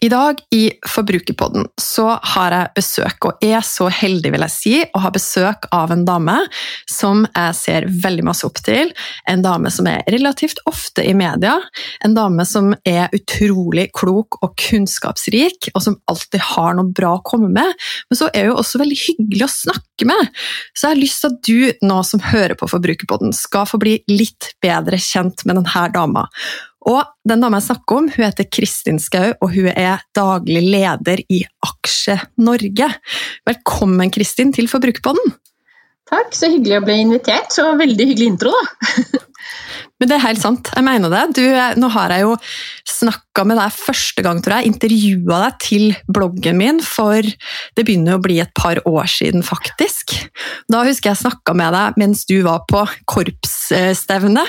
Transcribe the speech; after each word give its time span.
I 0.00 0.08
dag 0.08 0.38
i 0.54 0.70
Forbrukerpodden 0.86 1.64
så 1.80 2.06
har 2.22 2.54
jeg 2.54 2.70
besøk, 2.76 3.24
og 3.26 3.42
er 3.42 3.64
så 3.66 3.88
heldig 3.90 4.30
vil 4.30 4.44
jeg 4.46 4.54
si, 4.54 4.74
å 4.94 5.00
ha 5.02 5.10
besøk 5.10 5.66
av 5.74 5.90
en 5.90 6.04
dame 6.06 6.36
som 6.90 7.24
jeg 7.26 7.56
ser 7.58 7.86
veldig 8.04 8.26
masse 8.28 8.46
opp 8.46 8.60
til. 8.62 8.92
En 9.30 9.42
dame 9.42 9.72
som 9.74 9.88
er 9.90 10.04
relativt 10.12 10.62
ofte 10.70 11.02
i 11.02 11.16
media. 11.18 11.56
En 12.06 12.14
dame 12.14 12.46
som 12.46 12.70
er 12.86 13.10
utrolig 13.16 13.88
klok 13.96 14.38
og 14.44 14.54
kunnskapsrik, 14.68 15.72
og 15.74 15.82
som 15.82 15.98
alltid 16.10 16.46
har 16.52 16.78
noe 16.78 16.94
bra 16.94 17.16
å 17.16 17.24
komme 17.26 17.50
med. 17.50 17.74
Men 18.10 18.22
så 18.22 18.30
er 18.30 18.52
hun 18.52 18.62
også 18.62 18.82
veldig 18.84 19.00
hyggelig 19.02 19.48
å 19.48 19.52
snakke 19.56 20.08
med. 20.12 20.34
Så 20.74 20.86
jeg 20.86 20.94
har 20.94 21.02
lyst 21.02 21.24
til 21.24 21.34
at 21.34 21.42
du 21.50 21.88
nå 21.90 22.00
som 22.06 22.22
hører 22.30 22.54
på 22.58 22.70
Forbrukerpodden, 22.70 23.34
skal 23.34 23.66
få 23.66 23.82
bli 23.82 23.98
litt 24.12 24.52
bedre 24.62 25.00
kjent 25.02 25.42
med 25.48 25.58
denne 25.58 25.86
dama. 25.94 26.28
Og 26.88 27.04
den 27.28 27.42
dama 27.44 27.58
jeg 27.60 27.68
snakker 27.68 28.00
om, 28.00 28.06
hun 28.08 28.24
heter 28.24 28.46
Kristin 28.48 29.00
Skau, 29.02 29.34
og 29.44 29.52
hun 29.52 29.68
er 29.74 30.00
daglig 30.16 30.62
leder 30.64 31.20
i 31.28 31.42
Aksje 31.66 32.16
Norge. 32.40 32.88
Velkommen, 33.48 34.12
Kristin, 34.14 34.54
til 34.56 34.70
Forbrukerpodden. 34.72 35.34
Takk, 36.08 36.32
så 36.32 36.48
hyggelig 36.48 36.78
å 36.78 36.84
bli 36.86 36.96
invitert. 37.02 37.52
Så 37.52 37.66
veldig 37.76 38.06
hyggelig 38.08 38.30
intro, 38.32 38.54
da. 38.56 39.18
Men 39.98 40.10
det 40.10 40.16
er 40.16 40.26
helt 40.28 40.42
sant, 40.42 40.70
jeg 40.74 40.86
mener 40.86 41.10
det. 41.10 41.22
Du, 41.38 41.44
nå 41.80 41.90
har 41.90 42.14
jeg 42.14 42.26
jo 42.26 42.34
snakka 42.88 43.44
med 43.46 43.58
deg 43.58 43.74
første 43.74 44.22
gang, 44.24 44.40
tror 44.42 44.58
jeg. 44.58 44.72
Intervjua 44.72 45.40
deg 45.44 45.58
til 45.62 45.86
bloggen 46.10 46.58
min 46.58 46.78
for 46.84 47.22
det 47.22 47.84
begynner 47.84 48.18
å 48.18 48.22
bli 48.22 48.38
et 48.42 48.52
par 48.58 48.80
år 48.88 49.10
siden, 49.10 49.44
faktisk. 49.46 50.14
Da 50.70 50.84
husker 50.86 51.12
jeg 51.12 51.22
snakka 51.22 51.54
med 51.58 51.74
deg 51.74 51.98
mens 52.00 52.24
du 52.30 52.36
var 52.46 52.64
på 52.70 52.84
korpsstevne. 53.10 54.44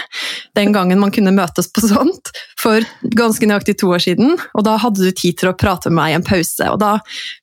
Den 0.58 0.73
gangen 0.75 1.02
man 1.02 1.14
kunne 1.14 1.33
møtes 1.36 1.70
på 1.73 1.83
sånt, 1.88 2.31
for 2.59 2.86
ganske 3.16 3.50
nøyaktig 3.50 3.77
to 3.81 3.92
år 3.95 4.03
siden. 4.03 4.38
Og 4.53 4.66
da 4.67 4.77
hadde 4.81 5.02
du 5.02 5.11
tid 5.16 5.39
til 5.42 5.52
å 5.52 5.58
prate 5.58 5.92
med 5.92 6.00
meg 6.00 6.14
i 6.14 6.17
en 6.20 6.25
pause, 6.25 6.70
og 6.70 6.80
da 6.81 6.95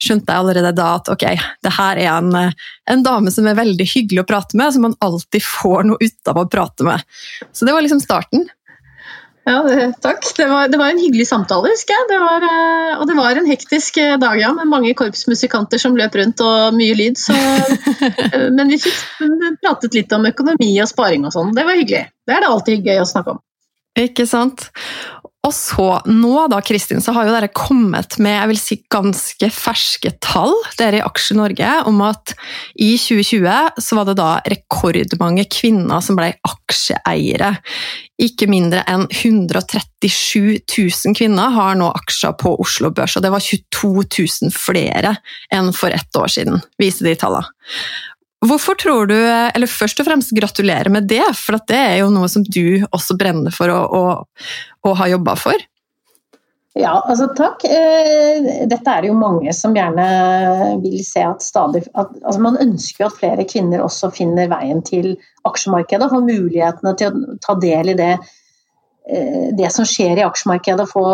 skjønte 0.03 0.33
jeg 0.33 0.43
allerede 0.43 0.75
da 0.77 0.93
at 0.97 1.11
ok, 1.13 1.27
det 1.65 1.75
her 1.77 2.01
er 2.01 2.11
en, 2.15 2.55
en 2.91 3.05
dame 3.05 3.33
som 3.35 3.49
er 3.49 3.59
veldig 3.59 3.87
hyggelig 3.91 4.23
å 4.23 4.29
prate 4.29 4.59
med, 4.59 4.73
som 4.75 4.87
man 4.87 4.97
alltid 5.05 5.45
får 5.45 5.89
noe 5.91 6.01
ut 6.01 6.31
av 6.33 6.41
å 6.41 6.47
prate 6.51 6.87
med. 6.87 7.05
Så 7.53 7.69
det 7.69 7.75
var 7.75 7.85
liksom 7.85 7.96
starten. 8.03 8.47
Ja, 9.47 9.61
det, 9.63 9.93
takk. 10.03 10.25
Det 10.37 10.47
var, 10.51 10.69
det 10.69 10.79
var, 10.81 10.91
en 10.91 10.99
hyggelig 10.99 11.29
samtale, 11.29 11.71
husker 11.71 11.95
jeg. 11.95 12.07
Det 12.11 12.17
var, 12.19 12.43
eh, 12.43 12.95
og 12.99 13.07
det 13.07 13.15
var 13.15 13.39
en 13.39 13.47
hektisk 13.47 14.01
eh, 14.03 14.17
dag, 14.19 14.41
ja, 14.41 14.51
med 14.57 14.67
mange 14.67 14.91
korpsmusikanter 14.99 15.79
som 15.79 15.95
løp 15.99 16.19
rundt 16.19 16.43
og 16.43 16.75
mye 16.75 16.97
lyd. 16.99 17.21
Så, 17.21 17.37
eh, 18.27 18.49
men 18.51 18.75
vi 18.75 18.81
fikk 18.83 18.99
pratet 19.63 19.95
litt 19.95 20.17
om 20.17 20.27
økonomi 20.27 20.73
og 20.83 20.91
sparing 20.91 21.29
og 21.29 21.37
sånn. 21.37 21.55
Det 21.55 21.67
var 21.69 21.79
hyggelig. 21.79 22.09
Det 22.27 22.35
er 22.35 22.43
det 22.43 22.51
alltid 22.51 22.91
gøy 22.91 23.05
å 23.05 23.07
snakke 23.07 23.37
om. 23.37 23.43
Ikke 23.97 24.27
sant. 24.29 24.67
Og 25.47 25.53
så, 25.55 25.87
nå 26.11 26.47
da, 26.51 26.59
Kristin, 26.65 26.99
så 27.03 27.13
har 27.15 27.29
jo 27.29 27.35
dere 27.35 27.53
kommet 27.55 28.17
med 28.23 28.35
jeg 28.35 28.51
vil 28.51 28.59
si, 28.59 28.77
ganske 28.91 29.51
ferske 29.55 30.11
tall, 30.25 30.55
dere 30.81 30.99
i 30.99 31.05
Aksje 31.05 31.37
Norge, 31.39 31.69
om 31.87 32.01
at 32.03 32.35
i 32.83 32.97
2020 32.99 33.79
så 33.83 33.99
var 33.99 34.09
det 34.09 34.17
da 34.19 34.31
rekordmange 34.51 35.47
kvinner 35.53 36.03
som 36.03 36.19
ble 36.19 36.33
aksjeeiere. 36.49 37.53
Ikke 38.27 38.49
mindre 38.51 38.83
enn 38.91 39.07
137 39.07 40.67
000 40.67 41.17
kvinner 41.19 41.55
har 41.55 41.79
nå 41.79 41.93
aksjer 41.95 42.35
på 42.43 42.57
Oslo 42.65 42.91
Børs, 42.97 43.15
og 43.19 43.23
det 43.23 43.33
var 43.35 43.47
22 43.47 43.93
000 44.03 44.57
flere 44.57 45.15
enn 45.55 45.71
for 45.77 45.95
ett 45.95 46.19
år 46.19 46.33
siden, 46.41 46.59
viser 46.81 47.07
de 47.07 47.17
tallene. 47.23 47.55
Hvorfor 48.47 48.77
tror 48.79 49.09
du, 49.11 49.17
eller 49.17 49.71
Først 49.71 50.01
og 50.03 50.07
fremst 50.09 50.35
gratulerer 50.37 50.93
med 50.93 51.09
det, 51.11 51.25
for 51.39 51.59
det 51.69 51.79
er 51.79 51.97
jo 52.03 52.11
noe 52.15 52.29
som 52.31 52.45
du 52.45 52.85
også 52.93 53.17
brenner 53.19 53.55
for 53.55 53.73
å, 53.73 53.81
og, 53.87 54.47
og 54.87 55.01
ha 55.01 55.09
jobba 55.11 55.35
for. 55.41 55.67
Ja, 56.77 56.93
altså 57.09 57.31
takk. 57.33 57.63
Eh, 57.65 58.67
dette 58.69 58.93
er 58.93 59.01
det 59.01 59.09
jo 59.09 59.17
mange 59.17 59.53
som 59.57 59.73
gjerne 59.77 60.07
vil 60.83 60.99
se 61.07 61.23
at 61.25 61.45
stadig 61.45 61.87
at, 61.97 62.11
altså 62.21 62.43
Man 62.45 62.59
ønsker 62.61 63.05
jo 63.05 63.09
at 63.09 63.17
flere 63.17 63.47
kvinner 63.49 63.85
også 63.85 64.11
finner 64.13 64.51
veien 64.53 64.83
til 64.85 65.15
aksjemarkedet 65.49 66.05
og 66.05 66.13
får 66.13 66.27
mulighetene 66.27 66.93
til 67.01 67.17
å 67.17 67.39
ta 67.41 67.57
del 67.63 67.95
i 67.95 67.97
det, 67.97 68.11
eh, 69.09 69.49
det 69.57 69.73
som 69.73 69.89
skjer 69.89 70.21
i 70.21 70.27
aksjemarkedet. 70.27 70.85
Få, 70.93 71.07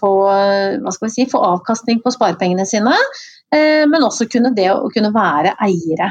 få, 0.00 0.14
si, 1.12 1.28
få 1.28 1.44
avkastning 1.50 2.00
på 2.00 2.14
sparepengene 2.16 2.64
sine, 2.68 2.96
eh, 3.52 3.84
men 3.84 4.08
også 4.08 4.30
kunne 4.32 4.54
det 4.56 4.70
å 4.72 4.88
kunne 4.96 5.12
være 5.12 5.58
eiere. 5.68 6.08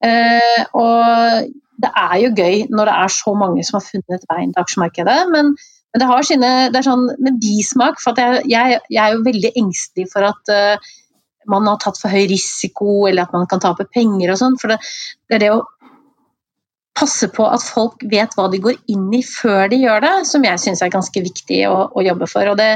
Eh, 0.00 0.62
og 0.80 1.50
det 1.80 1.90
er 1.96 2.14
jo 2.22 2.30
gøy 2.36 2.62
når 2.72 2.88
det 2.88 2.94
er 3.02 3.12
så 3.14 3.34
mange 3.38 3.64
som 3.66 3.78
har 3.78 3.86
funnet 3.86 4.24
veien 4.30 4.54
til 4.54 4.62
aksjemarkedet, 4.62 5.18
men, 5.32 5.52
men 5.56 6.02
det 6.02 6.08
har 6.08 6.26
sine 6.26 6.52
det 6.72 6.80
er 6.80 6.88
sånn 6.88 7.06
med 7.18 7.40
bismak. 7.42 8.00
For 8.02 8.16
jeg, 8.20 8.44
jeg, 8.50 8.80
jeg, 8.88 9.02
er 9.04 9.16
jo 9.16 9.26
veldig 9.26 9.52
engstelig 9.60 10.08
for 10.12 10.28
at 10.28 10.54
uh, 10.54 10.90
man 11.50 11.68
har 11.68 11.80
tatt 11.82 12.00
for 12.00 12.12
høy 12.12 12.26
risiko, 12.30 13.04
eller 13.08 13.26
at 13.26 13.36
man 13.36 13.48
kan 13.50 13.62
tape 13.62 13.88
penger 13.92 14.34
og 14.34 14.40
sånn. 14.42 14.58
For 14.60 14.72
det, 14.72 14.80
det, 15.28 15.38
er 15.38 15.44
det 15.44 15.52
å 15.56 15.62
passe 17.00 17.30
på 17.32 17.46
at 17.48 17.64
folk 17.64 18.02
vet 18.10 18.34
hva 18.36 18.48
de 18.52 18.60
går 18.60 18.76
inn 18.92 19.08
i 19.16 19.22
før 19.24 19.70
de 19.72 19.80
gjør 19.80 20.04
det, 20.04 20.14
som 20.28 20.44
jeg 20.44 20.60
syns 20.60 20.84
er 20.84 20.92
ganske 20.92 21.24
viktig 21.24 21.62
å, 21.70 21.86
å 21.96 22.04
jobbe 22.04 22.28
for. 22.28 22.50
Og 22.52 22.60
det, 22.60 22.74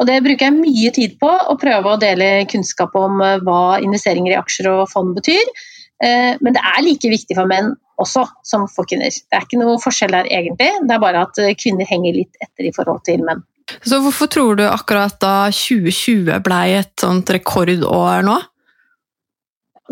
og 0.00 0.10
det 0.10 0.22
bruker 0.24 0.48
jeg 0.48 0.58
mye 0.58 0.90
tid 0.96 1.14
på, 1.22 1.30
å 1.30 1.54
prøve 1.60 1.92
å 1.92 2.00
dele 2.02 2.48
kunnskap 2.50 2.96
om 2.98 3.22
uh, 3.22 3.38
hva 3.46 3.78
investeringer 3.84 4.34
i 4.34 4.40
aksjer 4.40 4.72
og 4.74 4.90
fond 4.90 5.14
betyr. 5.14 5.54
Eh, 6.02 6.34
men 6.40 6.56
det 6.56 6.62
er 6.62 6.84
like 6.84 7.10
viktig 7.10 7.36
for 7.38 7.50
menn 7.50 7.74
også 8.02 8.24
som 8.46 8.66
for 8.70 8.88
kvinner. 8.90 9.12
Det 9.12 9.38
er 9.38 9.46
ikke 9.46 9.60
noe 9.60 9.78
forskjell 9.82 10.14
der 10.14 10.30
egentlig, 10.30 10.70
det 10.82 10.96
er 10.96 11.02
bare 11.02 11.26
at 11.28 11.42
eh, 11.42 11.54
kvinner 11.58 11.86
henger 11.88 12.16
litt 12.16 12.40
etter 12.42 12.68
i 12.68 12.72
forhold 12.74 13.04
til 13.06 13.22
menn. 13.26 13.44
Så 13.84 14.00
hvorfor 14.04 14.28
tror 14.28 14.58
du 14.58 14.64
akkurat 14.66 15.16
da 15.22 15.46
2020 15.48 16.42
ble 16.44 16.58
et 16.80 16.92
sånt 17.00 17.30
rekordår 17.32 18.26
nå? 18.26 18.40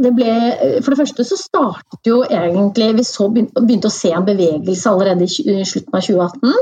Det 0.02 0.10
ble, 0.16 0.32
for 0.80 0.92
det 0.92 1.02
første 1.02 1.24
så 1.28 1.36
startet 1.36 2.08
jo 2.08 2.22
egentlig 2.24 2.86
Vi 2.96 3.02
så 3.04 3.26
begynte 3.28 3.90
å 3.90 3.92
se 3.92 4.08
en 4.16 4.24
bevegelse 4.24 4.88
allerede 4.88 5.26
i 5.28 5.58
slutten 5.68 5.98
av 5.98 6.06
2018. 6.06 6.54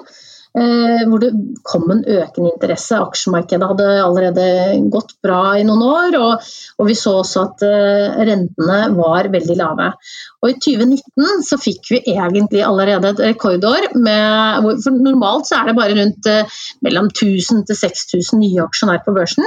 Eh, 0.51 1.03
hvor 1.07 1.21
det 1.23 1.29
kom 1.63 1.85
en 1.93 2.01
økende 2.03 2.51
interesse. 2.51 2.97
Aksjemarkedet 2.99 3.69
hadde 3.71 3.85
allerede 4.03 4.47
gått 4.91 5.13
bra 5.23 5.55
i 5.55 5.63
noen 5.67 5.85
år, 5.87 6.17
og, 6.19 6.49
og 6.81 6.89
vi 6.89 6.97
så 6.99 7.13
også 7.21 7.45
at 7.45 7.63
uh, 7.63 8.17
rentene 8.27 8.79
var 8.97 9.29
veldig 9.31 9.57
lave. 9.61 9.93
Og 10.43 10.51
I 10.51 10.57
2019 10.59 11.45
så 11.47 11.59
fikk 11.61 11.93
vi 11.95 12.01
egentlig 12.17 12.65
allerede 12.67 13.13
et 13.13 13.23
rekordår. 13.29 13.93
Med, 13.95 14.67
for 14.83 14.99
Normalt 14.99 15.47
så 15.47 15.61
er 15.61 15.71
det 15.71 15.77
bare 15.79 15.95
rundt 16.01 16.31
uh, 16.33 16.59
mellom 16.83 17.13
1000 17.15 17.69
til 17.71 17.79
6000 17.85 18.43
nye 18.43 18.67
aksjonærer 18.67 19.07
på 19.07 19.15
børsen, 19.15 19.47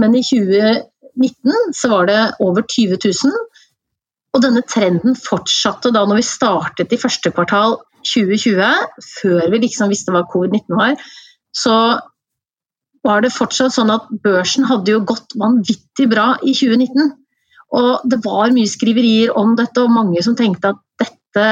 men 0.00 0.16
i 0.16 0.24
2019 0.24 1.76
så 1.76 1.92
var 1.92 2.08
det 2.08 2.22
over 2.40 2.64
20 2.64 2.96
000. 3.04 3.36
Og 4.32 4.44
denne 4.44 4.64
trenden 4.64 5.16
fortsatte 5.18 5.92
da 5.92 6.06
når 6.08 6.22
vi 6.22 6.26
startet 6.30 6.96
i 6.96 7.00
første 7.00 7.36
kvartal 7.36 7.76
2020, 8.08 8.68
før 9.20 9.48
vi 9.52 9.62
liksom 9.64 9.92
visste 9.92 10.14
hva 10.14 10.24
covid-19 10.30 10.78
var, 10.78 10.96
så 11.54 11.76
var 13.06 13.22
det 13.22 13.34
fortsatt 13.34 13.74
sånn 13.74 13.92
at 13.94 14.08
børsen 14.24 14.66
hadde 14.68 14.92
jo 14.92 15.04
gått 15.06 15.36
vanvittig 15.38 16.08
bra 16.10 16.32
i 16.42 16.54
2019. 16.56 17.12
Og 17.78 18.08
det 18.08 18.20
var 18.24 18.54
mye 18.54 18.68
skriverier 18.68 19.34
om 19.36 19.54
dette, 19.58 19.82
og 19.82 19.92
mange 19.92 20.22
som 20.24 20.36
tenkte 20.38 20.72
at 20.72 20.80
dette, 21.00 21.48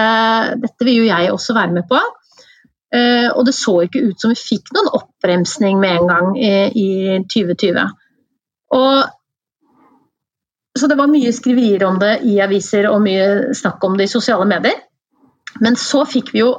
dette 0.63 0.89
vil 0.89 1.03
jo 1.03 1.11
jeg 1.11 1.33
også 1.33 1.57
være 1.57 1.77
med 1.77 1.89
på. 1.91 2.01
Uh, 2.95 3.29
og 3.35 3.45
det 3.49 3.57
så 3.57 3.75
ikke 3.85 4.05
ut 4.07 4.23
som 4.23 4.33
vi 4.33 4.39
fikk 4.39 4.71
noen 4.73 4.93
oppbremsning 4.95 5.81
med 5.83 6.01
en 6.01 6.11
gang 6.11 6.29
i, 6.39 6.51
i 6.71 6.89
2020. 7.35 7.83
Og, 8.77 9.01
så 10.77 10.89
det 10.89 10.99
var 10.99 11.11
mye 11.11 11.35
skriverier 11.35 11.85
om 11.89 11.99
det 12.01 12.21
i 12.31 12.39
aviser 12.45 12.89
og 12.91 13.03
mye 13.05 13.57
snakk 13.59 13.85
om 13.85 13.99
det 13.99 14.09
i 14.09 14.13
sosiale 14.13 14.47
medier. 14.49 14.86
Men 15.65 15.79
så 15.81 16.05
fikk 16.09 16.33
vi 16.35 16.43
jo 16.43 16.51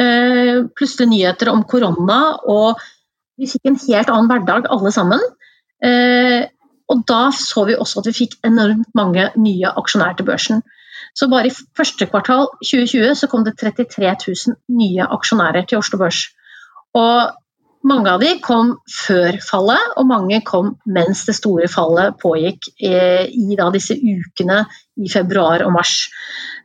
eh, 0.00 0.64
plutselig 0.78 1.08
nyheter 1.10 1.50
om 1.52 1.64
korona, 1.68 2.38
og 2.48 2.80
vi 3.38 3.48
fikk 3.50 3.68
en 3.70 3.80
helt 3.84 4.12
annen 4.12 4.30
hverdag 4.30 4.70
alle 4.72 4.92
sammen. 4.94 5.22
Eh, 5.84 6.48
og 6.88 7.04
da 7.08 7.28
så 7.36 7.66
vi 7.68 7.76
også 7.76 8.00
at 8.00 8.10
vi 8.10 8.16
fikk 8.24 8.38
enormt 8.48 8.88
mange 8.96 9.28
nye 9.36 9.72
aksjonærer 9.76 10.18
til 10.18 10.28
børsen. 10.28 10.62
Så 11.16 11.28
bare 11.30 11.50
i 11.50 11.54
første 11.76 12.06
kvartal 12.06 12.48
2020 12.62 13.14
så 13.18 13.28
kom 13.30 13.44
det 13.44 13.58
33 13.60 14.14
000 14.24 14.56
nye 14.78 15.06
aksjonærer 15.18 15.66
til 15.68 15.80
Oslo 15.80 16.00
Børs. 16.00 16.28
Og 16.96 17.34
mange 17.86 18.10
av 18.10 18.22
de 18.22 18.32
kom 18.42 18.74
før 18.90 19.38
fallet, 19.44 19.94
og 19.96 20.08
mange 20.08 20.40
kom 20.46 20.72
mens 20.90 21.24
det 21.28 21.36
store 21.38 21.68
fallet 21.70 22.16
pågikk 22.22 22.70
eh, 22.82 23.28
i 23.30 23.56
disse 23.74 23.94
ukene 23.94 24.64
i 24.98 25.10
februar 25.12 25.62
og 25.66 25.72
mars. 25.76 26.08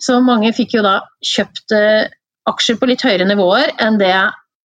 Så 0.02 0.20
mange 0.26 0.54
fikk 0.56 0.78
jo 0.78 0.84
da 0.86 1.00
kjøpt 1.34 1.76
eh, 1.78 2.10
aksjer 2.50 2.80
på 2.80 2.90
litt 2.90 3.06
høyere 3.06 3.28
nivåer 3.30 3.76
enn 3.84 4.00
det 4.02 4.16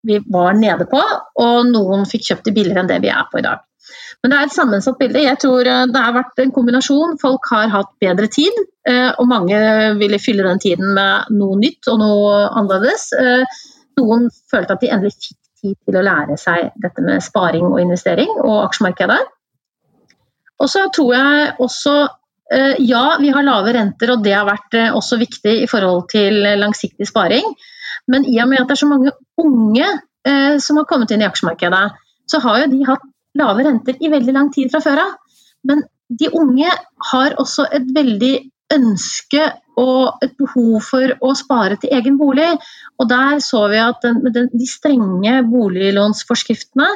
vi 0.07 0.19
var 0.31 0.55
nede 0.55 0.87
på, 0.89 0.99
og 1.43 1.57
noen 1.69 2.05
fikk 2.09 2.29
kjøpt 2.29 2.47
det 2.47 2.55
billigere 2.55 2.83
enn 2.85 2.91
det 2.91 3.01
vi 3.03 3.11
er 3.13 3.27
på 3.31 3.41
i 3.41 3.45
dag. 3.45 3.65
Men 4.23 4.31
det 4.31 4.37
er 4.37 4.47
et 4.47 4.55
sammensatt 4.55 4.97
bilde. 4.99 5.21
Jeg 5.23 5.39
tror 5.43 5.67
eh, 5.67 5.85
det 5.91 6.05
har 6.05 6.17
vært 6.17 6.41
en 6.41 6.55
kombinasjon. 6.55 7.19
Folk 7.21 7.45
har 7.53 7.69
hatt 7.73 7.93
bedre 8.01 8.29
tid, 8.31 8.65
og 8.89 9.27
mange 9.29 9.57
ville 9.99 10.17
fylle 10.17 10.41
den 10.47 10.61
tiden 10.63 10.95
med 10.95 11.27
noe 11.37 11.59
nytt 11.59 11.85
og 11.91 11.99
noe 12.01 12.31
annerledes. 12.57 13.11
Noen 13.99 14.31
følte 14.49 14.73
at 14.73 14.81
de 14.81 14.89
endelig 14.89 15.11
fikk 15.13 15.35
tid 15.61 15.75
til 15.85 15.99
å 15.99 16.05
lære 16.05 16.37
seg 16.39 16.71
dette 16.81 17.03
med 17.05 17.23
sparing 17.23 17.67
og 17.69 17.81
investering 17.81 18.31
og 18.43 18.63
aksjemarkedet. 18.67 19.19
Og 20.59 20.71
så 20.71 20.85
tror 20.95 21.13
jeg 21.15 21.51
også 21.63 21.95
eh, 22.53 22.79
ja, 22.83 23.03
vi 23.21 23.31
har 23.35 23.45
lave 23.47 23.73
renter, 23.75 24.13
og 24.13 24.23
det 24.25 24.35
har 24.35 24.47
vært 24.47 24.75
eh, 24.79 24.91
også 24.95 25.19
viktig 25.21 25.55
i 25.63 25.69
forhold 25.71 26.09
til 26.11 26.41
langsiktig 26.59 27.07
sparing. 27.07 27.47
Men 28.09 28.25
i 28.27 28.39
og 28.43 28.49
med 28.51 28.63
at 28.63 28.69
det 28.69 28.77
er 28.77 28.83
så 28.83 28.89
mange 28.89 29.13
unge 29.39 29.87
eh, 29.87 30.57
som 30.63 30.79
har 30.79 30.87
kommet 30.89 31.11
inn 31.13 31.23
i 31.23 31.29
aksjemarkedet, 31.29 31.85
så 32.29 32.41
har 32.43 32.63
jo 32.63 32.71
de 32.73 32.83
hatt 32.89 33.07
lave 33.39 33.65
renter 33.65 33.99
i 34.01 34.11
veldig 34.11 34.35
lang 34.35 34.51
tid 34.53 34.71
fra 34.73 34.81
før 34.83 35.03
av. 35.05 35.17
Men 35.67 35.83
de 36.09 36.31
unge 36.33 36.71
har 37.11 37.35
også 37.41 37.67
et 37.75 37.85
veldig 37.95 38.33
ønske 38.73 39.45
og 39.79 40.23
et 40.25 40.35
behov 40.39 40.81
for 40.85 41.13
å 41.23 41.31
spare 41.37 41.77
til 41.79 41.93
egen 41.95 42.17
bolig. 42.19 42.49
Og 42.99 43.09
der 43.09 43.39
så 43.43 43.65
vi 43.71 43.79
at 43.81 44.03
den, 44.03 44.21
den, 44.33 44.49
de 44.51 44.67
strenge 44.69 45.39
boliglånsforskriftene 45.49 46.89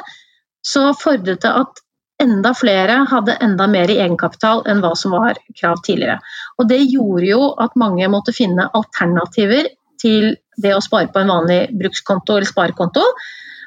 så 0.64 0.90
fordret 0.96 1.42
det 1.44 1.52
at 1.52 1.80
enda 2.22 2.54
flere 2.56 3.00
hadde 3.10 3.36
enda 3.42 3.66
mer 3.68 3.90
i 3.90 3.98
egenkapital 3.98 4.62
enn 4.70 4.80
hva 4.84 4.92
som 4.96 5.16
var 5.16 5.40
krav 5.58 5.80
tidligere. 5.84 6.20
Og 6.58 6.68
det 6.70 6.80
gjorde 6.84 7.26
jo 7.26 7.48
at 7.60 7.74
mange 7.80 8.08
måtte 8.12 8.34
finne 8.36 8.68
alternativer 8.72 9.72
til 10.00 10.36
det 10.60 10.74
å 10.76 10.82
spare 10.84 11.10
på 11.12 11.22
en 11.22 11.32
vanlig 11.32 11.60
brukskonto 11.74 12.36
eller 12.36 12.48
sparekonto. 12.48 13.02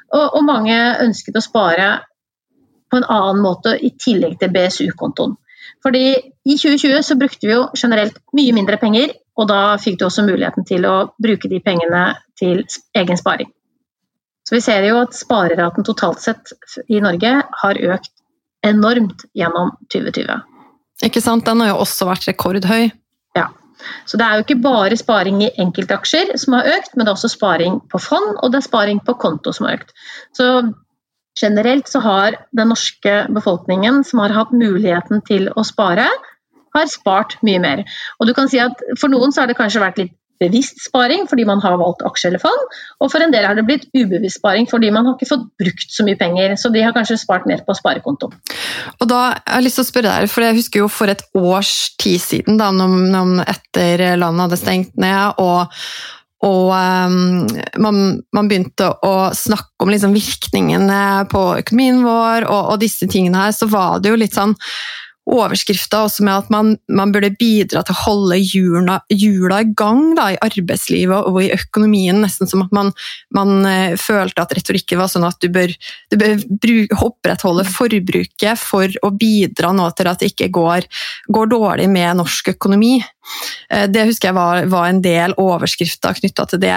Og, 0.08 0.24
og 0.38 0.42
mange 0.46 0.78
ønsket 1.04 1.36
å 1.36 1.44
spare 1.44 1.90
på 2.88 2.96
en 2.96 3.08
annen 3.12 3.42
måte 3.44 3.74
i 3.76 3.92
tillegg 4.00 4.38
til 4.40 4.52
BSU-kontoen. 4.54 5.36
Fordi 5.84 6.04
i 6.14 6.56
2020 6.56 7.02
så 7.06 7.16
brukte 7.20 7.46
vi 7.46 7.54
jo 7.54 7.68
generelt 7.76 8.18
mye 8.36 8.54
mindre 8.56 8.78
penger, 8.80 9.14
og 9.38 9.48
da 9.50 9.76
fikk 9.80 10.00
du 10.00 10.08
også 10.08 10.26
muligheten 10.26 10.66
til 10.68 10.86
å 10.88 10.96
bruke 11.22 11.50
de 11.50 11.60
pengene 11.64 12.02
til 12.38 12.64
egen 12.98 13.20
sparing. 13.20 13.50
Så 14.48 14.56
vi 14.56 14.62
ser 14.64 14.86
jo 14.88 14.96
at 15.02 15.12
spareraten 15.12 15.84
totalt 15.84 16.22
sett 16.24 16.54
i 16.88 17.02
Norge 17.04 17.34
har 17.62 17.82
økt 17.94 18.14
enormt 18.66 19.26
gjennom 19.36 19.74
2020. 19.92 20.40
Ikke 21.04 21.22
sant, 21.22 21.44
den 21.46 21.60
har 21.62 21.74
jo 21.74 21.82
også 21.84 22.08
vært 22.08 22.26
rekordhøy. 22.30 22.88
Ja. 23.38 23.50
Så 24.08 24.18
det 24.18 24.26
er 24.26 24.38
jo 24.38 24.46
ikke 24.46 24.58
bare 24.64 24.96
sparing 24.98 25.42
i 25.44 25.52
enkeltaksjer 25.62 26.32
som 26.40 26.56
har 26.56 26.70
økt, 26.78 26.96
men 26.96 27.04
det 27.04 27.12
er 27.12 27.18
også 27.18 27.30
sparing 27.30 27.78
på 27.92 28.00
fond, 28.02 28.32
og 28.40 28.50
det 28.50 28.62
er 28.62 28.66
sparing 28.66 29.02
på 29.04 29.14
konto 29.20 29.52
som 29.54 29.68
har 29.68 29.78
økt. 29.78 29.92
Så 30.34 30.48
Generelt 31.38 31.88
så 31.90 32.02
har 32.04 32.38
den 32.56 32.72
norske 32.72 33.20
befolkningen 33.34 34.02
som 34.06 34.22
har 34.24 34.34
hatt 34.36 34.54
muligheten 34.54 35.22
til 35.28 35.50
å 35.54 35.64
spare, 35.66 36.08
har 36.76 36.90
spart 36.90 37.38
mye 37.46 37.60
mer. 37.62 37.84
Og 38.18 38.28
du 38.28 38.34
kan 38.36 38.50
si 38.50 38.60
at 38.62 38.82
For 39.00 39.10
noen 39.12 39.32
så 39.32 39.42
har 39.42 39.50
det 39.50 39.58
kanskje 39.58 39.82
vært 39.82 40.02
litt 40.02 40.16
bevisst 40.38 40.80
sparing 40.84 41.26
fordi 41.26 41.44
man 41.48 41.58
har 41.62 41.76
valgt 41.80 42.04
aksje 42.06 42.30
eller 42.30 42.42
fond, 42.42 42.76
og 43.02 43.10
for 43.10 43.24
en 43.24 43.32
del 43.34 43.46
har 43.46 43.58
det 43.58 43.64
blitt 43.66 43.88
ubevisst 43.96 44.38
sparing 44.38 44.68
fordi 44.70 44.92
man 44.94 45.08
har 45.08 45.16
ikke 45.16 45.30
fått 45.32 45.48
brukt 45.60 45.94
så 45.94 46.06
mye 46.06 46.18
penger. 46.20 46.54
Så 46.60 46.70
de 46.74 46.84
har 46.84 46.94
kanskje 46.96 47.18
spart 47.20 47.48
mer 47.50 47.64
på 47.66 47.74
sparekonto. 47.76 48.30
Og 48.98 49.10
da 49.10 49.22
har 49.32 49.58
jeg 49.58 49.66
lyst 49.66 49.80
til 49.80 49.86
å 49.86 49.90
spørre 49.90 50.14
deg, 50.14 50.30
for 50.32 50.46
jeg 50.46 50.58
husker 50.60 50.84
jo 50.84 50.92
for 50.92 51.10
et 51.10 51.24
års 51.38 51.72
tid 51.98 52.22
siden, 52.22 52.60
da, 52.60 52.70
når, 52.74 53.42
etter 53.50 54.04
landet 54.20 54.46
hadde 54.46 54.60
stengt 54.62 54.94
ned 55.00 55.42
og 55.42 55.74
og 56.46 56.70
um, 56.70 57.48
man, 57.82 57.98
man, 58.34 58.46
begynte 58.50 58.92
å 59.02 59.14
snakke 59.34 59.82
om 59.82 59.90
liksom 59.90 60.14
virkningene 60.14 61.26
på 61.32 61.42
økonomien 61.58 62.04
vår 62.06 62.46
og, 62.46 62.62
og, 62.74 62.78
disse 62.82 63.10
tingene 63.10 63.48
her, 63.48 63.54
så 63.56 63.66
var 63.70 63.98
det 64.02 64.12
jo 64.12 64.20
litt 64.20 64.38
sånn 64.38 64.54
overskrifta 65.28 66.04
også 66.06 66.24
med 66.24 66.44
at 66.44 66.46
man, 66.52 66.70
man, 66.88 67.10
burde 67.12 67.34
bidra 67.36 67.82
til 67.84 67.92
å 67.92 68.04
holde 68.06 68.38
hjula, 68.40 69.00
i 69.12 69.74
gang 69.76 70.14
da, 70.16 70.30
i 70.32 70.38
arbeidslivet 70.46 71.28
og 71.28 71.40
i 71.42 71.50
økonomien. 71.52 72.22
Nesten 72.22 72.48
som 72.48 72.62
at 72.64 72.72
man, 72.72 72.94
man 73.34 73.66
uh, 73.66 73.98
følte 74.00 74.44
at 74.44 74.54
retorikken 74.56 75.02
var 75.02 75.10
sånn 75.12 75.26
at 75.28 75.36
du 75.42 75.50
bør, 75.52 75.74
du 76.08 76.18
bør 76.22 76.38
bruk, 76.48 76.96
opprettholde 77.10 77.66
forbruket 77.68 78.62
for 78.62 78.94
å 79.04 79.12
bidra 79.12 79.74
nå 79.76 79.90
til 79.98 80.08
at 80.08 80.22
det 80.22 80.32
ikke 80.32 80.52
går, 80.54 80.88
går 81.34 81.52
dårlig 81.52 81.90
med 81.92 82.22
norsk 82.22 82.54
økonomi. 82.54 82.96
Uh, 83.72 83.86
det 83.90 84.06
husker 84.08 84.30
jeg 84.30 84.38
var, 84.38 84.64
var 84.72 84.88
en 84.88 85.02
del 85.04 85.34
overskrifter 85.40 86.18
knytta 86.20 86.46
til 86.50 86.62
det. 86.62 86.76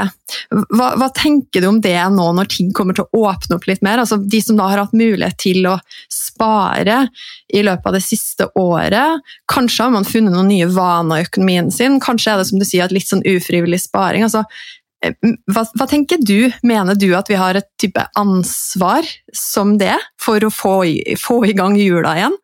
Hva, 0.50 0.94
hva, 1.00 1.10
tenker 1.16 1.64
du 1.64 1.70
om 1.70 1.80
det 1.84 1.98
nå 2.14 2.28
når 2.38 2.52
ting 2.52 2.72
kommer 2.76 2.98
til 2.98 3.08
å 3.08 3.26
åpne 3.30 3.58
opp 3.58 3.68
litt 3.70 3.84
mer? 3.86 4.02
Altså, 4.04 4.20
de 4.22 4.42
som 4.44 4.60
da 4.60 4.70
har 4.72 4.84
hatt 4.84 4.96
mulighet 4.98 5.40
til 5.42 5.68
å 5.70 5.78
spare 6.12 7.06
i 7.54 7.64
løpet 7.66 7.88
av 7.88 7.98
det 7.98 8.04
siste 8.06 8.48
året. 8.60 9.32
Kanskje 9.52 9.88
har 9.88 9.96
man 9.96 10.08
funnet 10.08 10.34
noen 10.34 10.52
nye 10.52 10.70
vaner 10.72 11.22
i 11.22 11.28
økonomien 11.28 11.72
sin. 11.74 12.00
Kanskje 12.04 12.34
er 12.34 12.42
det 12.42 12.50
som 12.52 12.62
du 12.62 12.68
sier, 12.68 12.92
litt 12.94 13.10
sånn 13.10 13.26
ufrivillig 13.28 13.82
sparing. 13.84 14.26
Altså, 14.28 14.44
eh, 15.04 15.16
hva, 15.52 15.66
hva, 15.76 15.88
tenker 15.90 16.22
du? 16.24 16.52
Mener 16.68 17.00
du 17.00 17.12
at 17.18 17.32
vi 17.32 17.40
har 17.40 17.60
et 17.60 17.70
type 17.82 18.04
ansvar 18.20 19.08
som 19.36 19.78
det 19.82 19.98
for 20.22 20.44
å 20.44 20.54
få, 20.54 20.76
få 21.20 21.42
i 21.50 21.58
gang 21.58 21.78
hjula 21.80 22.18
igjen? 22.20 22.38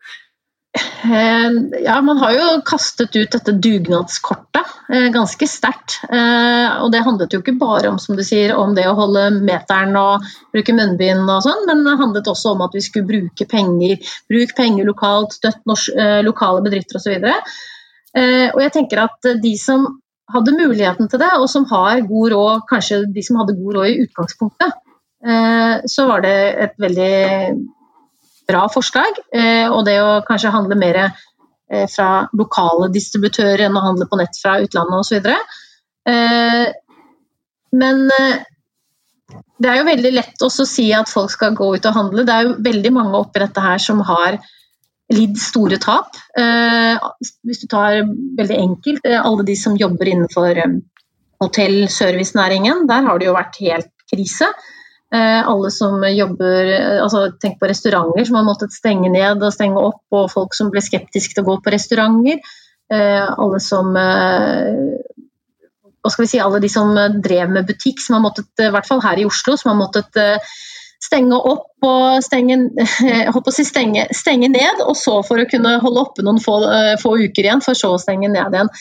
Eh, 1.04 1.52
ja, 1.84 2.02
man 2.02 2.18
har 2.18 2.34
jo 2.34 2.46
kastet 2.66 3.16
ut 3.16 3.32
dette 3.32 3.54
dugnadskortet 3.64 4.72
eh, 4.94 5.08
ganske 5.14 5.48
sterkt. 5.50 6.00
Eh, 6.10 6.78
og 6.84 6.92
det 6.94 7.04
handlet 7.06 7.36
jo 7.36 7.42
ikke 7.42 7.58
bare 7.60 7.92
om 7.92 8.00
som 8.02 8.18
du 8.18 8.24
sier, 8.28 8.56
om 8.56 8.76
det 8.78 8.88
å 8.90 8.96
holde 8.98 9.30
meteren 9.38 9.96
og 10.00 10.26
bruke 10.56 10.76
munnbind 10.78 11.30
og 11.30 11.46
sånn, 11.46 11.64
men 11.70 11.86
det 11.86 11.98
handlet 12.02 12.32
også 12.32 12.56
om 12.56 12.66
at 12.66 12.76
vi 12.78 12.84
skulle 12.86 13.10
bruke 13.10 13.48
penger. 13.50 13.98
Bruk 14.32 14.56
penger 14.58 14.90
lokalt, 14.90 15.38
støtt 15.38 15.64
lokale 16.26 16.66
bedrifter 16.66 17.00
osv. 17.00 17.16
Og, 17.22 17.56
og 18.18 18.60
jeg 18.64 18.74
tenker 18.74 19.04
at 19.06 19.32
de 19.44 19.54
som 19.62 19.88
hadde 20.34 20.58
muligheten 20.58 21.08
til 21.12 21.22
det, 21.22 21.32
og 21.38 21.48
som 21.52 21.68
har 21.70 22.04
god 22.08 22.34
råd, 22.34 22.68
kanskje 22.70 23.06
de 23.16 23.24
som 23.24 23.40
hadde 23.40 23.56
god 23.60 23.80
råd 23.80 23.92
i 23.92 24.00
utgangspunktet, 24.04 24.84
så 25.90 26.04
var 26.08 26.22
det 26.24 26.36
et 26.66 26.76
veldig 26.80 27.14
bra 28.48 28.66
forslag. 28.72 29.20
Eh, 29.34 29.68
og 29.70 29.86
det 29.88 29.98
å 30.02 30.20
kanskje 30.28 30.54
handle 30.54 30.78
mer 30.80 31.00
eh, 31.06 31.88
fra 31.92 32.28
lokale 32.38 32.90
distributører 32.94 33.68
enn 33.68 33.78
å 33.78 33.86
handle 33.86 34.08
på 34.10 34.20
nett 34.20 34.40
fra 34.42 34.58
utlandet 34.64 35.02
osv. 35.02 35.32
Eh, 36.08 36.68
men 37.78 38.06
det 39.58 39.70
er 39.70 39.82
jo 39.82 39.90
veldig 39.90 40.14
lett 40.16 40.46
å 40.46 40.52
si 40.54 40.88
at 40.96 41.12
folk 41.12 41.34
skal 41.34 41.58
gå 41.58 41.74
ut 41.76 41.90
og 41.90 41.98
handle. 41.98 42.24
Det 42.28 42.36
er 42.36 42.48
jo 42.48 42.56
veldig 42.70 42.94
mange 42.96 43.20
oppi 43.20 43.44
dette 43.44 43.64
her 43.64 43.82
som 43.84 44.00
har 44.08 44.40
lidd 45.12 45.36
store 45.40 45.78
tap. 45.80 46.16
Hvis 46.36 47.62
du 47.62 47.68
tar 47.72 48.02
veldig 48.38 48.58
enkelt 48.60 49.06
alle 49.08 49.46
de 49.48 49.56
som 49.60 49.78
jobber 49.80 50.10
innenfor 50.12 50.62
hotell-servicenæringen, 51.44 52.88
der 52.90 53.06
har 53.08 53.20
det 53.20 53.30
jo 53.30 53.36
vært 53.36 53.60
helt 53.62 53.92
krise. 54.12 54.50
Eh, 55.14 55.48
alle 55.48 55.72
som 55.72 56.04
jobber 56.04 56.66
eh, 56.68 57.00
altså 57.00 57.30
Tenk 57.40 57.62
på 57.62 57.68
restauranter 57.72 58.26
som 58.28 58.36
har 58.36 58.44
måttet 58.44 58.74
stenge 58.76 59.08
ned 59.14 59.40
og 59.40 59.54
stenge 59.56 59.80
opp, 59.80 60.04
og 60.12 60.32
folk 60.34 60.58
som 60.58 60.72
ble 60.74 60.84
skeptiske 60.84 61.34
til 61.38 61.46
å 61.46 61.48
gå 61.48 61.56
på 61.64 61.72
restauranter. 61.72 62.42
Eh, 62.92 63.28
alle 63.28 63.60
som 63.64 63.94
hva 65.98 66.12
skal 66.12 66.24
vi 66.24 66.30
si, 66.32 66.40
alle 66.40 66.60
de 66.64 66.70
som 66.72 66.94
drev 67.24 67.52
med 67.52 67.68
butikk, 67.68 68.00
som 68.00 68.16
har 68.18 68.24
måttet, 68.24 68.52
i 68.64 68.72
hvert 68.72 68.88
fall 68.88 69.02
her 69.04 69.20
i 69.20 69.26
Oslo, 69.28 69.58
som 69.60 69.74
har 69.74 69.80
måttet 69.80 70.20
stenge 71.04 71.36
opp 71.36 71.84
og 71.84 72.24
stenge, 72.24 72.56
si 73.58 73.66
stenge, 73.68 74.06
stenge 74.16 74.48
ned, 74.54 74.80
og 74.86 74.96
så 74.96 75.18
for 75.28 75.44
å 75.44 75.50
kunne 75.52 75.82
holde 75.84 76.04
oppe 76.06 76.24
noen 76.24 76.40
få, 76.40 76.62
få 77.02 77.18
uker 77.26 77.44
igjen, 77.44 77.64
for 77.66 77.76
så 77.76 77.92
å 77.96 78.00
stenge 78.00 78.32
ned 78.32 78.56
igjen. 78.56 78.72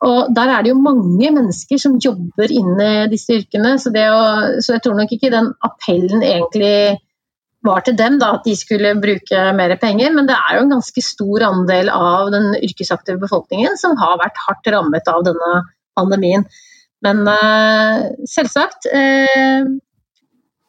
Og 0.00 0.32
Der 0.34 0.48
er 0.48 0.62
det 0.64 0.72
jo 0.72 0.80
mange 0.80 1.28
mennesker 1.34 1.80
som 1.80 1.98
jobber 2.00 2.48
inne 2.48 3.08
disse 3.12 3.36
yrkene, 3.36 3.74
så, 3.80 3.92
å, 3.92 4.22
så, 4.62 4.76
jeg 4.76 4.84
tror 4.86 4.96
nok 4.96 5.12
ikke 5.12 5.32
den 5.32 5.50
appellen 5.66 6.24
egentlig 6.24 7.00
var 7.66 7.82
til 7.84 7.98
dem, 7.98 8.16
da, 8.22 8.30
at 8.38 8.46
de 8.48 8.54
skulle 8.56 8.94
bruke 9.02 9.42
mer 9.58 9.74
penger. 9.82 10.14
Men 10.16 10.30
det 10.30 10.38
er 10.38 10.56
jo 10.56 10.64
en 10.64 10.72
ganske 10.72 11.04
stor 11.04 11.44
andel 11.50 11.92
av 11.92 12.32
den 12.32 12.54
yrkesaktive 12.56 13.20
befolkningen 13.20 13.76
som 13.80 13.98
har 14.00 14.16
vært 14.22 14.40
hardt 14.46 14.72
rammet 14.72 15.12
av 15.12 15.26
denne 15.28 15.52
pandemien. 15.98 16.48
Men 17.04 17.22
uh, 17.28 18.08
selvsagt 18.28 18.88
uh, 18.92 19.68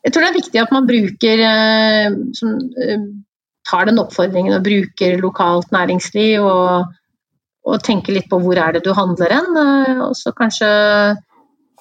Jeg 0.01 0.13
tror 0.13 0.23
det 0.23 0.29
er 0.29 0.39
viktig 0.39 0.61
at 0.61 0.71
man 0.75 0.87
bruker 0.87 1.43
uh, 1.43 2.19
som, 2.35 2.55
tar 3.67 3.87
den 3.87 3.99
oppfordringen 4.01 4.55
og 4.57 4.65
bruker 4.65 5.19
lokalt 5.21 5.71
næringsliv 5.71 6.43
og 6.43 6.91
og 7.67 7.83
tenke 7.85 8.13
litt 8.13 8.29
på 8.31 8.39
hvor 8.41 8.57
er 8.57 8.75
det 8.75 8.83
du 8.85 8.91
handler 8.97 9.35
hen. 9.35 9.59
Eh, 9.61 10.01
og 10.05 10.15
så 10.17 10.33
kanskje 10.37 10.69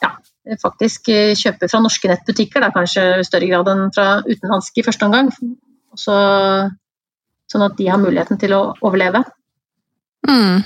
ja, 0.00 0.12
faktisk 0.62 1.12
kjøpe 1.38 1.68
fra 1.70 1.82
norske 1.82 2.10
nettbutikker, 2.10 2.64
da, 2.64 2.72
kanskje 2.74 3.06
i 3.20 3.26
større 3.26 3.50
grad 3.50 3.70
enn 3.72 3.88
fra 3.94 4.08
utenlandske 4.26 4.82
i 4.82 4.86
første 4.86 5.08
omgang. 5.08 5.32
Så, 5.98 6.16
sånn 7.50 7.66
at 7.66 7.78
de 7.78 7.88
har 7.90 8.00
muligheten 8.00 8.38
til 8.40 8.54
å 8.56 8.62
overleve. 8.80 9.24
Mm. 10.28 10.62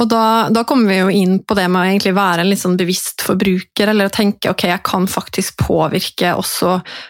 Og 0.00 0.08
da, 0.08 0.48
da, 0.48 0.64
kommer 0.64 0.88
vi 0.88 0.98
jo 0.98 1.10
inn 1.12 1.38
på 1.44 1.54
det 1.58 1.66
med 1.68 2.06
å 2.08 2.16
være 2.16 2.44
en 2.44 2.48
litt 2.48 2.62
sånn 2.62 2.78
bevisst 2.80 3.20
forbruker, 3.26 3.90
eller 3.92 4.08
å 4.08 4.14
tenke 4.14 4.52
ok, 4.52 4.64
jeg 4.70 4.84
kan 4.86 5.06
faktisk 5.10 5.60
påvirke 5.60 6.32
også 6.38 6.78
eh, 6.78 7.00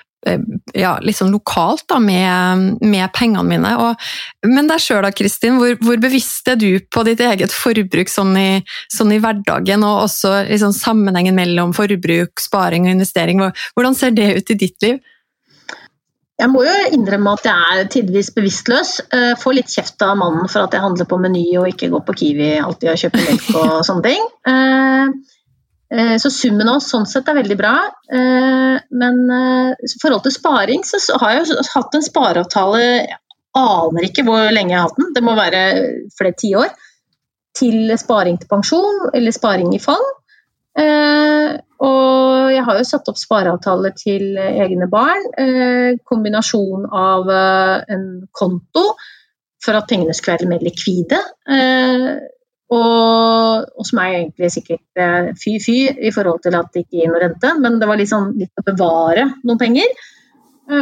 ja, 0.76 0.96
litt 1.00 1.16
sånn 1.16 1.32
lokalt 1.32 1.86
da, 1.88 1.98
med, 2.02 2.80
med 2.84 3.12
pengene 3.16 3.44
mine. 3.46 3.70
Og, 3.80 4.10
men 4.48 4.68
deg 4.68 4.82
sjøl 4.82 5.04
da, 5.06 5.12
Kristin, 5.16 5.56
hvor, 5.60 5.76
hvor, 5.80 6.00
bevisst 6.02 6.48
er 6.50 6.58
du 6.60 6.68
på 6.92 7.04
ditt 7.08 7.22
eget 7.24 7.54
forbruk 7.54 8.12
sånn 8.12 8.34
i, 8.36 8.50
sånn 8.92 9.14
i 9.16 9.20
hverdagen, 9.22 9.86
og 9.86 10.04
også 10.06 10.42
liksom, 10.50 10.74
sammenhengen 10.76 11.38
mellom 11.38 11.72
forbruk, 11.76 12.42
sparing 12.42 12.88
og 12.88 12.98
investering? 12.98 13.40
Hvordan 13.76 13.96
ser 13.96 14.12
det 14.16 14.34
ut 14.36 14.54
i 14.54 14.60
ditt 14.66 14.86
liv? 14.86 15.00
Jeg 16.40 16.48
må 16.48 16.62
jo 16.64 16.74
innrømme 16.96 17.34
at 17.36 17.46
jeg 17.50 17.80
er 17.80 17.88
tidvis 17.92 18.30
bevisstløs. 18.32 18.94
Eh, 19.12 19.32
får 19.40 19.58
litt 19.58 19.72
kjeft 19.72 20.00
av 20.04 20.14
mannen 20.20 20.48
for 20.48 20.64
at 20.64 20.72
jeg 20.72 20.84
handler 20.84 21.08
på 21.08 21.18
Meny 21.20 21.44
og 21.60 21.68
ikke 21.68 21.90
går 21.92 22.04
på 22.06 22.16
Kiwi 22.22 22.54
alltid 22.62 22.94
og 22.94 23.02
kjøper 23.02 23.26
melk 23.26 23.50
og 23.60 23.74
sånne 23.88 24.06
ting. 24.06 24.24
Eh, 25.92 26.12
eh, 26.12 26.16
så 26.22 26.30
summen 26.30 26.68
av 26.68 26.80
oss 26.80 26.90
sånn 26.92 27.08
sett 27.08 27.28
er 27.28 27.38
veldig 27.40 27.56
bra. 27.58 27.74
Men 28.10 29.18
i 29.30 29.90
forhold 30.02 30.24
til 30.24 30.34
sparing 30.34 30.84
så 30.86 30.98
har 31.22 31.34
jeg 31.34 31.50
jo 31.50 31.64
hatt 31.74 31.94
en 31.94 32.02
spareavtale 32.02 32.80
Jeg 32.82 33.18
aner 33.58 34.06
ikke 34.06 34.24
hvor 34.26 34.48
lenge 34.54 34.74
jeg 34.74 34.78
har 34.78 34.88
hatt 34.88 34.98
den, 34.98 35.12
det 35.14 35.22
må 35.26 35.34
være 35.38 35.60
flere 36.16 36.36
tiår. 36.38 36.72
Til 37.58 37.90
sparing 37.98 38.38
til 38.38 38.50
pensjon 38.50 39.10
eller 39.14 39.34
sparing 39.34 39.74
i 39.74 39.82
fond. 39.82 40.16
Eh, 40.78 41.52
og 41.82 42.52
jeg 42.54 42.62
har 42.66 42.78
jo 42.78 42.86
satt 42.86 43.08
opp 43.10 43.18
spareavtaler 43.18 43.94
til 43.98 44.36
egne 44.38 44.86
barn. 44.90 45.26
Eh, 45.40 45.98
kombinasjon 46.06 46.86
av 46.86 47.30
eh, 47.34 47.94
en 47.96 48.04
konto 48.36 48.84
for 49.60 49.76
at 49.76 49.88
pengene 49.90 50.14
skulle 50.16 50.38
være 50.38 50.50
mer 50.54 50.62
likvide. 50.64 51.18
Og, 52.70 53.66
og, 53.66 53.82
som 53.86 53.98
er 53.98 54.20
egentlig 54.20 54.52
sikkert 54.54 55.34
fy-fy 55.40 55.76
i 55.90 56.12
forhold 56.14 56.38
til 56.44 56.54
at 56.54 56.70
det 56.70 56.84
ikke 56.84 57.00
gir 57.00 57.10
noe 57.10 57.22
rente, 57.24 57.50
men 57.58 57.80
det 57.80 57.88
var 57.90 57.98
liksom 57.98 58.28
litt 58.38 58.62
å 58.62 58.66
bevare 58.68 59.26
noen 59.42 59.58
penger. 59.58 59.90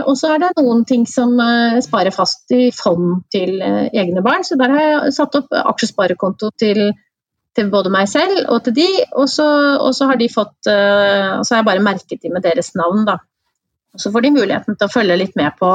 Og 0.02 0.12
så 0.20 0.34
er 0.34 0.42
det 0.42 0.50
noen 0.58 0.82
ting 0.84 1.06
som 1.08 1.32
sparer 1.80 2.12
fast 2.12 2.52
i 2.52 2.66
fond 2.76 3.22
til 3.32 3.62
egne 3.64 4.20
barn. 4.20 4.44
Så 4.44 4.58
der 4.60 4.74
har 4.74 4.82
jeg 4.84 5.14
satt 5.16 5.38
opp 5.40 5.56
aksjesparekonto 5.62 6.50
til 6.60 6.90
til 7.58 7.70
både 7.72 7.90
meg 7.90 8.06
selv 8.10 8.44
og 8.52 8.60
til 8.66 8.76
de, 8.76 8.86
og 9.18 9.26
så, 9.30 9.46
og 9.82 9.90
så 9.96 10.06
har 10.10 10.18
de 10.20 10.28
fått 10.30 10.68
Og 10.68 11.42
Så 11.42 11.54
har 11.54 11.62
jeg 11.62 11.66
bare 11.66 11.82
merket 11.82 12.22
de 12.22 12.30
med 12.30 12.44
deres 12.44 12.74
navn, 12.78 13.04
da. 13.08 13.18
Og 13.94 14.02
så 14.02 14.12
får 14.12 14.26
de 14.26 14.34
muligheten 14.36 14.76
til 14.76 14.86
å 14.86 14.92
følge 14.92 15.16
litt 15.18 15.36
med 15.38 15.56
på 15.58 15.70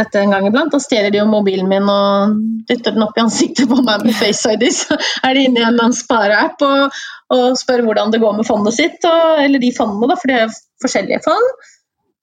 dette 0.00 0.20
en 0.20 0.34
gang 0.34 0.46
iblant. 0.48 0.72
Da 0.72 0.80
stjeler 0.82 1.12
de 1.12 1.20
jo 1.20 1.28
mobilen 1.30 1.68
min 1.70 1.88
og 1.90 2.36
dytter 2.68 2.96
den 2.96 3.04
opp 3.06 3.18
i 3.18 3.24
ansiktet 3.24 3.70
på 3.70 3.80
meg 3.86 4.04
med 4.06 4.16
Face 4.18 4.54
ID. 4.56 4.66
Så 4.74 4.96
er 4.96 5.36
de 5.36 5.46
inne 5.46 5.60
i 5.60 5.64
en 5.64 5.72
eller 5.72 5.88
annen 5.88 5.96
spareapp 5.96 6.64
og, 6.66 7.02
og 7.36 7.58
spør 7.60 7.84
hvordan 7.86 8.14
det 8.14 8.22
går 8.22 8.38
med 8.38 8.48
fondet 8.48 8.78
sitt, 8.78 9.04
og, 9.08 9.42
eller 9.44 9.62
de 9.62 9.74
fondene, 9.76 10.10
da, 10.10 10.18
for 10.20 10.32
det 10.32 10.40
er 10.40 10.56
forskjellige 10.84 11.22
fond. 11.26 11.52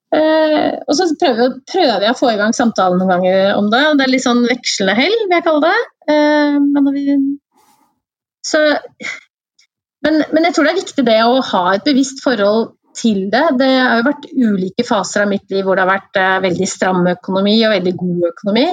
Uh, 0.07 0.72
og 0.88 0.93
så 0.96 1.10
prøver, 1.19 1.57
prøver, 1.67 2.05
jeg 2.05 2.15
å 2.15 2.17
få 2.17 2.29
i 2.31 2.38
gang 2.39 2.53
samtalen 2.55 3.01
noen 3.01 3.12
ganger 3.17 3.57
om 3.57 3.67
det. 3.74 3.81
Det 4.00 4.05
er 4.05 4.13
litt 4.13 4.24
sånn 4.24 4.46
vekslende 4.48 4.96
hell, 4.96 5.17
vil 5.25 5.36
jeg 5.36 5.46
kalle 5.48 5.67
det. 5.67 5.79
Uh, 6.07 6.60
men 6.63 6.93
vi 6.96 7.17
så, 8.48 8.62
men, 10.05 10.22
men, 10.31 10.46
jeg 10.46 10.55
tror 10.55 10.67
det 10.67 10.72
er 10.72 10.79
viktig 10.79 11.05
det 11.07 11.17
å 11.25 11.39
ha 11.50 11.63
et 11.74 11.88
bevisst 11.88 12.22
forhold 12.24 12.76
til 12.98 13.27
det. 13.34 13.44
Det 13.60 13.70
har 13.74 14.00
jo 14.00 14.08
vært 14.08 14.30
ulike 14.34 14.86
faser 14.88 15.25
av 15.25 15.32
mitt 15.32 15.46
liv 15.54 15.66
hvor 15.66 15.77
det 15.77 15.86
har 15.86 15.94
vært 15.94 16.20
eh, 16.22 16.39
veldig 16.48 16.70
stram 16.70 17.04
økonomi 17.13 17.58
og 17.66 17.75
veldig 17.75 17.94
god 18.00 18.25
økonomi. 18.32 18.66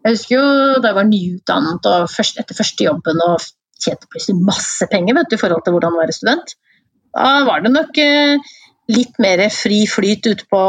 Jeg 0.00 0.16
husker 0.16 0.36
jo 0.36 0.44
da 0.80 0.92
jeg 0.92 0.98
var 0.98 1.08
nyutdannet 1.08 1.88
og 1.90 2.12
først, 2.12 2.40
etter 2.40 2.56
første 2.56 2.86
jobben 2.86 3.24
og 3.26 3.48
tjente 3.80 4.08
plutselig 4.12 4.44
masse 4.44 4.88
penger 4.92 5.16
vet 5.16 5.32
du, 5.32 5.36
i 5.36 5.40
forhold 5.40 5.64
til 5.64 5.76
hvordan 5.76 5.96
å 5.96 6.02
være 6.02 6.16
student. 6.16 6.54
Da 7.16 7.32
var 7.48 7.64
det 7.64 7.72
nok 7.74 8.00
eh, 8.00 8.52
litt 8.90 9.18
mer 9.22 9.42
fri 9.54 9.82
flyt 9.90 10.28
ute 10.30 10.46
på, 10.50 10.62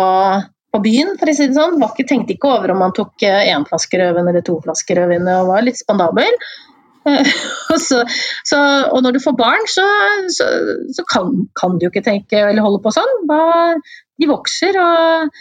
på 0.72 0.82
byen, 0.84 1.16
for 1.20 1.32
å 1.32 1.36
si 1.38 1.48
det 1.50 1.58
sånn. 1.58 1.80
Var 1.82 1.94
ikke, 1.94 2.08
tenkte 2.10 2.36
ikke 2.36 2.52
over 2.56 2.74
om 2.74 2.84
man 2.86 2.96
tok 2.98 3.24
én 3.28 3.54
eh, 3.62 3.70
flaske 3.70 4.02
rødvin 4.02 4.32
eller 4.32 4.46
to 4.48 4.58
flasker 4.64 5.02
rødvin 5.02 5.32
og 5.36 5.52
var 5.52 5.66
litt 5.68 5.80
spandabel. 5.80 6.40
så, 7.88 8.02
så, 8.48 8.60
og 8.92 9.00
når 9.06 9.16
du 9.16 9.22
får 9.24 9.38
barn, 9.40 9.64
så, 9.70 9.86
så, 10.30 11.06
kan, 11.10 11.48
kan, 11.58 11.78
du 11.78 11.88
jo 11.88 11.94
ikke 11.94 12.06
tenke 12.06 12.44
eller 12.50 12.66
holde 12.66 12.82
på 12.84 12.94
sånn. 12.96 13.16
Da, 13.30 13.40
de 14.22 14.30
vokser. 14.30 14.78
og 14.82 15.32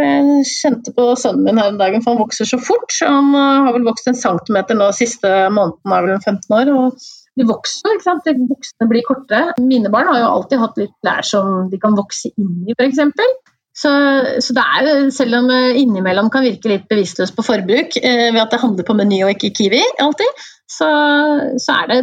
Jeg 0.00 0.48
kjente 0.50 0.94
på 0.96 1.12
sønnen 1.20 1.46
min 1.46 1.60
her 1.62 1.74
om 1.74 1.78
dagen, 1.80 2.02
for 2.04 2.14
han 2.14 2.24
vokser 2.24 2.48
så 2.48 2.58
fort. 2.62 2.90
Han 3.04 3.30
har 3.36 3.70
vel 3.76 3.86
vokst 3.86 4.10
en 4.10 4.18
centimeter 4.18 4.78
nå 4.78 4.90
siste 4.96 5.30
måneden, 5.54 5.94
er 5.94 6.08
vel 6.08 6.18
15 6.18 6.58
år. 6.60 6.74
og 6.74 7.06
de 7.36 7.44
vokser, 7.44 7.92
ikke 7.92 8.06
sant? 8.06 8.30
Buksene 8.48 8.88
blir 8.88 9.04
kortere. 9.04 9.52
Mine 9.60 9.92
barn 9.92 10.08
har 10.08 10.22
jo 10.22 10.30
alltid 10.38 10.62
hatt 10.62 10.80
litt 10.80 10.94
klær 11.04 11.26
som 11.26 11.68
de 11.72 11.80
kan 11.82 11.96
vokse 11.98 12.32
inn 12.32 12.64
i, 12.64 12.76
f.eks. 12.76 13.02
Så, 13.76 13.90
så, 14.40 14.54
det 14.56 14.62
er, 14.64 14.86
selv 15.12 15.36
om 15.42 15.50
innimellom 15.52 16.30
kan 16.32 16.46
virke 16.46 16.70
litt 16.70 16.86
bevisstløst 16.88 17.34
på 17.36 17.44
forbruk 17.44 17.98
eh, 18.00 18.30
ved 18.30 18.40
at 18.40 18.54
det 18.54 18.62
handler 18.62 18.86
på 18.88 18.96
Meny 18.96 19.18
og 19.26 19.34
ikke 19.34 19.50
Kiwi 19.58 19.82
alltid, 20.00 20.46
så, 20.66 20.88
så, 21.62 21.76
det, 21.90 22.00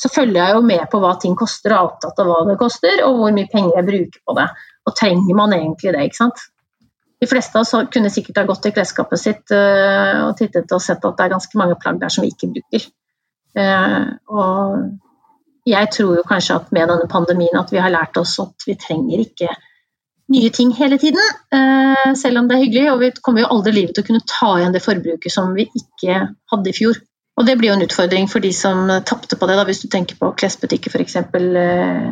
så, 0.00 0.10
følger 0.12 0.38
jeg 0.42 0.56
jo 0.56 0.64
med 0.68 0.84
på 0.92 1.00
hva 1.02 1.14
ting 1.20 1.36
koster, 1.38 1.72
og 1.72 1.78
er 1.78 1.90
opptatt 1.90 2.22
av 2.22 2.30
hva 2.30 2.40
det 2.50 2.58
koster, 2.60 3.04
og 3.06 3.20
hvor 3.20 3.34
mye 3.34 3.50
penger 3.52 3.78
jeg 3.78 3.88
bruker 3.88 4.24
på 4.28 4.36
det. 4.38 4.48
Og 4.82 4.96
trenger 4.98 5.38
man 5.38 5.54
egentlig 5.56 5.94
det, 5.94 6.08
ikke 6.08 6.20
sant. 6.20 6.42
De 7.22 7.28
fleste 7.30 7.54
av 7.54 7.62
oss 7.62 7.92
kunne 7.94 8.10
sikkert 8.10 8.40
ha 8.40 8.48
gått 8.48 8.66
i 8.66 8.72
klesskapet 8.74 9.20
sitt 9.20 9.52
uh, 9.54 10.26
og 10.26 10.34
tittet 10.40 10.72
og 10.74 10.82
sett 10.82 11.04
at 11.06 11.18
det 11.18 11.24
er 11.24 11.36
ganske 11.36 11.58
mange 11.60 11.76
plagg 11.78 12.00
der 12.00 12.10
som 12.10 12.26
vi 12.26 12.32
ikke 12.32 12.50
bruker. 12.56 12.88
Uh, 13.54 14.08
og 14.32 15.68
jeg 15.70 15.90
tror 15.94 16.16
jo 16.18 16.24
kanskje 16.26 16.56
at 16.58 16.72
med 16.74 16.90
denne 16.90 17.06
pandemien 17.10 17.60
at 17.60 17.70
vi 17.70 17.78
har 17.78 17.94
lært 17.94 18.18
oss 18.18 18.34
at 18.42 18.66
vi 18.66 18.74
trenger 18.74 19.22
ikke 19.22 19.52
nye 20.32 20.50
ting 20.54 20.72
hele 20.74 20.98
tiden, 20.98 21.22
uh, 21.54 22.10
selv 22.18 22.42
om 22.42 22.50
det 22.50 22.58
er 22.58 22.64
hyggelig. 22.64 22.90
Og 22.90 23.00
vi 23.04 23.12
kommer 23.22 23.44
jo 23.44 23.52
aldri 23.54 23.76
livet 23.76 23.94
til 23.94 24.02
å 24.02 24.10
kunne 24.10 24.26
ta 24.26 24.50
igjen 24.58 24.74
det 24.74 24.82
forbruket 24.82 25.34
som 25.34 25.54
vi 25.54 25.68
ikke 25.70 26.18
hadde 26.26 26.72
i 26.72 26.76
fjor. 26.76 26.98
Og 27.40 27.46
det 27.48 27.56
blir 27.58 27.70
jo 27.70 27.76
en 27.78 27.84
utfordring 27.86 28.28
for 28.28 28.44
de 28.44 28.52
som 28.54 28.90
tapte 29.08 29.38
på 29.40 29.48
det, 29.48 29.56
da, 29.56 29.64
hvis 29.68 29.82
du 29.82 29.88
tenker 29.92 30.18
på 30.20 30.32
klesbutikker 30.38 30.92
f.eks. 30.92 31.16
Eh, 31.16 32.08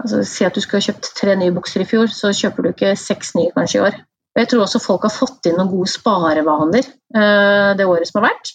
altså, 0.00 0.22
si 0.24 0.46
at 0.48 0.56
du 0.56 0.62
skulle 0.64 0.80
ha 0.80 0.88
kjøpt 0.88 1.10
tre 1.18 1.34
nye 1.36 1.54
bukser 1.54 1.84
i 1.84 1.88
fjor, 1.88 2.08
så 2.12 2.32
kjøper 2.34 2.64
du 2.64 2.70
ikke 2.72 2.94
seks 3.00 3.34
nye 3.36 3.52
kanskje 3.56 3.80
i 3.80 3.84
år. 3.88 3.98
Og 4.36 4.42
jeg 4.42 4.50
tror 4.52 4.64
også 4.64 4.82
folk 4.84 5.04
har 5.08 5.14
fått 5.14 5.48
inn 5.48 5.58
noen 5.60 5.72
gode 5.72 5.92
sparevaner 5.92 6.84
eh, 6.84 7.74
det 7.76 7.88
året 7.88 8.08
som 8.08 8.20
har 8.20 8.30
vært. 8.30 8.54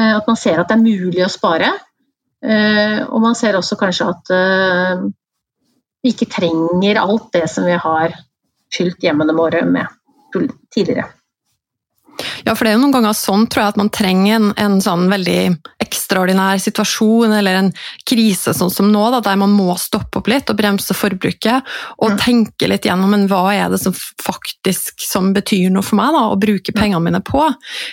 Eh, 0.00 0.16
at 0.16 0.26
man 0.28 0.38
ser 0.38 0.60
at 0.60 0.70
det 0.70 0.78
er 0.78 0.84
mulig 0.84 1.24
å 1.26 1.30
spare. 1.30 1.70
Eh, 2.40 3.00
og 3.06 3.22
man 3.22 3.38
ser 3.38 3.58
også 3.58 3.78
kanskje 3.80 4.10
at 4.10 4.34
eh, 4.34 5.06
vi 6.00 6.14
ikke 6.14 6.30
trenger 6.32 7.02
alt 7.02 7.30
det 7.36 7.46
som 7.52 7.66
vi 7.68 7.76
har 7.76 8.14
fylt 8.72 9.02
hjemmene 9.04 9.34
våre 9.36 9.64
med 9.68 9.90
tidligere. 10.72 11.10
Ja, 12.44 12.54
for 12.54 12.64
det 12.64 12.72
er 12.72 12.76
jo 12.76 12.82
noen 12.82 12.94
ganger 12.94 13.16
sånn, 13.16 13.46
tror 13.50 13.64
jeg, 13.64 13.74
at 13.74 13.80
man 13.80 13.90
trenger 13.94 14.36
en, 14.36 14.48
en 14.60 14.78
sånn 14.84 15.06
veldig 15.10 15.40
ekstraordinær 15.80 16.60
situasjon 16.62 17.32
eller 17.38 17.58
en 17.58 17.70
krise 18.08 18.52
sånn 18.56 18.72
som 18.72 18.90
nå, 18.92 19.02
da, 19.14 19.22
der 19.24 19.38
man 19.40 19.54
må 19.56 19.74
stoppe 19.80 20.20
opp 20.20 20.30
litt 20.30 20.50
og 20.52 20.58
bremse 20.58 20.94
forbruket 20.96 21.66
og 21.98 22.14
mm. 22.14 22.18
tenke 22.20 22.68
litt 22.70 22.86
gjennom 22.86 23.10
men 23.10 23.26
hva 23.30 23.42
er 23.54 23.72
det 23.72 23.80
som 23.82 23.94
faktisk 24.22 25.02
som 25.02 25.32
betyr 25.36 25.70
noe 25.74 25.84
for 25.86 25.98
meg 25.98 26.14
da, 26.14 26.24
å 26.30 26.38
bruke 26.40 26.74
pengene 26.76 27.02
mine 27.02 27.22
på. 27.24 27.42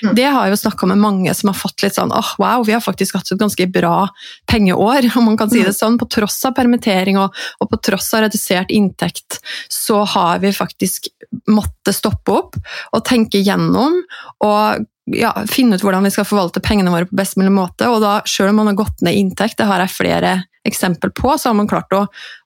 Mm. 0.04 0.14
Det 0.18 0.28
har 0.28 0.46
jeg 0.46 0.56
jo 0.56 0.62
snakka 0.66 0.90
med 0.92 1.02
mange 1.02 1.34
som 1.38 1.52
har 1.52 1.58
fått 1.58 1.86
litt 1.86 1.98
sånn 1.98 2.14
åh, 2.14 2.34
oh, 2.36 2.44
wow, 2.44 2.66
vi 2.68 2.76
har 2.76 2.84
faktisk 2.84 3.18
hatt 3.18 3.32
et 3.34 3.42
ganske 3.42 3.70
bra 3.74 4.08
pengeår, 4.52 5.10
om 5.20 5.32
man 5.32 5.40
kan 5.40 5.52
si 5.52 5.64
det 5.66 5.76
sånn. 5.78 5.98
På 5.98 6.10
tross 6.12 6.38
av 6.48 6.56
permittering 6.58 7.20
og, 7.22 7.36
og 7.64 7.72
på 7.72 7.82
tross 7.90 8.12
av 8.18 8.28
redusert 8.28 8.72
inntekt, 8.74 9.40
så 9.74 10.04
har 10.08 10.44
vi 10.44 10.54
faktisk 10.56 11.10
måttet 11.52 11.96
stoppe 11.98 12.34
opp 12.34 12.58
og 12.96 13.04
tenke 13.08 13.42
gjennom 13.44 13.98
og 14.44 14.86
ja, 15.16 15.32
finne 15.48 15.78
ut 15.78 15.84
hvordan 15.86 16.04
vi 16.04 16.12
skal 16.12 16.28
forvalte 16.28 16.62
pengene 16.64 16.92
våre 16.92 17.08
på 17.08 17.16
best 17.16 17.38
mulig 17.40 17.54
måte. 17.56 17.88
Og 17.88 18.02
da, 18.04 18.20
selv 18.28 18.52
om 18.52 18.62
man 18.62 18.72
har 18.72 18.78
gått 18.82 19.04
ned 19.06 19.16
i 19.16 19.24
inntekt, 19.24 19.58
det 19.60 19.68
har 19.70 19.82
jeg 19.84 19.96
flere 19.96 20.34
eksempel 20.68 21.14
på, 21.16 21.32
så 21.40 21.50
har 21.50 21.56
man 21.56 21.70
klart 21.70 21.94
å, 21.96 22.02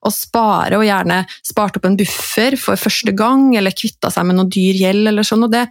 å, 0.05 0.11
spare, 0.13 0.77
og 0.77 0.85
gjerne 0.85 1.23
spart 1.47 1.79
opp 1.79 1.87
en 1.89 1.97
buffer 1.97 2.53
for 2.59 2.77
første 2.77 3.15
gang, 3.17 3.47
eller 3.57 3.73
kvitta 3.73 4.11
seg 4.13 4.27
med 4.29 4.37
noe 4.37 4.51
dyr 4.51 4.77
gjeld 4.77 5.09
eller 5.09 5.25
sånn. 5.25 5.47
Og 5.47 5.53
det, 5.53 5.63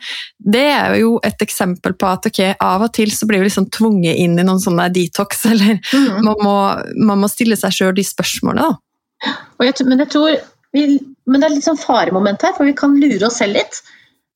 det, 0.43 0.67
er 0.75 0.97
jo 0.99 1.15
et 1.27 1.45
eksempel 1.47 1.95
på 1.95 2.11
at 2.11 2.27
ok, 2.27 2.43
av 2.59 2.89
og 2.89 2.95
til 2.97 3.15
så 3.15 3.29
blir 3.31 3.45
vi 3.45 3.47
liksom 3.47 3.71
tvunget 3.71 4.19
inn 4.19 4.35
i 4.35 4.47
noen 4.47 4.63
sånne 4.63 4.89
detox, 4.95 5.45
eller 5.53 5.79
mm. 5.79 6.21
man, 6.27 6.35
må, 6.43 6.57
man, 6.99 7.23
må, 7.23 7.31
stille 7.31 7.59
seg 7.61 7.77
sjøl 7.77 7.95
de 7.97 8.07
spørsmålene, 8.07 8.67
da. 8.67 9.37
Jeg, 9.61 9.85
men 9.85 10.01
jeg 10.01 10.11
tror 10.15 10.35
vi, 10.75 10.85
men 11.29 11.43
det 11.43 11.47
er 11.47 11.55
litt 11.55 11.67
sånn 11.67 11.79
faremoment 11.79 12.43
her, 12.43 12.55
for 12.57 12.67
vi 12.67 12.75
kan 12.75 12.97
lure 12.99 13.27
oss 13.29 13.39
selv 13.43 13.59
litt. 13.59 13.83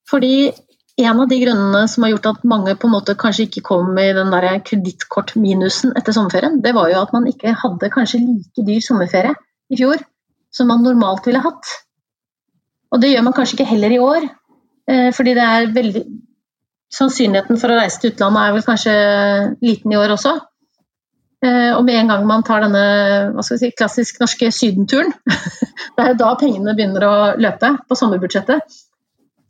Fordi 0.09 0.51
en 0.97 1.19
av 1.19 1.27
de 1.27 1.37
grunnene 1.41 1.87
som 1.91 2.05
har 2.05 2.13
gjort 2.13 2.29
at 2.29 2.45
mange 2.47 2.75
på 2.79 2.87
en 2.87 2.93
måte 2.95 3.17
kanskje 3.19 3.49
ikke 3.49 3.65
kom 3.67 3.97
i 3.99 4.11
den 4.15 4.31
der 4.31 4.47
kredittkortminusen 4.63 5.95
etter 5.99 6.15
sommerferien, 6.15 6.61
det 6.63 6.71
var 6.75 6.91
jo 6.91 7.01
at 7.01 7.11
man 7.15 7.27
ikke 7.27 7.55
hadde 7.63 7.91
kanskje 7.91 8.21
like 8.23 8.63
dyr 8.67 8.83
sommerferie 8.83 9.35
i 9.71 9.79
fjor 9.79 9.99
som 10.55 10.71
man 10.71 10.85
normalt 10.85 11.27
ville 11.27 11.43
hatt. 11.43 11.73
Og 12.95 13.01
det 13.03 13.11
gjør 13.11 13.25
man 13.27 13.35
kanskje 13.35 13.57
ikke 13.57 13.71
heller 13.73 13.91
i 13.91 13.99
år, 13.99 14.29
eh, 14.87 15.11
fordi 15.15 15.35
det 15.35 15.49
er 15.49 15.73
veldig 15.75 16.05
Sannsynligheten 16.95 17.57
for 17.59 17.73
å 17.73 17.77
reise 17.79 17.97
til 17.99 18.11
utlandet 18.13 18.41
er 18.45 18.51
vel 18.53 18.63
kanskje 18.63 18.91
liten 19.65 19.91
i 19.91 19.97
år 19.99 20.13
også. 20.13 20.35
Eh, 21.43 21.71
og 21.75 21.81
med 21.83 21.97
en 21.99 22.11
gang 22.13 22.27
man 22.29 22.43
tar 22.45 22.61
denne 22.63 23.43
si, 23.43 23.71
klassisk 23.75 24.21
norske 24.21 24.51
sydenturen, 24.53 25.11
det 25.97 26.03
er 26.03 26.11
jo 26.13 26.19
da 26.21 26.29
pengene 26.39 26.75
begynner 26.77 27.07
å 27.09 27.15
løpe 27.41 27.73
på 27.89 27.97
sommerbudsjettet. 27.99 28.77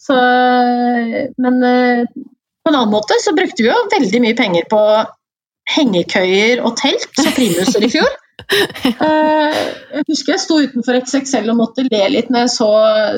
Så, 0.06 0.16
men 1.42 1.64
eh, 1.66 2.06
på 2.06 2.72
en 2.72 2.78
annen 2.78 2.94
måte 2.94 3.18
så 3.22 3.34
brukte 3.38 3.64
vi 3.64 3.72
jo 3.72 3.78
veldig 3.94 4.22
mye 4.22 4.38
penger 4.38 4.68
på 4.70 4.82
hengekøyer 5.76 6.62
og 6.62 6.76
telt 6.78 7.10
som 7.18 7.34
primuser 7.36 7.88
i 7.88 7.92
fjor. 7.98 8.12
Eh, 8.46 9.56
jeg 9.96 10.04
husker 10.10 10.34
jeg 10.36 10.42
sto 10.44 10.58
utenfor 10.62 10.98
XXL 11.00 11.48
og 11.50 11.56
måtte 11.58 11.86
le 11.88 12.02
litt 12.12 12.28
når 12.30 12.44
jeg 12.44 12.52
så 12.54 12.68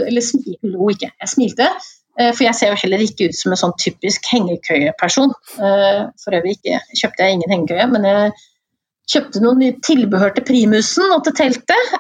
Eller 0.08 0.24
smil, 0.24 0.53
lo 0.72 0.88
ikke, 0.94 1.10
jeg 1.20 1.32
smilte. 1.32 1.67
Eh, 2.15 2.29
for 2.29 2.46
jeg 2.46 2.56
ser 2.56 2.72
jo 2.72 2.77
heller 2.84 3.03
ikke 3.03 3.27
ut 3.27 3.36
som 3.36 3.51
en 3.51 3.60
sånn 3.60 3.74
typisk 3.82 4.29
hengekøyeperson. 4.32 5.34
For 5.58 6.38
øvrig 6.38 6.56
ikke, 6.56 6.79
kjøpte 7.01 7.25
jeg 7.25 7.36
ingen 7.36 7.56
hengekøye, 7.56 7.89
men 7.91 8.08
jeg 8.08 8.32
kjøpte 9.08 9.40
noen 9.44 9.62
nye 9.62 9.76
tilbehør 9.84 10.34
til 10.36 10.46
primusen 10.48 11.14
og 11.16 11.22
til 11.26 11.36
teltet. 11.38 11.94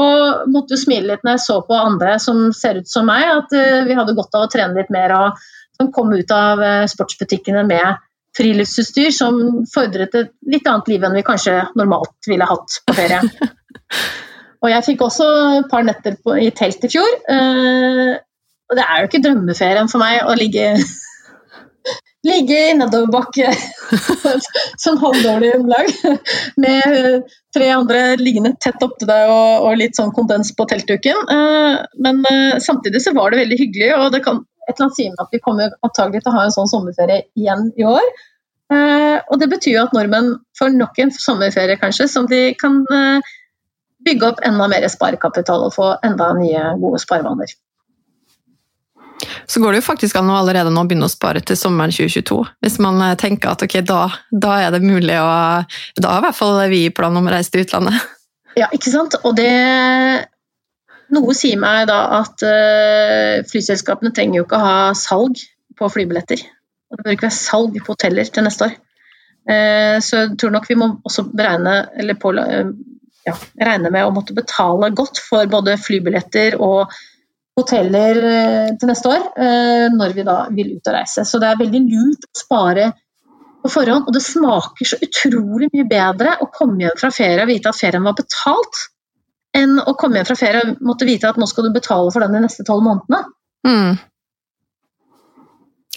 Og 0.00 0.46
måtte 0.52 0.72
jo 0.72 0.80
smile 0.80 1.10
litt 1.10 1.26
når 1.26 1.36
jeg 1.36 1.44
så 1.44 1.58
på 1.66 1.76
andre 1.76 2.14
som 2.22 2.46
ser 2.56 2.80
ut 2.80 2.88
som 2.88 3.04
meg, 3.10 3.26
at 3.28 3.52
vi 3.84 3.98
hadde 3.98 4.16
godt 4.16 4.38
av 4.38 4.46
å 4.46 4.50
trene 4.52 4.78
litt 4.78 4.92
mer. 4.94 5.12
og 5.12 5.44
som 5.76 5.92
kom 5.92 6.12
ut 6.12 6.30
av 6.30 6.62
eh, 6.62 6.86
sportsbutikkene 6.90 7.64
med 7.68 8.02
friluftsutstyr 8.34 9.12
som 9.14 9.40
fordret 9.70 10.14
et 10.18 10.32
litt 10.50 10.66
annet 10.66 10.90
liv 10.90 11.06
enn 11.06 11.16
vi 11.18 11.26
kanskje 11.26 11.60
normalt 11.78 12.30
ville 12.30 12.48
hatt 12.48 12.80
på 12.86 12.96
ferie. 12.96 13.22
Og 14.64 14.70
jeg 14.72 14.84
fikk 14.86 15.02
også 15.04 15.24
et 15.60 15.66
par 15.68 15.84
netter 15.84 16.16
på, 16.24 16.38
i 16.40 16.48
telt 16.56 16.86
i 16.86 16.88
fjor. 16.88 17.18
Eh, 17.28 18.14
og 18.64 18.78
det 18.78 18.84
er 18.88 19.02
jo 19.02 19.08
ikke 19.10 19.20
drømmeferien 19.26 19.90
for 19.92 20.00
meg 20.00 20.22
å 20.24 20.32
ligge, 20.40 20.70
ligge 22.24 22.56
i 22.70 22.74
nedoverbakke 22.78 23.52
sånn 24.80 25.00
halvdårlig 25.04 25.52
omlag 25.58 25.90
med 26.60 27.24
tre 27.54 27.68
andre 27.74 28.02
liggende 28.20 28.54
tett 28.62 28.82
opptil 28.84 29.10
deg 29.10 29.30
og, 29.30 29.66
og, 29.66 29.76
litt 29.80 29.98
sånn 29.98 30.14
kondens 30.16 30.54
på 30.56 30.66
teltduken. 30.70 31.20
Eh, 31.36 31.78
men 32.06 32.22
eh, 32.30 32.56
samtidig 32.64 33.04
så 33.04 33.14
var 33.16 33.32
det 33.32 33.42
veldig 33.44 33.60
hyggelig, 33.60 33.90
og 33.98 34.12
det 34.16 34.24
kan 34.26 34.42
et 34.64 34.72
eller 34.72 34.86
annet 34.86 34.96
sier 34.96 35.12
meg 35.12 35.26
at 35.26 35.34
vi 35.36 35.42
kommer 35.44 35.74
antagelig 35.84 36.22
til 36.24 36.32
å 36.32 36.38
ha 36.38 36.46
en 36.46 36.54
sånn 36.54 36.70
sommerferie 36.70 37.26
igjen 37.36 37.68
i 37.76 37.86
år. 37.88 38.06
Eh, 38.72 39.18
og 39.28 39.40
det 39.42 39.50
betyr 39.52 39.76
jo 39.76 39.84
at 39.84 39.96
nordmenn 39.96 40.34
får 40.58 40.72
nok 40.78 41.02
en 41.04 41.12
sommerferie, 41.12 41.76
kanskje, 41.80 42.08
som 42.08 42.28
de 42.30 42.46
kan 42.60 42.80
bygge 44.04 44.32
opp 44.32 44.40
enda 44.44 44.68
mer 44.68 44.88
sparekapital 44.92 45.68
og 45.68 45.76
få 45.76 45.92
enda 46.04 46.32
nye, 46.36 46.64
gode 46.80 47.00
sparevaner. 47.04 47.52
Så 49.46 49.62
går 49.62 49.74
det 49.74 49.82
jo 49.82 49.86
faktisk 49.88 50.18
an 50.20 50.30
å 50.32 50.40
allerede 50.40 50.72
nå 50.72 50.84
begynne 50.88 51.08
å 51.08 51.12
spare 51.12 51.42
til 51.44 51.58
sommeren 51.58 51.94
2022. 51.94 52.40
Hvis 52.64 52.80
man 52.82 53.00
eh, 53.04 53.16
tenker 53.20 53.54
at 53.54 53.64
ok, 53.66 53.78
da, 53.86 54.02
da 54.30 54.58
er 54.66 54.74
det 54.74 54.84
mulig 54.84 55.16
å 55.20 55.30
Da 56.00 56.12
har 56.12 56.22
i 56.22 56.26
hvert 56.28 56.38
fall 56.38 56.60
vi 56.72 56.84
plan 56.94 57.16
om 57.16 57.26
å 57.26 57.34
reise 57.34 57.54
til 57.54 57.66
utlandet. 57.66 57.98
Ja, 58.54 58.68
ikke 58.70 58.86
sant. 58.86 59.16
Og 59.26 59.32
det 59.34 59.50
noe 61.14 61.34
sier 61.36 61.58
meg 61.60 61.88
da 61.90 61.98
at 62.20 62.44
uh, 62.46 63.42
flyselskapene 63.50 64.12
trenger 64.14 64.40
jo 64.40 64.46
ikke 64.46 64.60
å 64.60 64.64
ha 64.68 64.78
salg 64.98 65.42
på 65.78 65.90
flybilletter. 65.90 66.42
Og 66.90 66.98
det 66.98 67.04
bør 67.06 67.16
ikke 67.16 67.28
være 67.28 67.36
salg 67.36 67.78
på 67.80 67.94
hoteller 67.94 68.30
til 68.30 68.46
neste 68.46 68.68
år. 68.68 68.76
Uh, 69.44 69.98
så 70.04 70.22
jeg 70.22 70.36
tror 70.40 70.54
nok 70.54 70.68
vi 70.70 70.78
må 70.80 70.88
også 71.04 71.26
beregne, 71.34 72.14
på, 72.20 72.32
uh, 72.38 72.70
ja, 73.26 73.34
regne 73.60 73.92
med 73.92 74.06
å 74.06 74.14
måtte 74.14 74.36
betale 74.36 74.92
godt 74.96 75.20
for 75.22 75.50
både 75.50 75.76
flybilletter 75.80 76.58
og 76.62 76.94
hoteller 77.54 78.20
til 78.78 78.90
neste 78.90 79.10
år, 79.10 79.26
når 79.94 80.14
vi 80.16 80.24
da 80.26 80.36
vil 80.50 80.72
ut 80.74 80.88
og 80.90 80.96
reise. 80.96 81.22
Så 81.22 81.38
det 81.38 81.52
er 81.52 81.60
veldig 81.60 81.82
lurt 81.86 82.26
å 82.26 82.40
spare 82.40 82.88
på 83.64 83.72
forhånd. 83.72 84.08
Og 84.08 84.16
det 84.16 84.24
smaker 84.24 84.88
så 84.88 84.98
utrolig 85.02 85.70
mye 85.72 85.86
bedre 85.88 86.36
å 86.42 86.50
komme 86.52 86.84
hjem 86.84 86.98
fra 87.00 87.12
ferie 87.14 87.44
og 87.44 87.52
vite 87.52 87.70
at 87.70 87.78
ferien 87.78 88.04
var 88.04 88.16
betalt, 88.18 88.82
enn 89.56 89.78
å 89.80 89.94
komme 89.98 90.20
hjem 90.20 90.28
fra 90.28 90.38
ferie 90.38 90.64
og 90.64 90.82
måtte 90.84 91.08
vite 91.08 91.30
at 91.30 91.38
nå 91.40 91.48
skal 91.50 91.68
du 91.68 91.74
betale 91.74 92.10
for 92.12 92.24
den 92.24 92.36
de 92.36 92.42
neste 92.44 92.66
tolv 92.66 92.84
månedene. 92.86 93.22
Mm. 93.66 93.94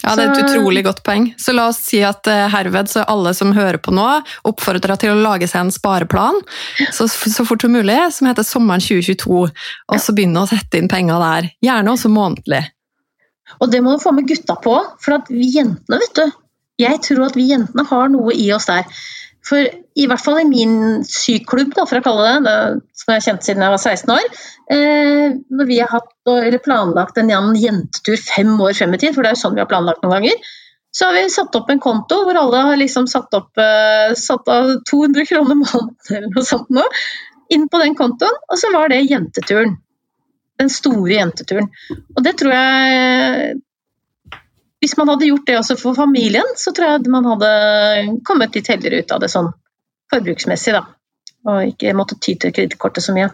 Ja, 0.04 0.14
Det 0.14 0.24
er 0.24 0.30
et 0.30 0.44
utrolig 0.46 0.84
godt 0.86 1.02
poeng. 1.06 1.32
Så 1.40 1.52
la 1.56 1.66
oss 1.72 1.80
si 1.88 1.98
at 2.06 2.28
uh, 2.30 2.46
herved 2.52 2.90
så 2.90 3.02
alle 3.10 3.32
som 3.34 3.50
hører 3.56 3.80
på 3.82 3.94
nå, 3.94 4.06
oppfordrer 4.46 5.00
til 5.00 5.12
å 5.12 5.18
lage 5.18 5.48
seg 5.50 5.66
en 5.66 5.74
spareplan 5.74 6.38
så, 6.94 7.08
så 7.08 7.46
fort 7.46 7.64
som 7.64 7.74
mulig, 7.74 7.98
som 8.14 8.30
heter 8.30 8.46
Sommeren 8.46 8.84
2022, 8.84 9.40
og 9.48 9.98
så 9.98 10.14
begynne 10.14 10.44
å 10.44 10.50
sette 10.50 10.78
inn 10.78 10.90
penger 10.90 11.18
der. 11.24 11.50
Gjerne 11.66 11.94
også 11.94 12.12
månedlig. 12.14 12.62
Og 13.58 13.72
det 13.72 13.82
må 13.82 13.96
du 13.96 14.02
få 14.02 14.12
med 14.14 14.28
gutta 14.28 14.58
på, 14.62 14.76
for 15.02 15.18
at 15.18 15.30
vi 15.32 15.50
jentene, 15.56 15.98
vet 15.98 16.20
du 16.20 16.26
Jeg 16.78 17.00
tror 17.02 17.24
at 17.26 17.36
vi 17.38 17.48
jentene 17.48 17.82
har 17.88 18.10
noe 18.12 18.34
i 18.36 18.52
oss 18.54 18.68
der. 18.70 18.86
For 19.48 19.64
i 19.98 20.06
hvert 20.08 20.22
fall 20.22 20.42
i 20.42 20.48
min 20.48 21.02
syklubb, 21.08 21.72
da, 21.76 21.86
for 21.88 22.00
å 22.00 22.04
kalle 22.04 22.28
det 22.28 22.40
det, 22.44 22.56
som 23.00 23.12
jeg 23.12 23.20
har 23.20 23.24
kjent 23.24 23.46
siden 23.46 23.64
jeg 23.64 23.74
var 23.74 23.82
16 23.82 24.14
år, 24.14 24.26
eh, 24.76 25.36
når 25.48 25.68
vi 25.70 25.80
har 25.80 25.92
hatt, 25.94 26.14
planlagt 26.64 27.16
en 27.16 27.32
jentetur 27.56 28.18
fem 28.20 28.50
år 28.60 28.74
frem 28.76 28.92
i 28.94 29.00
tid, 29.00 29.14
for 29.14 29.24
det 29.24 29.30
er 29.30 29.38
jo 29.38 29.42
sånn 29.46 29.56
vi 29.56 29.62
har 29.64 29.70
planlagt 29.70 30.04
noen 30.04 30.18
ganger, 30.18 30.50
så 30.92 31.08
har 31.08 31.16
vi 31.16 31.24
satt 31.32 31.56
opp 31.56 31.70
en 31.72 31.80
konto 31.80 32.20
hvor 32.26 32.36
alle 32.40 32.60
har 32.68 32.80
liksom 32.80 33.08
satt, 33.08 33.32
opp, 33.36 33.50
eh, 33.60 34.12
satt 34.18 34.48
av 34.52 34.74
200 34.90 35.28
kroner 35.28 35.58
måneden 35.62 36.16
eller 36.18 36.30
noe 36.34 36.46
sånt 36.46 36.68
nå, 36.74 36.84
inn 37.54 37.68
på 37.72 37.80
den 37.80 37.96
kontoen, 37.96 38.36
og 38.48 38.60
så 38.60 38.72
var 38.74 38.92
det 38.92 39.06
jenteturen. 39.08 39.78
Den 40.58 40.72
store 40.72 41.14
jenteturen. 41.14 41.68
Og 42.16 42.24
det 42.26 42.34
tror 42.40 42.52
jeg 42.52 43.58
hvis 44.82 44.94
man 44.98 45.10
hadde 45.10 45.30
gjort 45.30 45.46
det 45.48 45.58
også 45.58 45.78
for 45.80 45.96
familien, 45.98 46.54
så 46.56 46.72
tror 46.74 46.94
jeg 46.94 47.10
man 47.10 47.26
hadde 47.26 47.50
kommet 48.26 48.54
litt 48.54 48.70
heldigere 48.70 49.02
ut 49.02 49.14
av 49.16 49.24
det 49.24 49.32
sånn 49.32 49.50
forbruksmessig, 50.12 50.76
da. 50.76 50.84
Og 51.48 51.72
ikke 51.72 51.94
måtte 51.96 52.18
ty 52.22 52.34
til 52.38 52.54
kredittkortet 52.54 53.04
så 53.04 53.14
mye. 53.16 53.30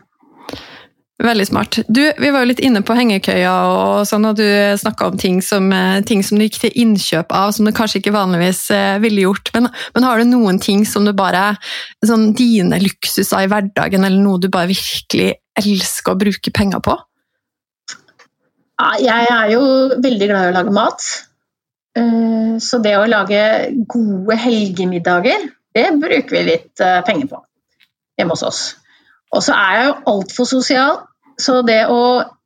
Veldig 1.22 1.44
smart. 1.46 1.78
Du, 1.87 2.00
vi 2.18 2.30
var 2.35 2.42
jo 2.42 2.48
litt 2.50 2.61
inne 2.64 2.80
på 2.83 2.96
hengekøya, 2.98 3.52
og 3.70 4.00
sånn, 4.09 4.24
og 4.26 4.40
du 4.40 4.46
snakka 4.80 5.12
om 5.12 5.18
ting 5.20 5.38
som, 5.46 5.68
eh, 5.72 6.00
ting 6.02 6.24
som, 6.26 6.40
du 6.40 6.44
gikk 6.48 6.59
til 6.64 6.74
innkjøp 6.83 7.30
av, 7.30 7.52
som 7.54 7.68
du 7.68 7.72
kanskje 7.76 8.00
ikke 8.00 8.16
vanligvis 8.16 8.64
eh, 8.74 8.96
ville 9.04 9.22
gjort. 9.22 9.52
Men, 9.54 9.68
men 9.94 10.07
har 10.09 10.18
du 10.18 10.26
noen 10.33 10.59
ting 10.59 10.83
som 10.88 11.07
du 11.07 11.12
bare 11.14 11.52
sånn 12.04 12.33
Dine 12.35 12.80
luksuser 12.83 13.44
i 13.44 13.50
hverdagen, 13.52 14.02
eller 14.02 14.24
noe 14.24 14.42
du 14.42 14.50
bare 14.50 14.72
virkelig 14.72 15.37
elsker 15.61 16.16
å 16.16 16.18
bruke 16.18 16.50
penger 16.50 16.83
på? 16.83 16.98
Jeg 18.98 19.30
er 19.30 19.52
jo 19.52 19.62
veldig 20.02 20.26
glad 20.26 20.48
i 20.48 20.50
å 20.50 20.57
lage 20.57 20.74
mat. 20.74 21.07
Eh, 21.94 22.54
så 22.59 22.80
det 22.83 22.96
å 22.98 23.07
lage 23.07 23.40
gode 23.90 24.37
helgemiddager, 24.42 25.48
det 25.74 25.88
bruker 26.00 26.37
vi 26.37 26.46
litt 26.48 26.83
eh, 26.83 27.02
penger 27.07 27.30
på 27.30 27.42
hjemme 28.18 28.35
hos 28.35 28.46
oss. 28.46 28.62
Og 29.35 29.42
så 29.42 29.54
er 29.54 29.76
jeg 29.76 29.87
jo 29.88 29.94
altfor 30.14 30.48
sosial, 30.48 30.98
så 31.40 31.61
det 31.66 31.85
å 31.90 32.02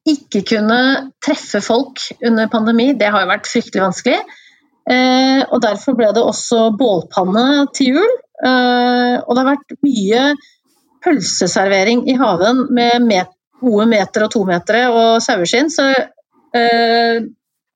ikke 0.08 0.40
kunne 0.48 0.80
treffe 1.24 1.60
folk 1.64 2.00
under 2.24 2.48
pandemi, 2.52 2.94
det 2.96 3.10
har 3.12 3.24
jo 3.24 3.32
vært 3.32 3.50
fryktelig 3.50 3.84
vanskelig. 3.84 4.20
Eh, 4.88 5.42
og 5.44 5.60
derfor 5.64 5.96
ble 5.96 6.08
det 6.16 6.24
også 6.24 6.70
bålpanne 6.76 7.66
til 7.76 7.98
jul. 7.98 8.14
Og 8.38 9.30
det 9.34 9.40
har 9.42 9.48
vært 9.48 9.72
mye 9.82 10.20
pølseservering 11.02 12.04
i 12.08 12.14
haven 12.16 12.68
med 12.70 13.32
gode 13.58 13.88
meter 13.90 14.24
og 14.24 14.30
tometere 14.30 14.84
og 14.94 15.18
saueskinn, 15.24 15.72
så 15.74 15.88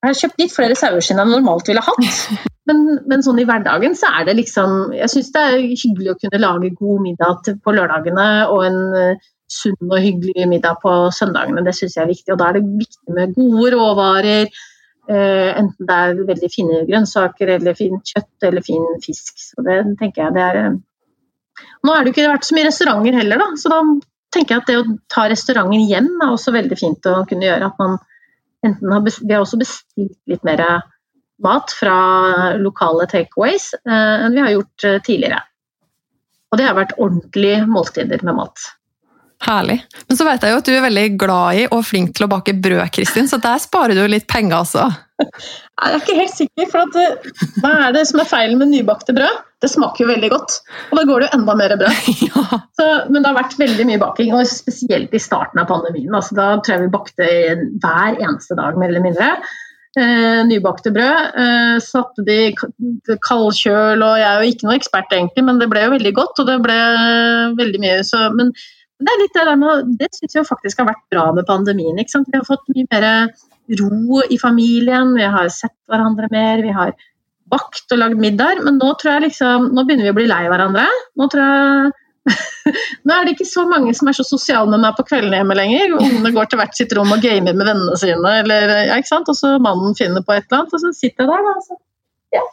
jeg 0.03 0.11
har 0.11 0.19
kjøpt 0.19 0.41
litt 0.43 0.51
flere 0.51 0.75
saueskinn 0.79 1.21
enn 1.23 1.31
jeg 1.31 1.39
normalt 1.39 1.69
ville 1.71 1.83
hatt. 1.87 2.17
Men, 2.71 2.83
men, 3.11 3.25
sånn 3.27 3.41
i 3.43 3.45
hverdagen 3.47 3.97
så 3.99 4.07
er 4.21 4.29
det 4.29 4.37
liksom 4.39 4.93
Jeg 4.95 5.11
syns 5.11 5.33
det 5.35 5.41
er 5.43 5.65
hyggelig 5.67 6.13
å 6.13 6.19
kunne 6.21 6.39
lage 6.39 6.69
god 6.79 7.01
middag 7.03 7.49
på 7.59 7.73
lørdagene 7.75 8.27
og 8.55 8.61
en 8.69 8.77
uh, 8.95 9.25
sunn 9.51 9.89
og 9.89 9.97
hyggelig 9.99 10.47
middag 10.47 10.79
på 10.85 10.93
søndagene. 11.11 11.65
Det 11.67 11.75
syns 11.75 11.97
jeg 11.99 12.05
er 12.05 12.13
viktig. 12.13 12.31
Og 12.31 12.39
da 12.39 12.53
er 12.53 12.61
det 12.61 12.63
viktig 12.85 13.17
med 13.17 13.35
gode 13.35 13.73
råvarer. 13.75 14.47
Uh, 15.11 15.51
enten 15.59 15.91
det 15.91 15.99
er 16.05 16.23
veldig 16.31 16.53
fine 16.55 16.79
grønnsaker 16.87 17.51
eller 17.57 17.75
fint 17.79 18.15
kjøtt 18.15 18.47
eller 18.47 18.67
fin 18.69 18.87
fisk. 19.03 19.35
Så 19.43 19.67
det 19.67 19.81
tenker 19.99 20.29
jeg 20.29 20.39
det 20.39 20.47
er 20.47 20.61
uh... 20.63 20.79
Nå 21.83 21.97
har 21.97 22.07
det 22.07 22.15
ikke 22.15 22.31
vært 22.31 22.47
så 22.47 22.55
mye 22.55 22.71
restauranter 22.71 23.19
heller, 23.19 23.43
da. 23.43 23.51
Så 23.59 23.75
da 23.75 23.83
tenker 24.39 24.55
jeg 24.55 24.63
at 24.63 24.71
det 24.71 24.79
å 24.81 24.87
ta 25.11 25.27
restauranten 25.35 25.83
hjem 25.91 26.15
er 26.15 26.31
også 26.31 26.55
veldig 26.55 26.79
fint 26.79 27.11
å 27.11 27.19
kunne 27.27 27.51
gjøre. 27.51 27.75
At 27.75 27.83
man 27.83 27.99
har 28.63 29.05
vi 29.05 29.35
har 29.35 29.43
også 29.43 29.59
bestilt 29.61 30.19
litt 30.31 30.45
mer 30.47 30.63
mat 31.43 31.73
fra 31.75 31.97
lokale 32.61 33.07
takeaways 33.11 33.73
eh, 33.83 34.27
enn 34.27 34.37
vi 34.37 34.45
har 34.45 34.55
gjort 34.55 34.87
eh, 34.87 35.01
tidligere. 35.03 35.41
Og 36.53 36.61
det 36.61 36.69
har 36.69 36.77
vært 36.77 36.95
ordentlige 37.01 37.65
måltider 37.67 38.23
med 38.27 38.39
mat. 38.39 38.69
Herlig. 39.43 39.81
Men 40.09 40.19
så 40.19 40.27
vet 40.27 40.45
jeg 40.45 40.55
jo 40.55 40.59
at 40.61 40.69
du 40.69 40.75
er 40.75 40.85
veldig 40.85 41.07
glad 41.19 41.59
i 41.59 41.63
og 41.75 41.81
flink 41.87 42.13
til 42.15 42.29
å 42.29 42.31
bake 42.31 42.55
brød, 42.63 42.85
Kristin, 42.95 43.31
så 43.31 43.41
der 43.43 43.59
sparer 43.63 43.99
du 43.99 44.03
litt 44.11 44.29
penger 44.31 44.61
også. 44.61 44.85
Jeg 45.23 45.89
er 45.89 45.97
ikke 45.99 46.19
helt 46.19 46.37
sikker, 46.37 46.69
for 46.71 46.85
at, 46.85 46.99
eh, 46.99 47.33
hva 47.63 47.73
er 47.89 47.97
det 47.97 48.05
som 48.11 48.23
er 48.23 48.29
feilen 48.31 48.61
med 48.61 48.71
nybakte 48.71 49.15
brød? 49.17 49.41
Det 49.63 49.71
smaker 49.71 50.05
jo 50.05 50.11
veldig 50.11 50.31
godt, 50.31 50.57
og 50.91 50.99
da 50.99 51.05
går 51.07 51.23
det 51.23 51.29
jo 51.29 51.39
enda 51.39 51.57
mer 51.59 51.75
brød. 51.79 52.07
Ja. 52.29 52.61
Så, 52.79 52.87
men 53.11 53.23
det 53.23 53.29
har 53.31 53.39
vært 53.39 53.59
veldig 53.59 53.89
mye 53.91 54.03
baking, 54.03 54.33
og 54.35 54.47
spesielt 54.51 55.15
i 55.15 55.23
starten 55.23 55.63
av 55.63 55.69
pandemien. 55.71 56.15
Altså, 56.15 56.39
da 56.39 56.49
tror 56.59 56.77
jeg 56.77 56.87
vi 56.87 56.95
bakte 56.95 57.29
hver 57.83 58.19
eneste 58.23 58.59
dag, 58.59 58.79
mer 58.79 58.91
eller 58.91 59.07
mindre. 59.07 59.33
Eh, 59.99 60.43
nybakte 60.49 60.91
brød. 60.95 61.35
Eh, 61.43 61.79
satte 61.85 62.25
de 62.27 62.39
kaldkjøl, 63.27 64.03
og 64.03 64.15
jeg 64.23 64.29
er 64.29 64.39
jo 64.39 64.55
ikke 64.55 64.69
noe 64.69 64.79
ekspert 64.79 65.13
egentlig, 65.13 65.45
men 65.47 65.59
det 65.61 65.69
ble 65.73 65.83
jo 65.85 65.97
veldig 65.97 66.15
godt, 66.17 66.41
og 66.41 66.49
det 66.49 66.61
ble 66.65 66.79
veldig 67.59 67.83
mye 67.83 67.99
så, 68.09 68.29
Men 68.35 68.55
det 69.03 69.13
er 69.13 69.23
litt 69.23 69.37
det 69.37 69.47
der 69.49 69.59
med 69.61 69.95
Det 70.01 70.11
syns 70.17 70.37
jeg 70.39 70.49
faktisk 70.49 70.83
har 70.83 70.91
vært 70.91 71.07
bra 71.13 71.31
med 71.37 71.49
pandemien. 71.49 71.99
ikke 71.99 72.15
sant? 72.17 72.31
Vi 72.31 72.39
har 72.39 72.49
fått 72.49 72.69
mye 72.75 72.87
mer 72.93 73.09
ro 73.81 74.21
i 74.29 74.39
familien, 74.39 75.15
vi 75.17 75.27
har 75.37 75.49
sett 75.55 75.77
hverandre 75.91 76.29
mer, 76.33 76.63
vi 76.63 76.75
har 76.75 76.95
bakt 77.53 77.93
og 77.93 78.01
lagd 78.01 78.21
middag, 78.21 78.63
men 78.65 78.79
nå 78.81 78.95
tror 79.01 79.17
jeg 79.17 79.27
liksom, 79.29 79.73
nå 79.77 79.85
begynner 79.85 80.09
vi 80.09 80.15
å 80.15 80.17
bli 80.17 80.29
lei 80.31 80.45
hverandre. 80.49 80.87
Nå 81.21 81.29
tror 81.33 81.45
jeg 81.45 81.93
nå 83.07 83.15
er 83.15 83.27
det 83.27 83.33
ikke 83.35 83.49
så 83.51 83.65
mange 83.67 83.93
som 83.99 84.07
er 84.07 84.15
så 84.15 84.25
sosiale 84.27 84.71
med 84.71 84.85
meg 84.85 84.95
på 84.95 85.05
kveldene 85.09 85.41
hjemme 85.41 85.57
lenger. 85.59 85.97
Ungene 85.99 86.31
går 86.37 86.51
til 86.51 86.61
hvert 86.61 86.77
sitt 86.79 86.95
rom 86.95 87.11
og 87.15 87.25
gamer 87.25 87.57
med 87.57 87.67
vennene 87.67 87.99
sine, 87.99 88.35
eller, 88.45 88.75
ja, 88.87 88.99
ikke 89.01 89.11
sant? 89.11 89.31
og 89.33 89.39
så 89.39 89.57
mannen 89.63 89.97
finner 89.99 90.23
på 90.23 90.37
et 90.37 90.47
eller 90.47 90.63
annet, 90.63 90.77
og 90.77 90.85
så 90.85 90.95
sitter 90.95 91.27
jeg 91.27 91.33
der 91.33 91.49
da, 91.49 91.55
så 91.67 91.81
ja, 92.39 92.45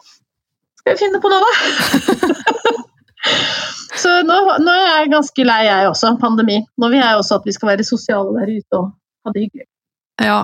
skal 0.82 0.96
vi 0.96 1.04
finne 1.04 1.22
på 1.22 1.30
noe, 1.32 1.46
da? 1.46 2.80
så 4.00 4.14
nå, 4.26 4.38
nå, 4.64 4.72
er 4.74 4.88
jeg 4.88 5.12
ganske 5.12 5.46
lei, 5.46 5.60
jeg 5.68 5.90
også, 5.90 6.14
pandemi. 6.22 6.60
Nå 6.80 6.90
vil 6.92 7.02
jeg 7.02 7.20
også 7.20 7.40
at 7.40 7.46
vi 7.48 7.54
skal 7.56 7.72
være 7.72 7.86
sosiale 7.86 8.34
der 8.38 8.52
ute 8.56 8.80
og 8.80 8.90
ha 9.26 9.34
det 9.34 9.46
hyggelig. 9.46 9.68
Ja, 10.20 10.40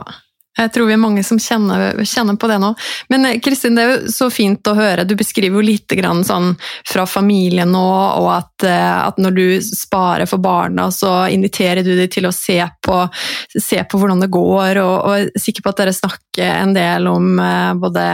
jeg 0.57 0.73
tror 0.73 0.89
vi 0.89 0.95
er 0.95 1.01
mange 1.01 1.23
som 1.27 1.39
kjenner, 1.41 1.99
kjenner, 2.09 2.37
på 2.41 2.49
det 2.49 2.57
nå. 2.63 2.73
Men 3.13 3.29
eh, 3.29 3.39
Kristin, 3.45 3.77
det 3.77 3.83
er 3.85 3.91
jo 3.93 4.13
så 4.13 4.29
fint 4.33 4.67
å 4.71 4.77
høre. 4.77 5.05
Du 5.05 5.13
beskriver 5.19 5.61
jo 5.61 5.65
litt 5.67 5.93
sånn 6.27 6.55
fra 6.89 7.05
familien 7.09 7.73
nå, 7.75 7.85
og 8.23 8.31
at, 8.33 8.65
eh, 8.65 8.97
at, 9.03 9.21
når 9.21 9.37
du 9.37 9.45
sparer 9.61 10.29
for 10.29 10.41
barna, 10.43 10.89
så 10.91 11.27
inviterer 11.33 11.85
du 11.85 11.93
dem 11.99 12.09
til 12.13 12.29
å 12.29 12.35
se 12.35 12.59
på, 12.85 13.03
se 13.53 13.83
på 13.85 14.01
hvordan 14.01 14.25
det 14.25 14.33
går, 14.33 14.81
og, 14.81 14.95
og 14.97 15.13
er 15.19 15.31
sikker 15.41 15.65
på 15.65 15.75
at 15.75 15.83
dere 15.83 15.97
snakker 15.97 16.47
en 16.47 16.75
del 16.77 17.11
om 17.11 17.37
eh, 17.43 17.75
både 17.81 18.07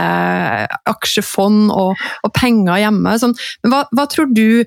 aksjefond 0.91 1.71
og, 1.71 1.95
og 2.23 2.35
penger 2.35 2.83
hjemme. 2.83 3.17
Sånn, 3.23 3.37
men 3.63 3.75
hva, 3.75 3.83
hva 3.95 4.07
tror 4.11 4.31
du 4.35 4.63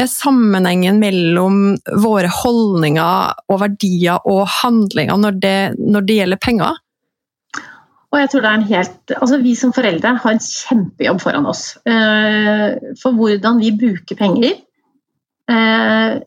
er 0.00 0.10
sammenhengen 0.10 0.98
mellom 0.98 1.74
våre 2.02 2.30
holdninger 2.42 3.50
og 3.52 3.58
verdier 3.62 4.22
og 4.26 4.46
handlinger 4.60 5.18
når 5.20 5.42
det, 5.42 5.58
når 5.78 6.06
det 6.08 6.22
gjelder 6.22 6.46
penger? 6.50 6.78
Og 8.10 8.18
jeg 8.18 8.30
tror 8.30 8.42
det 8.42 8.50
er 8.50 8.58
en 8.58 8.66
helt, 8.66 9.12
altså 9.16 9.38
Vi 9.42 9.52
som 9.54 9.72
foreldre 9.74 10.16
har 10.18 10.34
en 10.34 10.42
kjempejobb 10.42 11.20
foran 11.22 11.46
oss. 11.46 11.76
Eh, 11.86 12.74
for 12.98 13.14
hvordan 13.14 13.60
vi 13.62 13.70
bruker 13.78 14.18
penger, 14.18 14.56
eh, 15.50 16.18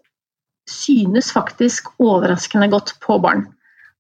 synes 0.69 1.33
faktisk 1.35 1.91
overraskende 1.99 2.69
godt 2.71 2.95
på 3.03 3.19
barn. 3.19 3.47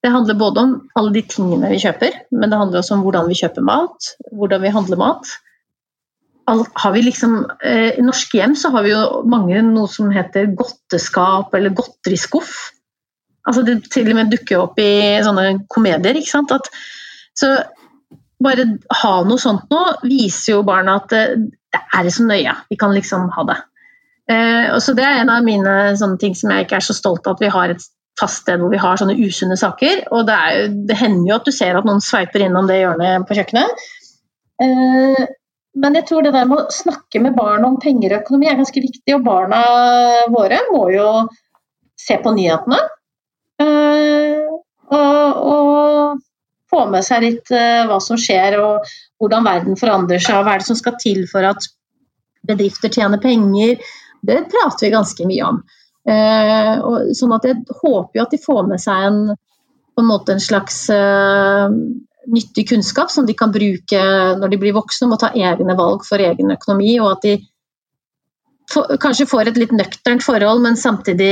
Det 0.03 0.11
handler 0.11 0.39
både 0.39 0.63
om 0.63 0.71
alle 0.99 1.13
de 1.15 1.23
tingene 1.27 1.69
vi 1.71 1.79
kjøper, 1.83 2.15
men 2.31 2.51
det 2.51 2.59
handler 2.59 2.79
også 2.79 2.97
om 2.97 3.03
hvordan 3.03 3.27
vi 3.27 3.39
kjøper 3.39 3.67
mat, 3.67 4.13
hvordan 4.31 4.63
vi 4.63 4.71
handler 4.71 4.99
mat. 4.99 5.35
Vi 6.93 7.01
liksom, 7.01 7.45
eh, 7.63 7.99
I 7.99 8.03
norske 8.03 8.37
hjem 8.39 8.55
så 8.55 8.71
har 8.71 8.83
vi 8.83 8.91
jo 8.91 9.23
mange 9.27 9.61
noe 9.63 9.87
som 9.87 10.11
heter 10.11 10.51
godteskap 10.55 11.53
eller 11.55 11.75
godteriskuff. 11.75 12.71
Altså 13.47 13.63
det 13.63 13.91
til 13.91 14.11
og 14.11 14.15
med 14.15 14.31
dukker 14.31 14.59
opp 14.59 14.79
i 14.79 15.19
sånne 15.23 15.65
komedier. 15.71 16.15
ikke 16.15 16.31
sant? 16.31 16.51
At 16.51 16.67
så 17.37 17.55
bare 18.43 18.65
ha 19.01 19.13
noe 19.23 19.41
sånt 19.41 19.69
nå 19.71 19.81
viser 20.03 20.57
jo 20.57 20.63
barna 20.67 20.97
at 20.99 21.11
det, 21.13 21.23
det 21.73 21.81
er 21.97 22.09
så 22.13 22.25
nøye. 22.27 22.55
Vi 22.69 22.77
kan 22.79 22.93
liksom 22.95 23.29
ha 23.33 23.45
det. 23.49 23.59
Eh, 24.31 24.71
og 24.73 24.79
så 24.83 24.95
Det 24.95 25.03
er 25.03 25.21
en 25.21 25.31
av 25.33 25.43
mine 25.43 25.75
sånne 25.99 26.19
ting 26.19 26.35
som 26.37 26.51
jeg 26.53 26.65
ikke 26.65 26.79
er 26.79 26.87
så 26.87 26.95
stolt 26.95 27.27
av, 27.27 27.37
at 27.37 27.43
vi 27.43 27.51
har 27.51 27.73
et 27.73 27.85
fast 28.19 28.43
sted 28.43 28.61
hvor 28.61 28.71
vi 28.71 28.81
har 28.81 28.99
sånne 28.99 29.17
usunne 29.19 29.57
saker. 29.59 30.05
Og 30.13 30.27
det, 30.29 30.35
er, 30.37 30.73
det 30.89 30.99
hender 30.99 31.29
jo 31.29 31.37
at 31.39 31.47
du 31.47 31.55
ser 31.55 31.79
at 31.79 31.87
noen 31.87 32.03
sveiper 32.03 32.45
innom 32.45 32.69
det 32.69 32.81
hjørnet 32.81 33.27
på 33.27 33.37
kjøkkenet. 33.39 33.85
Eh, 34.63 35.23
men 35.83 35.97
jeg 35.97 36.05
tror 36.05 36.21
det 36.21 36.35
der 36.35 36.45
med 36.49 36.61
å 36.61 36.73
snakke 36.73 37.21
med 37.23 37.33
barn 37.37 37.65
om 37.65 37.79
penger 37.81 38.13
og 38.13 38.21
økonomi 38.21 38.49
er 38.49 38.59
ganske 38.59 38.83
viktig. 38.83 39.15
Og 39.17 39.25
barna 39.25 39.63
våre 40.33 40.61
må 40.69 40.85
jo 40.93 41.07
se 41.99 42.19
på 42.21 42.35
nyhetene. 42.35 42.79
Eh, 43.63 44.43
og, 44.93 45.41
og 45.53 46.02
få 46.73 46.83
med 46.91 47.05
seg 47.05 47.23
litt 47.25 47.53
uh, 47.53 47.85
hva 47.89 47.99
som 48.03 48.19
skjer 48.19 48.57
og 48.61 48.89
hvordan 49.21 49.47
verden 49.47 49.79
forandrer 49.79 50.21
seg, 50.23 50.41
hva 50.41 50.55
er 50.55 50.63
det 50.63 50.69
som 50.71 50.79
skal 50.79 50.97
til 51.01 51.23
for 51.29 51.45
at 51.47 51.69
bedrifter 52.43 52.91
tjener 52.91 53.21
penger. 53.23 53.77
Det 54.23 54.41
prater 54.51 54.87
vi 54.87 54.91
ganske 54.91 55.27
mye 55.29 55.45
om. 55.47 55.61
Og, 56.03 57.13
sånn 57.15 57.31
at 57.31 57.45
Jeg 57.47 57.61
håper 57.79 58.17
jo 58.17 58.23
at 58.25 58.33
de 58.33 58.39
får 58.43 58.65
med 58.67 58.81
seg 58.83 59.05
en, 59.07 59.19
en, 59.95 60.09
en 60.11 60.41
slags 60.43 60.81
uh, 60.91 61.71
nyttig 62.27 62.69
kunnskap 62.69 63.11
som 63.11 63.25
de 63.25 63.35
kan 63.37 63.51
bruke 63.51 64.03
når 64.39 64.51
de 64.51 64.59
blir 64.59 64.75
voksne, 64.75 65.09
må 65.11 65.19
ta 65.19 65.31
egne 65.35 65.75
valg 65.79 66.05
for 66.07 66.19
egen 66.23 66.51
økonomi. 66.55 66.97
og 66.99 67.11
at 67.15 67.27
de 67.27 67.37
kanskje 69.01 69.27
får 69.29 69.51
et 69.51 69.59
litt 69.59 69.73
nøkternt 69.75 70.23
forhold, 70.23 70.61
men 70.63 70.79
samtidig 70.79 71.29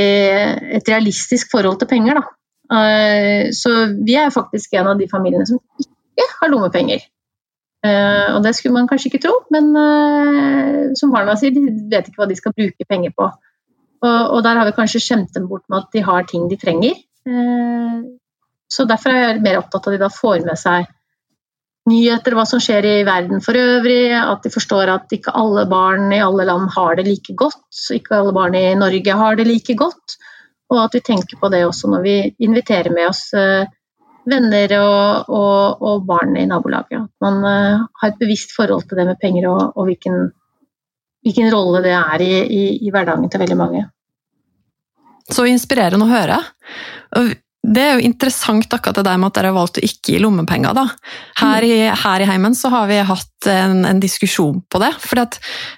et 0.77 0.89
realistisk 0.89 1.51
forhold 1.53 1.79
til 1.79 1.89
penger. 1.89 2.19
Da. 2.19 2.40
Eh, 2.71 3.51
så 3.51 3.71
vi 3.99 4.15
er 4.15 4.31
faktisk 4.31 4.77
en 4.79 4.93
av 4.93 4.99
de 4.99 5.09
familiene 5.11 5.47
som 5.47 5.59
ikke 5.81 6.27
har 6.39 6.51
lommepenger. 6.53 7.03
Eh, 7.81 8.27
og 8.35 8.43
det 8.45 8.53
skulle 8.55 8.77
man 8.77 8.87
kanskje 8.87 9.11
ikke 9.11 9.23
tro, 9.25 9.33
men 9.53 9.71
eh, 9.75 10.91
som 10.97 11.11
barna 11.13 11.35
sier, 11.39 11.55
de 11.55 11.65
vet 11.91 12.07
ikke 12.07 12.21
hva 12.21 12.29
de 12.29 12.37
skal 12.39 12.55
bruke 12.55 12.87
penger 12.87 13.15
på. 13.17 13.31
Og, 14.01 14.39
der 14.41 14.57
har 14.57 14.65
vi 14.65 14.73
kanskje 14.73 14.97
skjemt 15.03 15.35
dem 15.35 15.43
bort 15.45 15.61
med 15.69 15.83
at 15.83 15.91
de 15.93 16.01
har 16.01 16.23
ting 16.25 16.47
de 16.49 16.55
trenger. 16.57 16.95
Så 18.65 18.87
derfor 18.89 19.13
er 19.13 19.19
jeg 19.19 19.43
mer 19.45 19.59
opptatt 19.59 19.85
av 19.85 19.93
at 19.93 19.99
de 19.99 20.01
da 20.01 20.09
får 20.09 20.39
med 20.47 20.57
seg 20.57 20.87
nyheter, 21.91 22.33
hva 22.33 22.47
som 22.49 22.57
skjer 22.63 22.87
i 22.87 22.95
verden 23.05 23.43
for 23.45 23.57
øvrig, 23.57 24.09
at 24.17 24.41
de 24.41 24.49
forstår 24.53 24.89
at 24.89 25.13
ikke 25.13 25.35
alle 25.37 25.67
barn 25.69 26.09
i 26.17 26.21
alle 26.25 26.47
land 26.49 26.73
har 26.73 26.97
det 26.97 27.05
like 27.11 27.35
godt, 27.37 27.61
ikke 27.93 28.17
alle 28.17 28.33
barn 28.33 28.57
i 28.57 28.63
Norge 28.79 29.19
har 29.21 29.37
det 29.37 29.45
like 29.45 29.77
godt. 29.77 30.17
Og 30.71 30.79
at 30.79 30.95
vi 30.95 31.03
tenker 31.03 31.39
på 31.39 31.49
det 31.51 31.65
også 31.67 31.89
når 31.91 32.03
vi 32.05 32.15
inviterer 32.47 32.93
med 32.95 33.09
oss 33.09 33.25
eh, 33.37 33.67
venner 34.29 34.75
og, 34.77 35.31
og, 35.33 35.81
og 35.81 36.05
barn 36.07 36.35
i 36.37 36.45
nabolaget. 36.49 37.07
At 37.07 37.25
man 37.25 37.39
uh, 37.45 37.87
har 38.01 38.11
et 38.11 38.19
bevisst 38.21 38.53
forhold 38.55 38.85
til 38.87 39.01
det 39.01 39.07
med 39.09 39.19
penger 39.21 39.49
og, 39.49 39.61
og 39.75 39.89
hvilken, 39.89 40.29
hvilken, 41.25 41.49
rolle 41.53 41.83
det 41.85 41.95
er 41.97 42.25
i, 42.25 42.33
i, 42.45 42.63
i, 42.85 42.91
hverdagen 42.93 43.29
til 43.29 43.43
veldig 43.43 43.57
mange. 43.57 43.85
Så 45.31 45.47
inspirerende 45.49 46.05
å 46.05 46.11
høre. 46.11 46.37
Det 47.61 47.81
er 47.81 47.99
jo 47.99 48.05
interessant 48.09 48.73
akkurat 48.73 48.97
det 48.97 49.05
der 49.05 49.19
med 49.21 49.29
at 49.29 49.35
dere 49.37 49.51
har 49.51 49.57
valgt 49.59 49.77
å 49.77 49.83
ikke 49.85 50.15
gi 50.15 50.21
lommepenger. 50.23 50.73
da. 50.73 50.87
Her 51.37 51.65
i, 51.65 51.75
her 52.03 52.23
i 52.23 52.29
heimen 52.29 52.55
så 52.57 52.71
har 52.73 52.87
vi 52.89 52.97
hatt 53.05 53.49
en, 53.51 53.83
en 53.85 54.01
diskusjon 54.01 54.63
på 54.65 54.81
det. 54.81 54.89
For 55.03 55.21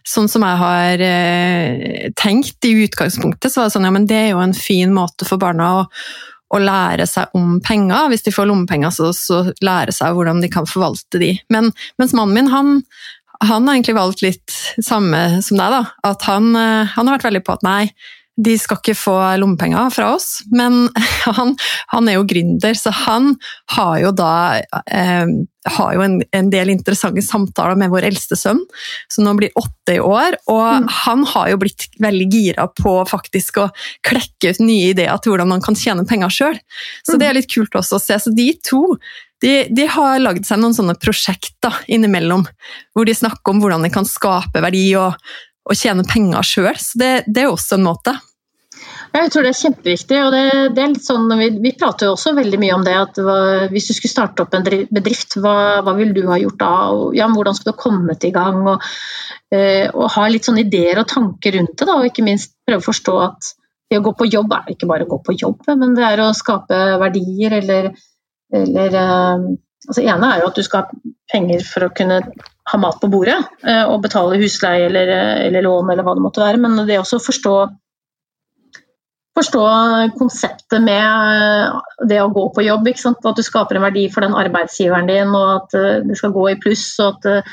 sånn 0.08 0.30
som 0.32 0.46
jeg 0.48 0.62
har 0.62 1.04
eh, 1.04 2.06
tenkt 2.20 2.64
i 2.70 2.72
utgangspunktet, 2.86 3.52
så 3.52 3.62
var 3.62 3.68
det 3.68 3.76
sånn 3.76 3.90
ja, 3.90 3.92
men 3.92 4.08
det 4.08 4.22
er 4.22 4.32
jo 4.32 4.40
en 4.46 4.56
fin 4.56 4.96
måte 4.96 5.28
for 5.28 5.42
barna 5.42 5.74
å, 5.82 5.84
å 6.56 6.64
lære 6.64 7.10
seg 7.10 7.36
om 7.36 7.60
penger. 7.66 8.08
Hvis 8.14 8.24
de 8.30 8.36
får 8.36 8.48
lommepenger, 8.48 8.96
så, 8.96 9.12
så 9.12 9.44
lære 9.60 9.92
seg 9.92 10.16
hvordan 10.16 10.40
de 10.40 10.54
kan 10.56 10.70
forvalte 10.70 11.20
de. 11.20 11.34
Men, 11.52 11.74
mens 12.00 12.16
mannen 12.16 12.40
min, 12.40 12.52
han, 12.54 12.78
han 13.44 13.68
har 13.68 13.76
egentlig 13.76 14.00
valgt 14.00 14.24
litt 14.24 14.56
samme 14.80 15.44
som 15.44 15.60
deg. 15.60 15.76
da, 15.76 15.84
At 16.14 16.24
han, 16.32 16.54
eh, 16.56 16.96
han 16.96 17.10
har 17.10 17.18
vært 17.18 17.34
veldig 17.34 17.44
på 17.44 17.60
at 17.60 17.68
nei, 17.68 17.82
de 18.36 18.54
skal 18.58 18.80
ikke 18.80 18.98
få 18.98 19.16
lommepenger 19.38 19.92
fra 19.94 20.14
oss, 20.16 20.42
men 20.52 20.88
han, 21.38 21.56
han, 21.94 22.10
er 22.10 22.18
jo 22.18 22.28
gründer, 22.30 22.78
så 22.78 22.94
han 23.04 23.36
har 23.76 23.98
jo 24.02 24.14
da 24.18 24.36
eh, 24.90 25.34
har 25.70 25.94
jo 25.96 26.02
en, 26.04 26.18
en, 26.36 26.50
del 26.52 26.74
interessante 26.74 27.22
samtaler 27.24 27.78
med 27.80 27.92
vår 27.94 28.08
eldste 28.10 28.36
sønn, 28.40 28.60
som 29.12 29.28
nå 29.28 29.36
blir 29.40 29.54
åtte 29.60 29.96
i 29.96 30.02
år. 30.04 30.36
Og 30.52 30.66
mm. 30.84 30.90
han 31.06 31.24
har 31.34 31.52
jo 31.54 31.60
blitt 31.62 31.88
veldig 32.04 32.28
gira 32.34 32.68
på 32.68 32.98
faktisk 33.08 33.62
å 33.62 33.70
klekke 34.08 34.52
ut 34.52 34.64
nye 34.64 34.92
ideer 34.92 35.22
til 35.22 35.34
hvordan 35.34 35.54
man 35.54 35.64
kan 35.64 35.78
tjene 35.80 36.08
penger 36.10 36.34
sjøl. 36.34 36.60
Så 37.06 37.16
mm. 37.16 37.22
det 37.22 37.30
er 37.30 37.40
litt 37.40 37.52
kult 37.54 37.80
også 37.80 38.00
å 38.00 38.04
se. 38.04 38.20
Så 38.20 38.34
de 38.36 38.50
to 38.66 38.84
de, 39.44 39.56
de 39.76 39.88
har 39.92 40.22
lagd 40.24 40.46
seg 40.48 40.60
noen 40.62 40.76
sånne 40.76 40.96
prosjekter 41.00 41.82
innimellom, 41.92 42.46
hvor 42.96 43.08
de 43.08 43.16
snakker 43.16 43.52
om 43.52 43.64
hvordan 43.64 43.84
de 43.84 43.92
kan 43.92 44.08
skape 44.08 44.62
verdi 44.64 44.86
og 45.00 45.18
å 45.64 45.76
tjene 45.78 46.06
penger 46.08 46.46
sjøl. 46.46 46.78
Så 46.80 47.00
det, 47.00 47.12
det, 47.28 47.46
er 47.46 47.52
også 47.52 47.78
en 47.78 47.88
måte. 47.88 48.14
Jeg 49.14 49.30
tror 49.32 49.46
det 49.46 49.52
er 49.54 49.60
kjempeviktig. 49.60 50.20
og 50.26 50.32
det, 50.34 50.46
det 50.76 50.84
er 50.84 50.96
sånn, 51.06 51.28
vi, 51.40 51.50
vi, 51.64 51.74
prater 51.80 52.10
jo 52.10 52.16
også 52.16 52.34
veldig 52.38 52.60
mye 52.62 52.78
om 52.78 52.86
det 52.86 52.96
at 52.98 53.20
hva, 53.22 53.38
Hvis 53.72 53.90
du 53.90 53.94
skulle 53.96 54.14
starte 54.14 54.46
opp 54.46 54.56
en 54.58 54.66
bedrift, 54.66 55.38
hva, 55.42 55.82
hva 55.86 55.96
ville 55.98 56.16
du 56.18 56.26
ha 56.32 56.40
gjort 56.42 56.62
da? 56.62 56.72
Og, 56.96 57.18
ja, 57.18 57.30
hvordan 57.32 57.58
skulle 57.58 57.76
du 57.76 57.84
kommet 57.84 58.26
i 58.26 58.34
gang? 58.36 58.64
Og, 58.76 58.88
eh, 59.54 59.86
og, 59.94 60.08
ha 60.18 60.30
litt 60.32 60.50
sånne 60.50 60.66
ideer 60.66 61.04
og 61.04 61.12
tanker 61.12 61.60
rundt 61.60 61.78
det. 61.78 61.90
Da, 61.90 62.00
og 62.00 62.10
ikke 62.10 62.26
minst 62.26 62.58
prøve 62.66 62.84
å 62.84 62.90
forstå 62.90 63.20
at 63.28 63.54
det 63.92 64.00
å 64.02 64.08
gå 64.08 64.16
på 64.18 64.30
jobb 64.32 64.56
er 64.58 64.74
ikke 64.74 64.90
bare 64.90 65.06
å 65.06 65.12
gå 65.12 65.20
på 65.28 65.36
jobb, 65.38 65.68
men 65.78 65.94
det 65.94 66.06
er 66.08 66.24
å 66.24 66.32
skape 66.34 66.78
verdier 66.98 67.60
eller, 67.60 67.92
eller 68.58 68.96
eh, 68.98 69.46
altså 69.88 70.02
ene 70.02 70.32
er 70.32 70.42
jo 70.42 70.50
at 70.50 70.58
du 70.58 70.66
skal 70.66 70.86
ha 70.88 71.14
penger 71.30 71.62
for 71.68 71.86
å 71.86 71.94
kunne 71.94 72.24
ha 72.72 72.80
mat 72.80 73.00
på 73.02 73.10
bordet 73.12 73.40
eh, 73.68 73.84
og 73.84 74.04
betale 74.06 74.40
husleie 74.40 74.88
eller, 74.88 75.10
eller 75.48 75.66
lån 75.66 75.90
eller 75.92 76.06
hva 76.06 76.14
det 76.16 76.24
måtte 76.24 76.44
være, 76.44 76.62
men 76.64 76.86
det 76.88 77.00
også 77.02 77.20
å 77.20 77.26
forstå 77.26 77.56
forstå 79.34 79.62
konseptet 80.20 80.84
med 80.86 82.08
det 82.10 82.20
å 82.22 82.30
gå 82.30 82.44
på 82.54 82.64
jobb. 82.68 82.86
At 82.86 83.40
du 83.40 83.42
skaper 83.42 83.80
en 83.80 83.88
verdi 83.88 84.04
for 84.14 84.22
den 84.22 84.36
arbeidsgiveren 84.38 85.10
din, 85.10 85.32
og 85.34 85.56
at 85.56 85.74
det 86.06 86.18
skal 86.20 86.36
gå 86.36 86.44
i 86.52 86.60
pluss. 86.62 86.84
og 87.02 87.18
at 87.18 87.48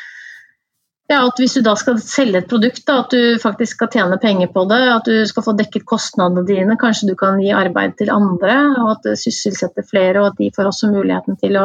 ja, 1.10 1.24
at 1.26 1.40
Hvis 1.42 1.56
du 1.58 1.64
da 1.66 1.72
skal 1.74 1.98
selge 1.98 2.38
et 2.38 2.50
produkt, 2.50 2.84
da, 2.86 3.00
at 3.02 3.10
du 3.10 3.38
faktisk 3.42 3.80
skal 3.80 3.88
tjene 3.90 4.18
penger 4.22 4.50
på 4.54 4.62
det, 4.70 4.78
at 4.94 5.08
du 5.08 5.24
skal 5.26 5.42
få 5.42 5.56
dekket 5.58 5.86
kostnadene 5.88 6.44
dine, 6.46 6.76
kanskje 6.78 7.08
du 7.08 7.16
kan 7.18 7.40
gi 7.42 7.50
arbeid 7.50 7.96
til 7.98 8.12
andre, 8.14 8.54
og 8.78 8.92
at 8.92 9.08
det 9.08 9.16
sysselsetter 9.18 9.88
flere, 9.88 10.20
og 10.20 10.28
at 10.30 10.38
de 10.38 10.52
får 10.54 10.70
også 10.70 10.92
muligheten 10.92 11.40
til 11.40 11.58
å 11.58 11.64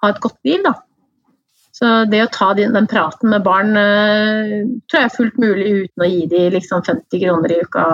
ha 0.00 0.12
et 0.14 0.22
godt 0.24 0.38
liv. 0.48 0.62
Da. 0.64 0.78
Så 1.80 1.90
det 2.12 2.18
å 2.20 2.32
ta 2.32 2.50
den 2.58 2.86
praten 2.90 3.30
med 3.32 3.44
barn 3.44 3.72
eh, 3.80 4.50
tror 4.84 4.98
jeg 4.98 5.08
er 5.08 5.14
fullt 5.14 5.38
mulig 5.40 5.68
uten 5.86 6.04
å 6.04 6.08
gi 6.10 6.26
dem 6.28 6.50
liksom 6.52 6.82
50 6.84 7.22
kroner 7.22 7.54
i 7.54 7.60
uka 7.64 7.84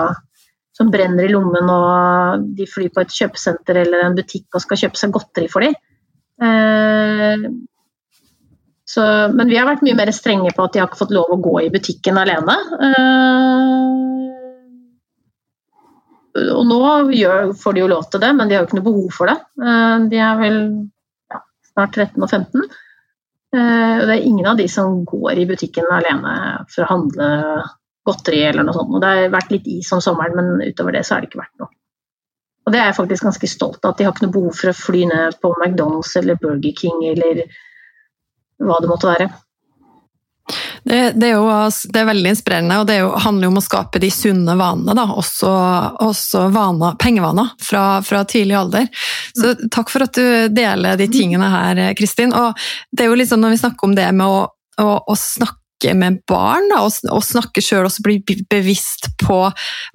som 0.75 0.91
brenner 0.93 1.25
i 1.25 1.31
lommen, 1.31 1.69
og 1.71 2.43
de 2.57 2.67
flyr 2.69 2.91
på 2.93 3.01
et 3.01 3.13
kjøpesenter 3.15 3.79
eller 3.81 4.03
en 4.05 4.17
butikk 4.17 4.53
og 4.53 4.61
skal 4.61 4.81
kjøpe 4.83 4.99
seg 4.99 5.13
godteri 5.15 5.47
for 5.49 5.65
dem. 5.65 5.77
Eh, 6.43 7.45
så, 8.87 9.05
men 9.33 9.49
vi 9.49 9.57
har 9.57 9.67
vært 9.67 9.85
mye 9.87 9.97
mer 9.97 10.11
strenge 10.15 10.51
på 10.55 10.67
at 10.67 10.75
de 10.75 10.81
har 10.83 10.91
ikke 10.91 10.99
fått 10.99 11.15
lov 11.15 11.31
å 11.33 11.39
gå 11.43 11.55
i 11.63 11.71
butikken 11.73 12.19
alene. 12.19 12.55
Uh, 12.77 13.97
og 16.53 16.63
nå 16.69 16.77
får 17.57 17.73
de 17.73 17.81
jo 17.81 17.89
lov 17.89 18.05
til 18.11 18.21
det, 18.21 18.29
men 18.37 18.47
de 18.47 18.55
har 18.55 18.61
jo 18.61 18.67
ikke 18.69 18.77
noe 18.77 18.87
behov 18.91 19.09
for 19.15 19.31
det. 19.31 19.37
De 20.11 20.19
er 20.21 20.35
vel 20.37 20.59
ja, 21.33 21.41
snart 21.71 21.97
13 21.97 22.21
og 22.21 22.29
15. 22.29 22.67
Eh, 23.55 23.93
og 24.01 24.05
det 24.09 24.15
er 24.17 24.27
ingen 24.27 24.47
av 24.49 24.59
de 24.59 24.67
som 24.71 25.03
går 25.07 25.39
i 25.39 25.47
butikken 25.49 25.87
alene 25.93 26.33
for 26.71 26.83
å 26.83 26.91
handle 26.91 27.29
godteri 28.07 28.43
eller 28.49 28.67
noe 28.67 28.75
sånt. 28.75 28.93
Og 28.95 29.03
det 29.03 29.13
har 29.13 29.33
vært 29.33 29.53
litt 29.55 29.67
is 29.71 29.91
om 29.95 30.03
sommeren, 30.03 30.35
men 30.35 30.67
utover 30.67 30.95
det 30.95 31.05
så 31.07 31.15
har 31.15 31.23
det 31.23 31.31
ikke 31.31 31.43
vært 31.43 31.63
noe. 31.63 31.71
Og 32.67 32.73
det 32.73 32.81
er 32.81 32.89
jeg 32.89 32.97
faktisk 32.97 33.23
ganske 33.23 33.47
stolt 33.47 33.85
av, 33.85 33.93
at 33.93 33.99
de 33.99 34.05
har 34.07 34.13
ikke 34.13 34.25
noe 34.25 34.35
behov 34.35 34.55
for 34.59 34.71
å 34.71 34.75
fly 34.75 35.05
ned 35.07 35.37
på 35.39 35.53
McDonald's 35.55 36.11
eller 36.19 36.39
Burger 36.41 36.73
King 36.75 37.05
eller 37.13 37.45
hva 38.59 38.79
det 38.83 38.89
måtte 38.91 39.07
være. 39.07 39.29
Det, 40.87 41.11
det, 41.19 41.27
er 41.27 41.33
jo, 41.35 41.47
det, 41.91 41.99
er 41.99 42.07
veldig 42.07 42.31
inspirerende, 42.31 42.79
og 42.79 42.87
det 42.87 42.99
jo, 43.01 43.09
handler 43.19 43.47
jo 43.47 43.51
om 43.51 43.59
å 43.59 43.63
skape 43.65 43.99
de 43.99 44.09
sunne 44.13 44.55
vanene. 44.55 44.95
Da. 44.95 45.03
Også, 45.19 45.51
også 46.05 46.45
vaner, 46.55 46.95
pengevaner 47.01 47.51
fra, 47.59 47.99
fra, 48.07 48.23
tidlig 48.29 48.55
alder. 48.55 48.87
Så 49.35 49.53
takk 49.73 49.91
for 49.91 50.07
at 50.07 50.15
du 50.15 50.47
deler 50.55 50.99
de 50.99 51.09
tingene 51.11 51.49
her, 51.51 51.81
Kristin. 51.99 52.31
Og 52.31 52.55
det 52.95 53.03
er 53.03 53.11
jo 53.11 53.19
litt 53.19 53.31
sånn 53.33 53.43
når 53.43 53.57
vi 53.57 53.61
snakker 53.65 53.89
om 53.89 53.97
det 53.97 54.07
med 54.15 54.31
å, 54.31 54.45
å, 54.79 54.89
å 55.03 55.17
snakke 55.19 55.56
med 55.97 56.21
barn, 56.27 56.69
da, 56.71 56.81
og, 56.85 57.23
snakke 57.23 57.61
sjøl 57.61 57.85
og 57.87 57.97
bli 58.03 58.17
bevisst 58.49 59.09
på 59.21 59.39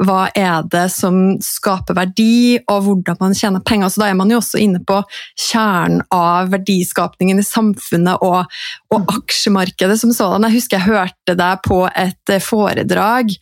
hva 0.03 0.19
er 0.39 0.67
det 0.71 0.87
som 0.95 1.37
skaper 1.43 1.97
verdi, 1.99 2.59
og 2.71 2.85
hvordan 2.87 3.19
man 3.21 3.35
tjener 3.37 3.65
penger. 3.67 3.91
Så 3.91 4.03
da 4.03 4.11
er 4.11 4.19
man 4.19 4.31
jo 4.31 4.39
også 4.41 4.61
inne 4.63 4.83
på 4.87 5.01
kjernen 5.49 6.03
av 6.15 6.53
verdiskapningen 6.53 7.41
i 7.41 7.47
samfunnet 7.47 8.23
og, 8.23 8.47
og 8.93 9.03
mm. 9.03 9.09
aksjemarkedet 9.19 9.99
som 10.01 10.15
sådan. 10.15 10.47
Jeg 10.49 10.61
husker 10.61 10.79
jeg 10.79 10.91
hørte 10.93 11.37
deg 11.39 11.63
på 11.67 11.81
et 11.89 12.35
foredrag 12.43 13.35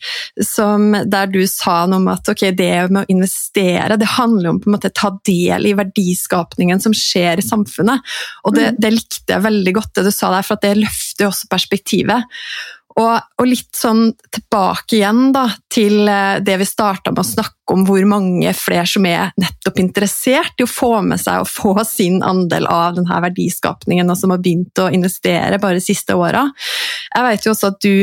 som, 0.45 0.91
der 1.05 1.29
du 1.31 1.41
sa 1.49 1.83
noe 1.89 2.01
om 2.01 2.09
at 2.11 2.31
okay, 2.31 2.55
det 2.55 2.71
med 2.89 3.03
å 3.03 3.11
investere, 3.13 3.99
det 3.99 4.09
handler 4.17 4.53
om 4.53 4.61
på 4.61 4.69
en 4.69 4.77
måte 4.77 4.93
ta 4.95 5.11
del 5.27 5.69
i 5.69 5.75
verdiskapningen 5.77 6.81
som 6.81 6.95
skjer 6.95 7.41
i 7.41 7.45
samfunnet. 7.45 8.01
Og 8.47 8.55
det, 8.57 8.71
mm. 8.73 8.81
det 8.81 8.93
likte 8.95 9.35
jeg 9.35 9.45
veldig 9.45 9.75
godt 9.77 9.93
det 9.97 10.07
du 10.07 10.13
sa 10.15 10.31
der, 10.33 10.45
for 10.47 10.57
at 10.57 10.65
det 10.65 10.79
løfter 10.79 11.10
også 11.19 11.49
perspektivet. 11.51 12.29
Og, 12.99 13.11
og, 13.39 13.45
litt 13.47 13.71
sånn 13.77 14.09
tilbake 14.33 14.97
igjen 14.97 15.31
da, 15.35 15.45
til 15.71 16.09
eh, 16.11 16.41
det 16.43 16.57
vi 16.59 16.67
starta 16.67 17.13
med 17.13 17.23
å 17.23 17.27
snakke 17.27 17.75
om, 17.75 17.85
hvor 17.87 18.03
mange 18.09 18.51
flere 18.57 18.83
som 18.89 19.05
er 19.07 19.31
nettopp 19.39 19.79
interessert 19.79 20.59
i 20.59 20.65
å 20.65 20.69
få 20.69 20.89
med 21.05 21.21
seg 21.21 21.43
og 21.43 21.47
få 21.47 21.85
sin 21.87 22.19
andel 22.25 22.67
av 22.67 22.97
denne 22.97 23.21
verdiskapningen, 23.23 24.11
og 24.11 24.19
som 24.19 24.33
har 24.33 24.43
begynt 24.43 24.83
å 24.83 24.89
investere 24.91 25.61
bare 25.61 25.79
de 25.79 25.85
siste 25.85 26.17
åra. 26.19 26.43
Jeg 27.13 27.27
vet 27.29 27.47
jo 27.47 27.55
også 27.55 27.71
at 27.71 27.79
du, 27.85 27.95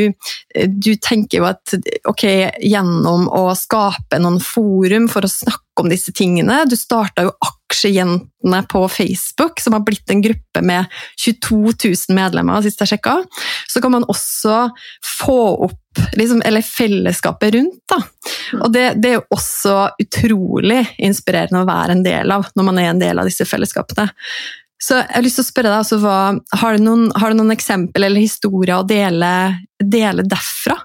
du 0.88 0.92
tenker 0.96 1.42
jo 1.42 1.48
at 1.50 1.76
ok, 2.08 2.24
gjennom 2.64 3.28
å 3.28 3.44
skape 3.58 4.22
noen 4.22 4.40
forum 4.40 5.10
for 5.12 5.28
å 5.28 5.32
snakke 5.32 5.84
om 5.84 5.92
disse 5.92 6.16
tingene. 6.16 6.64
Du 6.68 6.78
starta 6.80 7.28
jo 7.28 7.36
Aksjejentene 7.68 8.62
på 8.72 8.80
Facebook, 8.88 9.60
som 9.60 9.76
har 9.76 9.82
blitt 9.84 10.10
en 10.10 10.22
gruppe 10.24 10.62
med 10.64 10.88
22 11.20 11.58
000 11.84 12.16
medlemmer 12.16 12.62
sist 12.64 12.80
jeg 12.80 12.94
sjekka. 12.94 13.18
Så 13.68 13.82
kan 13.84 13.92
man 13.92 14.06
også 14.08 14.70
få 15.04 15.40
opp 15.68 16.00
liksom, 16.16 16.40
eller 16.46 16.64
fellesskapet 16.64 17.54
rundt. 17.54 17.82
Da. 17.90 18.00
Og 18.62 18.72
det, 18.72 18.86
det, 19.02 19.10
er 19.10 19.18
jo 19.18 19.26
også 19.36 19.76
utrolig 20.00 20.80
inspirerende 20.96 21.64
å 21.64 21.68
være 21.68 21.98
en 21.98 22.06
del 22.06 22.32
av, 22.32 22.48
når 22.56 22.68
man 22.70 22.80
er 22.80 22.92
en 22.92 23.02
del 23.02 23.20
av 23.20 23.28
disse 23.28 23.44
fellesskapene. 23.48 24.08
Så 24.78 25.00
jeg 25.00 25.10
har 25.10 25.24
lyst 25.26 25.40
til 25.40 25.46
å 25.46 25.50
spørre 25.50 25.70
deg, 25.72 25.80
altså, 25.82 25.98
hva, 26.02 26.18
har, 26.60 26.76
du 26.76 26.84
noen, 26.86 27.08
har, 27.18 27.32
du 27.32 27.40
noen, 27.40 27.54
eksempel 27.54 28.06
eller 28.06 28.22
historier 28.22 28.78
å 28.78 28.86
dele, 28.86 29.32
dele 29.82 30.24
derfra? 30.26 30.78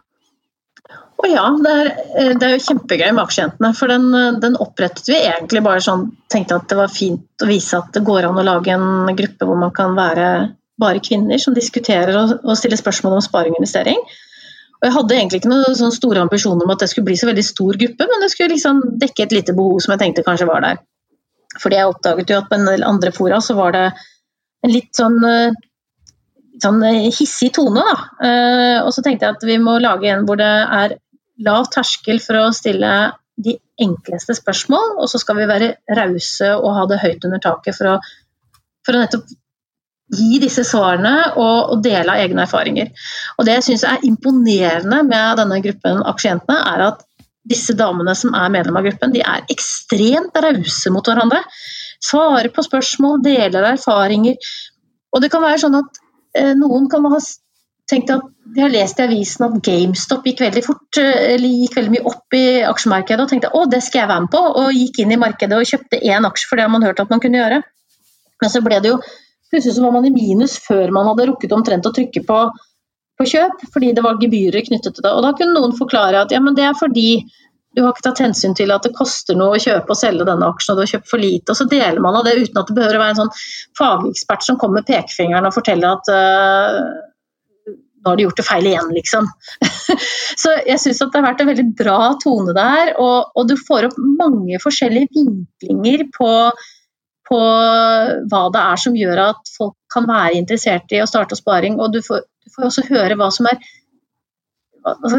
Og 1.23 1.31
ja, 1.31 1.43
det 1.63 1.71
er, 1.71 1.89
eh, 2.19 2.33
det 2.35 2.47
er, 2.47 2.57
jo 2.57 2.65
kjempegøy 2.65 3.13
med 3.13 3.23
Aksjejentene. 3.23 3.71
For 3.77 3.91
den, 3.91 4.09
eh, 4.17 4.39
den, 4.43 4.57
opprettet 4.59 5.07
vi 5.07 5.21
egentlig 5.21 5.63
bare 5.63 5.83
sånn 5.83 6.09
Tenkte 6.33 6.57
at 6.57 6.67
det 6.67 6.79
var 6.79 6.89
fint 6.91 7.43
å 7.45 7.47
vise 7.47 7.77
at 7.77 7.93
det 7.93 8.01
går 8.03 8.25
an 8.25 8.39
å 8.41 8.43
lage 8.43 8.73
en 8.73 9.11
gruppe 9.13 9.45
hvor 9.45 9.59
man 9.59 9.71
kan 9.75 9.93
være 9.93 10.27
bare 10.81 11.01
kvinner 11.05 11.37
som 11.37 11.53
diskuterer 11.53 12.15
og, 12.17 12.31
og 12.41 12.57
stiller 12.57 12.79
spørsmål 12.79 13.19
om 13.19 13.21
sparing 13.21 13.53
og 13.53 13.61
investering. 13.61 13.99
Og 14.79 14.87
jeg 14.87 14.95
hadde 14.95 15.15
egentlig 15.15 15.39
ikke 15.39 15.51
noen 15.51 15.77
sånn 15.77 15.93
store 15.93 16.23
ambisjoner 16.25 16.65
om 16.65 16.73
at 16.73 16.81
det 16.81 16.89
skulle 16.89 17.05
bli 17.11 17.19
så 17.21 17.29
veldig 17.29 17.43
stor 17.45 17.77
gruppe, 17.83 18.07
men 18.09 18.25
det 18.25 18.31
skulle 18.33 18.55
liksom 18.55 18.81
dekke 19.03 19.27
et 19.27 19.35
lite 19.37 19.53
behov 19.55 19.77
som 19.85 19.93
jeg 19.93 20.01
tenkte 20.01 20.25
kanskje 20.25 20.49
var 20.49 20.65
der. 20.65 20.81
Fordi 21.61 21.77
jeg 21.77 21.91
oppdaget 21.91 22.33
jo 22.33 22.39
at 22.41 22.49
på 22.49 22.57
en 22.57 22.67
del 22.71 22.87
andre 22.87 23.13
fora 23.13 23.37
så 23.45 23.55
var 23.59 23.77
det 23.77 23.85
en 23.93 24.73
litt 24.73 24.89
sånn 24.97 25.21
eh, 25.29 25.61
sånn 26.63 26.81
hissig 27.13 27.53
tone. 27.53 27.85
Da. 27.85 28.27
Og 28.87 28.91
så 28.95 29.01
tenkte 29.05 29.27
jeg 29.27 29.37
at 29.37 29.45
vi 29.45 29.61
må 29.61 29.77
lage 29.83 30.09
en 30.09 30.25
hvor 30.25 30.37
det 30.39 30.51
er 30.81 30.97
lav 31.45 31.69
terskel 31.73 32.21
for 32.23 32.39
å 32.39 32.49
stille 32.55 32.93
de 33.43 33.55
enkleste 33.81 34.35
spørsmål, 34.37 34.97
og 35.01 35.09
så 35.09 35.19
skal 35.21 35.39
vi 35.39 35.47
være 35.49 35.71
rause 35.97 36.51
og 36.55 36.75
ha 36.77 36.83
det 36.89 37.01
høyt 37.01 37.25
under 37.27 37.41
taket 37.41 37.77
for 37.77 37.95
å, 37.95 37.95
for 38.85 38.95
å 38.95 39.01
nettopp 39.01 39.31
gi 40.13 40.37
disse 40.41 40.65
svarene 40.67 41.13
og, 41.31 41.71
og, 41.73 41.79
dele 41.81 42.13
av 42.13 42.21
egne 42.21 42.43
erfaringer. 42.45 42.91
Og 43.37 43.47
Det 43.47 43.57
jeg 43.57 43.65
syns 43.69 43.85
er 43.89 44.05
imponerende 44.05 45.01
med 45.07 45.39
denne 45.41 45.59
gruppen 45.63 46.03
aksjentene, 46.11 46.59
er 46.73 46.85
at 46.91 47.01
disse 47.49 47.75
damene 47.75 48.13
som 48.15 48.35
er 48.37 48.51
medlem 48.53 48.77
av 48.79 48.85
gruppen, 48.85 49.13
de 49.15 49.23
er 49.25 49.47
ekstremt 49.51 50.37
rause 50.45 50.91
mot 50.93 51.07
hverandre. 51.07 51.41
Svarer 52.03 52.51
på 52.53 52.63
spørsmål, 52.63 53.23
deler 53.23 53.73
erfaringer. 53.73 54.37
Og 55.13 55.23
det 55.23 55.31
kan 55.33 55.43
være 55.43 55.63
sånn 55.65 55.79
at 55.79 55.99
eh, 56.37 56.53
noen 56.59 56.87
kan 56.91 57.05
ha 57.11 57.19
tenkt 57.89 58.11
at 58.13 58.29
jeg 58.53 58.63
har 58.63 58.71
lest 58.73 58.99
i 58.99 59.05
avisen 59.05 59.45
at 59.47 59.59
GameStop 59.65 60.27
gikk 60.27 60.43
veldig 60.43 60.63
fort, 60.65 60.99
eh, 61.01 61.33
eller 61.33 61.59
gikk 61.63 61.77
veldig 61.79 61.93
mye 61.95 62.07
opp 62.11 62.37
i 62.37 62.45
aksjemarkedet 62.67 63.25
og 63.25 63.31
tenkte 63.31 63.51
å, 63.55 63.65
det 63.69 63.81
skal 63.85 64.03
jeg 64.03 64.11
være 64.11 64.25
med 64.25 64.33
på, 64.33 64.43
og 64.61 64.77
gikk 64.77 65.01
inn 65.03 65.15
i 65.15 65.19
markedet 65.19 65.59
og 65.59 65.69
kjøpte 65.69 66.01
én 66.01 66.27
aksje, 66.29 66.49
for 66.49 66.59
det 66.59 66.67
har 66.67 66.73
man 66.73 66.85
hørt 66.85 67.01
at 67.03 67.13
man 67.13 67.23
kunne 67.23 67.41
gjøre. 67.41 67.61
Men 68.43 68.51
så 68.51 68.63
ble 68.65 68.81
det 68.83 68.95
jo 68.95 69.03
Plutselig 69.53 69.75
så 69.75 69.83
var 69.83 69.91
man 69.93 70.05
i 70.07 70.09
minus 70.09 70.55
før 70.65 70.89
man 70.89 71.05
hadde 71.11 71.27
rukket 71.29 71.51
omtrent 71.53 71.85
å 71.85 71.91
trykke 71.93 72.23
på, 72.25 72.37
på 73.21 73.25
kjøp, 73.29 73.59
fordi 73.69 73.91
det 73.93 74.01
var 74.01 74.17
gebyrer 74.17 74.65
knyttet 74.65 74.95
til 74.95 75.05
det. 75.05 75.11
Og 75.13 75.21
da 75.21 75.29
kunne 75.37 75.53
noen 75.53 75.75
forklare 75.77 76.23
at 76.25 76.33
ja, 76.33 76.39
men 76.41 76.57
det 76.57 76.63
er 76.65 76.73
fordi 76.73 77.19
du 77.77 77.83
har 77.83 77.93
ikke 77.93 78.07
tatt 78.07 78.23
hensyn 78.23 78.57
til 78.57 78.73
at 78.73 78.85
det 78.85 78.95
koster 78.97 79.37
noe 79.37 79.59
å 79.59 79.61
kjøpe 79.61 79.93
og 79.93 79.99
selge 79.99 80.25
denne 80.25 80.49
aksjen, 80.49 80.73
og 80.73 80.79
du 80.79 80.83
har 80.87 80.91
kjøpt 80.95 81.09
for 81.11 81.21
lite. 81.21 81.53
Og 81.53 81.59
så 81.59 81.69
deler 81.69 82.01
man 82.01 82.17
av 82.17 82.25
det 82.25 82.33
uten 82.39 82.59
at 82.63 82.69
det 82.69 82.77
behøver 82.79 82.97
å 82.97 83.03
være 83.03 83.15
en 83.15 83.21
sånn 83.21 83.33
fagekspert 83.77 84.45
som 84.45 84.57
kommer 84.61 84.81
med 84.81 84.89
pekefingeren 84.89 85.49
og 85.49 85.53
forteller 85.53 85.99
at 85.99 86.11
uh, 86.13 86.81
nå 88.03 88.11
har 88.11 88.19
de 88.19 88.25
gjort 88.27 88.39
det 88.39 88.45
feil 88.47 88.69
igjen, 88.69 88.89
liksom. 88.95 89.27
så 90.43 90.55
jeg 90.67 90.81
syns 90.81 91.01
det 91.01 91.09
har 91.15 91.27
vært 91.27 91.43
en 91.43 91.51
veldig 91.51 91.67
bra 91.79 91.99
tone 92.23 92.55
der, 92.57 92.95
og, 92.99 93.31
og 93.35 93.49
du 93.49 93.55
får 93.59 93.89
opp 93.89 93.99
mange 94.03 94.59
forskjellige 94.63 95.11
vinklinger 95.15 96.07
på, 96.17 96.31
på, 97.29 97.43
hva 98.31 98.43
det 98.53 98.65
er 98.65 98.83
som 98.83 98.97
gjør 98.99 99.23
at 99.29 99.55
folk 99.57 99.77
kan 99.93 100.09
være 100.09 100.41
interessert 100.41 100.91
i 100.91 101.03
å 101.03 101.09
starte 101.09 101.39
sparing, 101.39 101.79
og 101.79 101.95
du 101.95 102.01
får, 102.05 102.25
du 102.43 102.55
får 102.55 102.69
også 102.69 102.89
høre 102.91 103.19
hva 103.19 103.31
som 103.33 103.49
er 103.51 103.63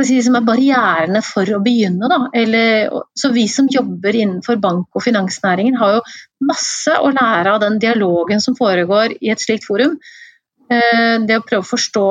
Si, 0.05 0.19
som 0.21 0.35
er 0.37 0.45
barrierene 0.45 1.23
for 1.25 1.49
å 1.57 1.61
begynne. 1.65 2.09
Da. 2.13 2.27
Eller, 2.37 2.91
så 3.17 3.31
vi 3.33 3.47
som 3.49 3.71
jobber 3.73 4.13
innenfor 4.13 4.59
bank- 4.61 4.93
og 4.93 5.05
finansnæringen 5.07 5.79
har 5.81 5.95
jo 5.97 6.03
masse 6.45 6.93
å 7.01 7.09
lære 7.15 7.55
av 7.55 7.63
den 7.63 7.79
dialogen 7.81 8.45
som 8.45 8.59
foregår 8.59 9.17
i 9.25 9.33
et 9.33 9.41
slikt 9.41 9.65
forum. 9.65 9.97
Eh, 10.69 11.17
det 11.25 11.39
å 11.41 11.47
prøve 11.47 11.65
å 11.65 11.71
forstå 11.71 12.05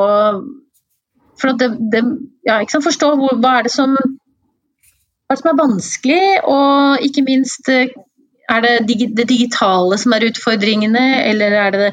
for 1.44 1.60
det, 1.60 1.70
det, 1.92 2.02
ja, 2.48 2.62
Forstå 2.72 3.14
hvor, 3.20 3.38
hva 3.44 3.60
er 3.60 3.70
som 3.72 3.94
hva 3.94 5.36
er 5.36 5.38
det 5.38 5.42
som 5.44 5.52
er 5.54 5.62
vanskelig, 5.62 6.26
og 6.50 7.06
ikke 7.08 7.24
minst 7.28 7.70
er 7.70 8.66
det 8.66 8.74
det 9.18 9.28
digitale 9.30 9.98
som 10.00 10.16
er 10.16 10.28
utfordringene, 10.30 11.06
eller 11.30 11.56
er 11.62 11.76
det 11.78 11.90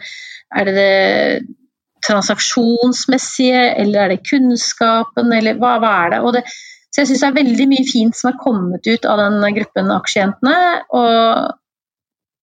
er 0.51 0.67
det, 0.67 1.47
transaksjonsmessige, 2.07 3.63
eller 3.79 4.01
er 4.01 4.13
det 4.15 4.25
kunnskapen, 4.31 5.33
eller 5.37 5.59
hva, 5.61 5.77
hva 5.83 5.93
er 6.07 6.15
det? 6.15 6.21
det 6.39 6.45
så 6.91 7.03
jeg 7.03 7.11
syns 7.11 7.23
det 7.23 7.29
er 7.29 7.39
veldig 7.39 7.67
mye 7.71 7.87
fint 7.87 8.17
som 8.19 8.33
er 8.33 8.41
kommet 8.43 8.87
ut 8.89 9.05
av 9.07 9.21
den 9.21 9.57
gruppen 9.61 9.93
aksjejentene. 9.95 10.55
Og, 10.99 11.53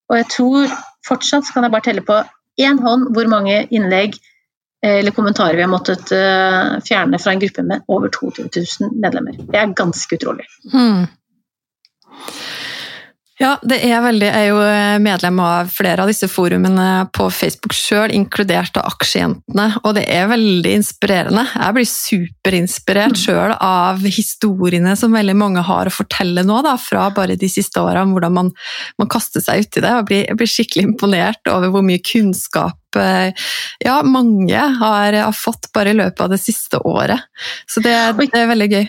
og, 0.07 0.15
jeg 0.15 0.27
tror 0.31 0.75
fortsatt, 1.07 1.47
så 1.47 1.55
kan 1.55 1.67
jeg 1.67 1.73
bare 1.73 1.87
telle 1.89 2.03
på 2.07 2.21
én 2.63 2.79
hånd 2.83 3.09
hvor 3.15 3.27
mange 3.31 3.65
innlegg 3.67 4.15
eh, 4.15 4.29
eller 4.85 5.11
kommentarer 5.11 5.57
vi 5.57 5.63
har 5.65 5.71
måttet 5.71 6.11
uh, 6.13 6.77
fjerne 6.85 7.19
fra 7.19 7.33
en 7.33 7.41
gruppe 7.41 7.63
med 7.65 7.87
over 7.87 8.11
22 8.13 8.45
000 8.45 8.99
medlemmer. 9.01 9.39
Det 9.47 9.57
er 9.57 9.73
ganske 9.77 10.19
utrolig. 10.19 10.45
Mm. 10.73 11.07
Ja, 13.37 13.51
det 13.61 13.77
er 13.85 13.99
veldig. 14.01 14.25
Jeg 14.25 14.45
er 14.47 14.47
jo 14.49 14.61
eh, 14.65 14.97
medlem 15.01 15.37
av 15.45 15.67
flere 15.69 16.01
av 16.01 16.09
disse 16.09 16.25
forumene 16.31 17.05
på 17.13 17.27
Facebook 17.29 17.75
sjøl, 17.77 18.09
inkludert 18.15 18.79
av 18.81 18.87
Aksjejentene, 18.89 19.67
og 19.83 19.93
det 19.93 20.07
er 20.09 20.25
veldig 20.31 20.71
inspirerende. 20.79 21.43
Jeg 21.53 21.75
blir 21.77 21.85
superinspirert 21.91 23.13
mm. 23.13 23.19
sjøl 23.21 23.53
av 23.53 24.01
historiene 24.01 24.95
som 24.97 25.13
veldig 25.13 25.35
mange 25.37 25.61
har 25.67 25.85
å 25.85 25.93
fortelle 25.93 26.41
nå, 26.49 26.63
da, 26.65 26.73
fra 26.81 27.11
bare 27.13 27.37
de 27.37 27.49
siste 27.51 27.77
åra, 27.77 28.07
om 28.07 28.17
hvordan 28.17 28.33
man, 28.39 28.49
man, 28.97 29.11
kaster 29.13 29.43
seg 29.43 29.67
uti 29.67 29.85
det. 29.85 29.93
Jeg 29.93 30.09
blir, 30.09 30.25
jeg 30.25 30.41
blir, 30.41 30.53
skikkelig 30.57 30.87
imponert 30.89 31.53
over 31.53 31.69
hvor 31.75 31.85
mye 31.85 32.01
kunnskap 32.01 32.73
eh, 32.73 32.86
ja, 32.97 34.01
mange 34.03 34.67
har, 34.81 35.17
har 35.27 35.35
fått 35.35 35.71
bare 35.75 35.93
i 35.93 35.97
løpet 35.97 36.25
av 36.25 36.33
det 36.33 36.41
siste 36.41 36.81
året. 36.83 37.29
Så 37.69 37.83
det, 37.85 37.95
det 38.19 38.41
er 38.41 38.51
veldig 38.53 38.71
gøy. 38.73 38.85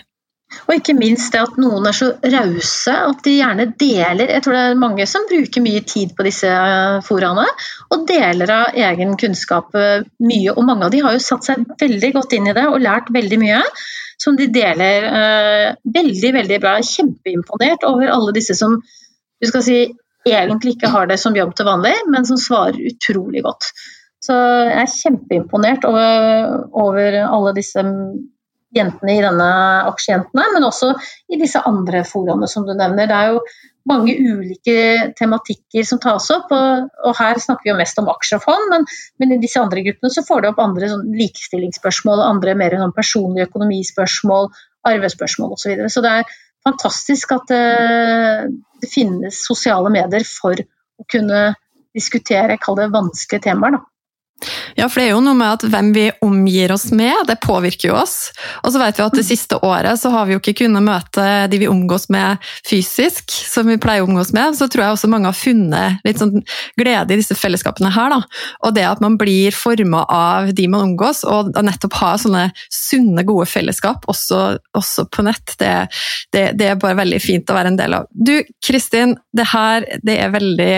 Og 0.65 0.79
ikke 0.79 0.95
minst 0.97 1.33
det 1.33 1.41
at 1.43 1.57
noen 1.61 1.85
er 1.85 1.93
så 1.93 2.07
rause 2.25 2.93
at 2.93 3.19
de 3.25 3.35
gjerne 3.35 3.67
deler 3.77 4.31
Jeg 4.33 4.41
tror 4.45 4.55
det 4.55 4.63
er 4.65 4.79
mange 4.81 5.05
som 5.09 5.27
bruker 5.29 5.61
mye 5.61 5.83
tid 5.85 6.15
på 6.17 6.25
disse 6.25 6.49
eh, 6.49 6.97
foraene, 7.05 7.45
og 7.93 8.07
deler 8.09 8.53
av 8.55 8.79
egen 8.87 9.13
kunnskap 9.21 9.77
eh, 9.77 10.01
mye. 10.25 10.55
Og 10.55 10.65
mange 10.65 10.87
av 10.87 10.93
de 10.93 11.03
har 11.05 11.15
jo 11.15 11.21
satt 11.21 11.45
seg 11.45 11.67
veldig 11.79 12.11
godt 12.17 12.33
inn 12.37 12.49
i 12.49 12.55
det 12.57 12.65
og 12.65 12.81
lært 12.81 13.13
veldig 13.13 13.41
mye. 13.41 13.61
Som 14.19 14.35
de 14.39 14.49
deler 14.51 15.05
eh, 15.07 15.67
veldig, 15.99 16.33
veldig 16.41 16.59
bra. 16.65 16.75
Kjempeimponert 16.83 17.85
over 17.87 18.09
alle 18.09 18.33
disse 18.35 18.57
som 18.57 18.79
du 18.81 19.47
skal 19.47 19.63
si, 19.63 19.79
egentlig 20.27 20.75
ikke 20.75 20.91
har 20.91 21.07
det 21.07 21.21
som 21.21 21.37
jobb 21.37 21.53
til 21.55 21.69
vanlig, 21.69 21.93
men 22.09 22.25
som 22.27 22.41
svarer 22.41 22.81
utrolig 22.89 23.45
godt. 23.45 23.69
Så 24.23 24.35
jeg 24.35 24.81
er 24.83 24.91
kjempeimponert 24.91 25.85
over, 25.87 26.67
over 26.75 27.19
alle 27.23 27.55
disse 27.55 27.83
jentene 28.75 29.15
i 29.15 29.21
denne 29.23 29.49
aksjejentene, 29.89 30.45
men 30.53 30.65
også 30.67 30.91
i 31.31 31.39
disse 31.41 31.61
andre 31.65 32.03
foraene 32.05 32.49
som 32.51 32.67
du 32.67 32.73
nevner. 32.75 33.09
Det 33.09 33.15
er 33.17 33.31
jo 33.33 33.43
mange 33.89 34.13
ulike 34.13 34.75
tematikker 35.17 35.87
som 35.87 36.01
tas 36.03 36.27
opp, 36.35 36.51
og, 36.53 36.89
og 37.07 37.15
her 37.17 37.39
snakker 37.41 37.65
vi 37.65 37.71
jo 37.71 37.77
mest 37.79 38.01
om 38.01 38.11
aksjer 38.11 38.41
og 38.41 38.45
fond, 38.45 38.67
men, 38.73 38.85
men, 39.21 39.33
i 39.33 39.39
disse 39.41 39.61
andre 39.61 39.83
gruppene 39.87 40.13
så 40.13 40.25
får 40.27 40.43
det 40.43 40.51
opp 40.51 40.61
andre 40.63 40.91
sånn 40.91 41.07
likestillingsspørsmål, 41.17 42.21
andre 42.25 42.57
mer 42.59 42.77
sånn 42.77 42.95
personlige 42.97 43.49
økonomispørsmål, 43.49 44.51
arvespørsmål 44.89 45.55
osv. 45.55 45.63
Så, 45.63 45.71
videre. 45.71 45.93
så 45.93 46.05
det 46.05 46.13
er 46.19 46.35
fantastisk 46.67 47.33
at 47.35 47.49
det, 47.49 47.63
eh, 47.79 48.43
det 48.83 48.91
finnes 48.91 49.41
sosiale 49.47 49.89
medier 49.93 50.27
for 50.27 50.59
å 50.59 51.07
kunne 51.09 51.53
diskutere, 51.95 52.59
kall 52.61 52.77
det 52.77 52.91
vanskelige 52.93 53.47
temaer. 53.49 53.79
da. 53.79 53.85
Ja, 54.75 54.87
for 54.87 55.01
det 55.01 55.09
er 55.09 55.13
jo 55.13 55.23
noe 55.23 55.35
med 55.37 55.57
at 55.57 55.65
hvem 55.67 55.89
vi 55.95 56.05
omgir 56.23 56.71
oss 56.71 56.87
med, 56.95 57.25
det 57.27 57.39
påvirker 57.43 57.91
jo 57.91 57.97
oss. 57.99 58.29
Og 58.63 58.71
så 58.73 58.81
vet 58.81 58.99
vi 58.99 59.05
at 59.05 59.17
det 59.17 59.25
siste 59.27 59.59
året 59.65 59.99
så 59.99 60.11
har 60.13 60.27
vi 60.27 60.35
jo 60.35 60.41
ikke 60.41 60.55
kunnet 60.61 60.85
møte 60.85 61.25
de 61.51 61.59
vi 61.59 61.67
omgås 61.67 62.07
med 62.13 62.39
fysisk, 62.67 63.31
som 63.31 63.67
vi 63.67 63.79
pleier 63.81 64.05
å 64.05 64.09
omgås 64.09 64.31
med. 64.35 64.55
Så 64.57 64.69
tror 64.71 64.85
jeg 64.85 64.95
også 64.95 65.11
mange 65.11 65.29
har 65.29 65.37
funnet 65.37 66.05
litt 66.07 66.21
sånn 66.21 66.39
glede 66.79 67.15
i 67.15 67.19
disse 67.19 67.35
fellesskapene 67.37 67.91
her. 67.95 68.15
da. 68.15 68.21
Og 68.67 68.75
det 68.77 68.87
at 68.87 69.03
man 69.03 69.17
blir 69.19 69.55
forma 69.55 70.05
av 70.09 70.53
de 70.55 70.69
man 70.71 70.87
omgås, 70.89 71.25
og 71.27 71.51
nettopp 71.59 71.99
ha 71.99 72.13
sånne 72.21 72.47
sunne, 72.73 73.25
gode 73.27 73.49
fellesskap 73.49 74.07
også, 74.09 74.59
også 74.77 75.09
på 75.11 75.25
nett, 75.27 75.55
det, 75.59 75.73
det, 76.33 76.45
det, 76.59 76.71
er 76.71 76.79
bare 76.79 77.01
veldig 77.01 77.19
fint 77.23 77.51
å 77.51 77.57
være 77.57 77.73
en 77.73 77.79
del 77.79 77.99
av. 77.99 78.07
Du 78.13 78.37
Kristin, 78.65 79.17
det 79.35 79.49
her 79.51 79.85
det 80.05 80.15
er 80.23 80.33
veldig 80.33 80.73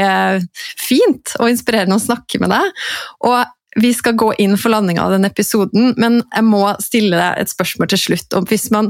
fint 0.79 1.35
og 1.39 1.51
inspirerende 1.51 1.99
å 1.99 2.03
snakke 2.03 2.41
med 2.41 2.53
deg. 2.53 2.85
og 3.29 3.50
vi 3.79 3.93
skal 3.95 4.17
gå 4.19 4.33
inn 4.41 4.57
for 4.59 4.73
landinga 4.73 5.03
av 5.05 5.13
denne 5.15 5.29
episoden, 5.31 5.93
men 6.01 6.19
jeg 6.25 6.43
må 6.43 6.63
stille 6.83 7.15
deg 7.15 7.39
et 7.39 7.51
spørsmål 7.51 7.91
til 7.93 8.01
slutt. 8.01 8.35
Og 8.35 8.49
hvis 8.51 8.67
man 8.73 8.89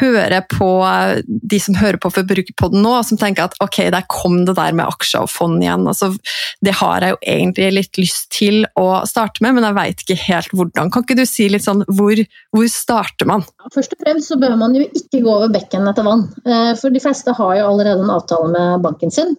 hører 0.00 0.44
på 0.50 0.68
de 1.26 1.60
som 1.62 1.78
hører 1.78 2.00
på 2.00 2.12
Forbrukerpodden 2.12 2.84
nå, 2.84 2.92
som 3.06 3.20
tenker 3.20 3.48
at 3.48 3.56
ok, 3.64 3.82
der 3.94 4.06
kom 4.12 4.42
det 4.48 4.56
der 4.58 4.76
med 4.76 4.88
aksjer 4.90 5.24
og 5.24 5.32
fond 5.32 5.62
igjen. 5.62 5.88
Altså, 5.88 6.12
det 6.64 6.76
har 6.80 7.04
jeg 7.04 7.14
jo 7.14 7.20
egentlig 7.34 7.70
litt 7.78 8.00
lyst 8.00 8.30
til 8.36 8.64
å 8.80 9.02
starte 9.08 9.44
med, 9.44 9.56
men 9.56 9.68
jeg 9.68 9.78
veit 9.78 10.04
ikke 10.04 10.20
helt 10.26 10.54
hvordan. 10.56 10.92
Kan 10.92 11.06
ikke 11.06 11.20
du 11.20 11.26
si 11.28 11.48
litt 11.52 11.66
sånn 11.66 11.84
hvor, 11.88 12.24
hvor 12.54 12.70
starter 12.72 13.28
man? 13.30 13.46
Først 13.74 13.96
og 13.96 14.04
fremst 14.04 14.32
så 14.32 14.40
bør 14.40 14.58
man 14.60 14.76
jo 14.76 14.84
ikke 14.88 15.22
gå 15.24 15.30
over 15.30 15.52
bekken 15.54 15.88
etter 15.90 16.06
vann. 16.06 16.28
Eh, 16.44 16.72
for 16.80 16.92
de 16.92 17.02
fleste 17.02 17.34
har 17.36 17.54
jo 17.58 17.70
allerede 17.72 18.04
en 18.04 18.12
avtale 18.18 18.50
med 18.52 18.84
banken 18.84 19.14
sin. 19.14 19.38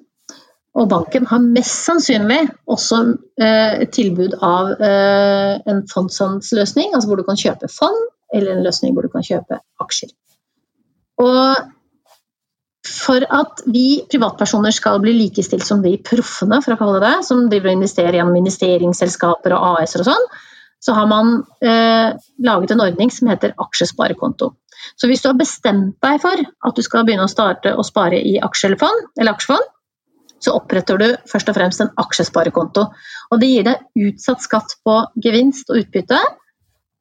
Og 0.80 0.88
banken 0.88 1.26
har 1.28 1.44
mest 1.44 1.84
sannsynlig 1.84 2.40
også 2.72 3.02
eh, 3.44 3.82
et 3.84 3.92
tilbud 3.92 4.38
av 4.40 4.72
eh, 4.80 5.58
en 5.68 5.82
fondshandelsløsning, 5.92 6.94
altså 6.96 7.12
hvor 7.12 7.20
du 7.20 7.28
kan 7.28 7.40
kjøpe 7.40 7.68
fond, 7.72 8.00
eller 8.32 8.56
en 8.56 8.64
løsning 8.64 8.96
hvor 8.96 9.04
du 9.04 9.12
kan 9.12 9.26
kjøpe 9.26 9.60
aksjer. 9.84 10.14
Og 11.22 11.68
for 12.88 13.26
at 13.36 13.62
vi 13.70 14.02
privatpersoner 14.10 14.74
skal 14.74 15.02
bli 15.04 15.14
likestilt 15.18 15.66
som 15.68 15.84
de 15.84 15.98
proffene, 16.08 16.62
for 16.64 16.74
å 16.74 16.80
kalle 16.80 17.02
det 17.02 17.10
det, 17.10 17.28
som 17.28 17.44
driver 17.52 17.74
og 17.74 17.78
investerer 17.82 18.18
gjennom 18.18 18.40
investeringsselskaper 18.40 19.58
og 19.58 19.82
AS-er 19.82 20.06
og 20.06 20.10
sånn, 20.14 20.26
så 20.82 20.96
har 20.98 21.06
man 21.12 21.36
eh, 21.62 22.16
laget 22.42 22.74
en 22.74 22.82
ordning 22.88 23.12
som 23.14 23.30
heter 23.30 23.54
aksjesparekonto. 23.62 24.54
Så 24.98 25.10
hvis 25.10 25.22
du 25.22 25.30
har 25.30 25.38
bestemt 25.38 26.00
deg 26.02 26.24
for 26.24 26.42
at 26.42 26.78
du 26.78 26.82
skal 26.82 27.06
begynne 27.06 27.28
å 27.28 27.32
starte 27.32 27.76
å 27.76 27.86
spare 27.86 28.18
i 28.18 28.40
aksje 28.42 28.72
eller, 28.72 28.82
fond, 28.82 29.04
eller 29.20 29.36
aksjefond, 29.36 29.68
så 30.42 30.56
oppretter 30.58 31.00
du 31.00 31.08
først 31.30 31.50
og 31.52 31.58
fremst 31.58 31.84
en 31.84 31.92
aksjesparekonto. 32.02 32.86
Og 33.32 33.42
det 33.42 33.50
gir 33.52 33.68
deg 33.68 34.08
utsatt 34.10 34.44
skatt 34.44 34.78
på 34.86 34.98
gevinst 35.24 35.70
og 35.72 35.84
utbytte. 35.84 36.20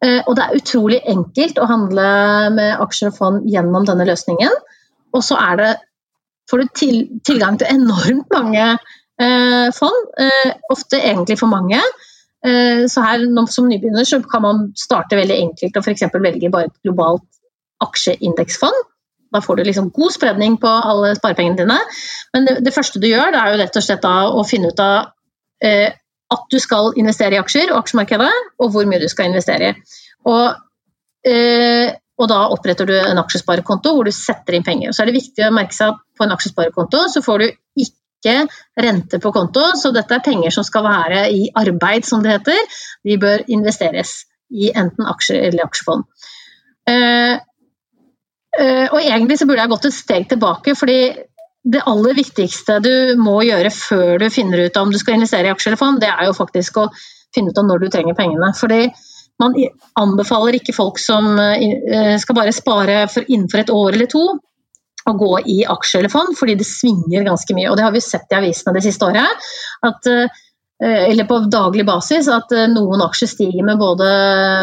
Eh, 0.04 0.20
og 0.26 0.36
det 0.36 0.44
er 0.44 0.60
utrolig 0.60 1.00
enkelt 1.08 1.60
å 1.60 1.68
handle 1.68 2.06
med 2.56 2.84
aksjer 2.84 3.12
og 3.12 3.16
fond 3.16 3.48
gjennom 3.48 3.88
denne 3.88 4.06
løsningen. 4.08 4.60
Og 5.16 5.24
så 5.26 5.38
det, 5.60 5.74
får 6.50 6.62
du 6.62 6.72
til, 6.76 7.02
tilgang 7.26 7.58
til 7.60 7.72
enormt 7.72 8.30
mange 8.32 8.66
eh, 9.20 9.68
fond, 9.76 10.14
eh, 10.20 10.54
ofte 10.72 11.00
egentlig 11.00 11.38
for 11.40 11.52
mange. 11.52 11.80
Eh, 12.46 12.86
så 12.88 13.04
her 13.04 13.26
som 13.52 13.68
nybegynner 13.68 14.06
så 14.08 14.22
kan 14.24 14.42
man 14.42 14.62
starte 14.78 15.18
veldig 15.18 15.36
enkelt 15.48 15.76
og 15.76 15.84
f.eks. 15.84 16.08
velge 16.14 16.52
bare 16.52 16.70
et 16.70 16.78
globalt 16.84 17.26
aksjeindeksfond. 17.84 18.86
Da 19.30 19.42
får 19.44 19.56
du 19.56 19.64
liksom 19.68 19.90
god 19.94 20.14
spredning 20.14 20.56
på 20.60 20.68
alle 20.68 21.14
sparepengene 21.18 21.62
dine. 21.62 21.78
Men 22.34 22.48
det, 22.48 22.58
det, 22.66 22.74
første 22.74 23.02
du 23.02 23.08
gjør, 23.08 23.32
det 23.34 23.40
er 23.40 23.52
jo 23.52 23.60
rett 23.62 23.78
og 23.78 23.86
slett 23.86 24.06
å 24.10 24.44
finne 24.48 24.72
ut 24.72 24.82
av 24.84 25.10
eh, 25.64 25.88
at 26.30 26.44
du 26.50 26.58
skal 26.62 26.92
investere 27.00 27.36
i 27.36 27.40
aksjer 27.40 27.72
og 27.72 27.80
aksjemarkedet, 27.82 28.30
og 28.62 28.74
hvor 28.74 28.86
mye 28.90 29.02
du 29.02 29.08
skal 29.10 29.30
investere 29.30 29.70
i. 29.70 29.98
Og, 30.30 30.60
eh, 31.26 31.90
og 32.20 32.28
da 32.30 32.40
oppretter 32.54 32.88
du 32.88 32.94
en 32.98 33.22
aksjesparekonto 33.22 33.94
hvor 33.96 34.06
du 34.06 34.14
setter 34.14 34.56
inn 34.56 34.66
penger. 34.66 34.94
Så 34.94 35.02
er 35.02 35.10
det 35.10 35.18
viktig 35.18 35.46
å 35.46 35.54
merke 35.54 35.76
seg 35.76 35.94
at 35.94 36.02
på 36.18 36.26
en 36.26 36.34
aksjesparekonto 36.36 37.06
så 37.14 37.22
får 37.24 37.42
du 37.42 37.46
ikke 37.86 38.36
rente 38.84 39.18
på 39.22 39.32
konto, 39.32 39.62
så 39.80 39.94
dette 39.96 40.18
er 40.18 40.24
penger 40.24 40.52
som 40.52 40.66
skal 40.66 40.84
være 40.84 41.22
i 41.32 41.46
arbeid, 41.56 42.04
som 42.06 42.20
det 42.22 42.34
heter. 42.34 42.82
De 43.08 43.16
bør 43.20 43.46
investeres 43.48 44.18
i 44.50 44.68
enten 44.76 45.08
aksjer 45.08 45.48
eller 45.48 45.64
aksjefond. 45.64 46.04
Eh, 46.90 47.38
og 48.58 48.96
egentlig 48.98 49.36
så 49.38 49.46
burde 49.46 49.62
jeg 49.62 49.70
gått 49.70 49.84
et 49.86 49.94
steg 49.94 50.24
tilbake, 50.30 50.72
fordi 50.74 50.96
det 51.62 51.82
aller 51.86 52.16
viktigste 52.16 52.78
du 52.80 52.92
må 53.20 53.40
gjøre 53.44 53.70
før 53.74 54.20
du 54.22 54.28
finner 54.32 54.64
ut 54.66 54.76
om 54.80 54.92
du 54.92 54.98
skal 55.00 55.18
investere 55.18 55.50
i 55.50 55.52
aksjer 55.52 55.72
eller 55.72 55.80
fond, 55.80 56.00
det 56.00 56.08
er 56.08 56.28
jo 56.28 56.36
faktisk 56.36 56.80
å 56.80 56.88
finne 57.34 57.52
ut 57.52 57.58
om 57.60 57.68
når 57.68 57.82
du 57.82 57.88
trenger 57.92 58.16
pengene. 58.16 58.52
Fordi 58.56 58.86
man 59.40 59.56
anbefaler 60.00 60.56
ikke 60.56 60.76
folk 60.76 61.00
som 61.00 61.34
eh, 61.40 62.16
skal 62.20 62.36
bare 62.36 62.54
spare 62.56 63.02
for 63.12 63.28
innenfor 63.28 63.62
et 63.62 63.72
år 63.74 63.96
eller 63.96 64.08
to, 64.10 64.24
å 65.08 65.16
gå 65.16 65.32
i 65.48 65.62
aksjer 65.68 66.02
eller 66.02 66.12
fond, 66.12 66.34
fordi 66.36 66.58
det 66.60 66.68
svinger 66.68 67.24
ganske 67.28 67.56
mye. 67.56 67.70
Og 67.70 67.76
det 67.78 67.84
har 67.86 67.92
vi 67.94 68.04
sett 68.04 68.32
i 68.32 68.38
avisene 68.40 68.74
det 68.76 68.84
siste 68.84 69.08
året. 69.08 69.50
At, 69.84 70.08
eh, 70.08 70.40
eller 70.80 71.28
på 71.28 71.42
daglig 71.52 71.84
basis 71.88 72.28
at 72.32 72.52
noen 72.72 73.04
aksjer 73.04 73.28
stiger 73.28 73.66
med 73.68 73.80
både 73.80 74.08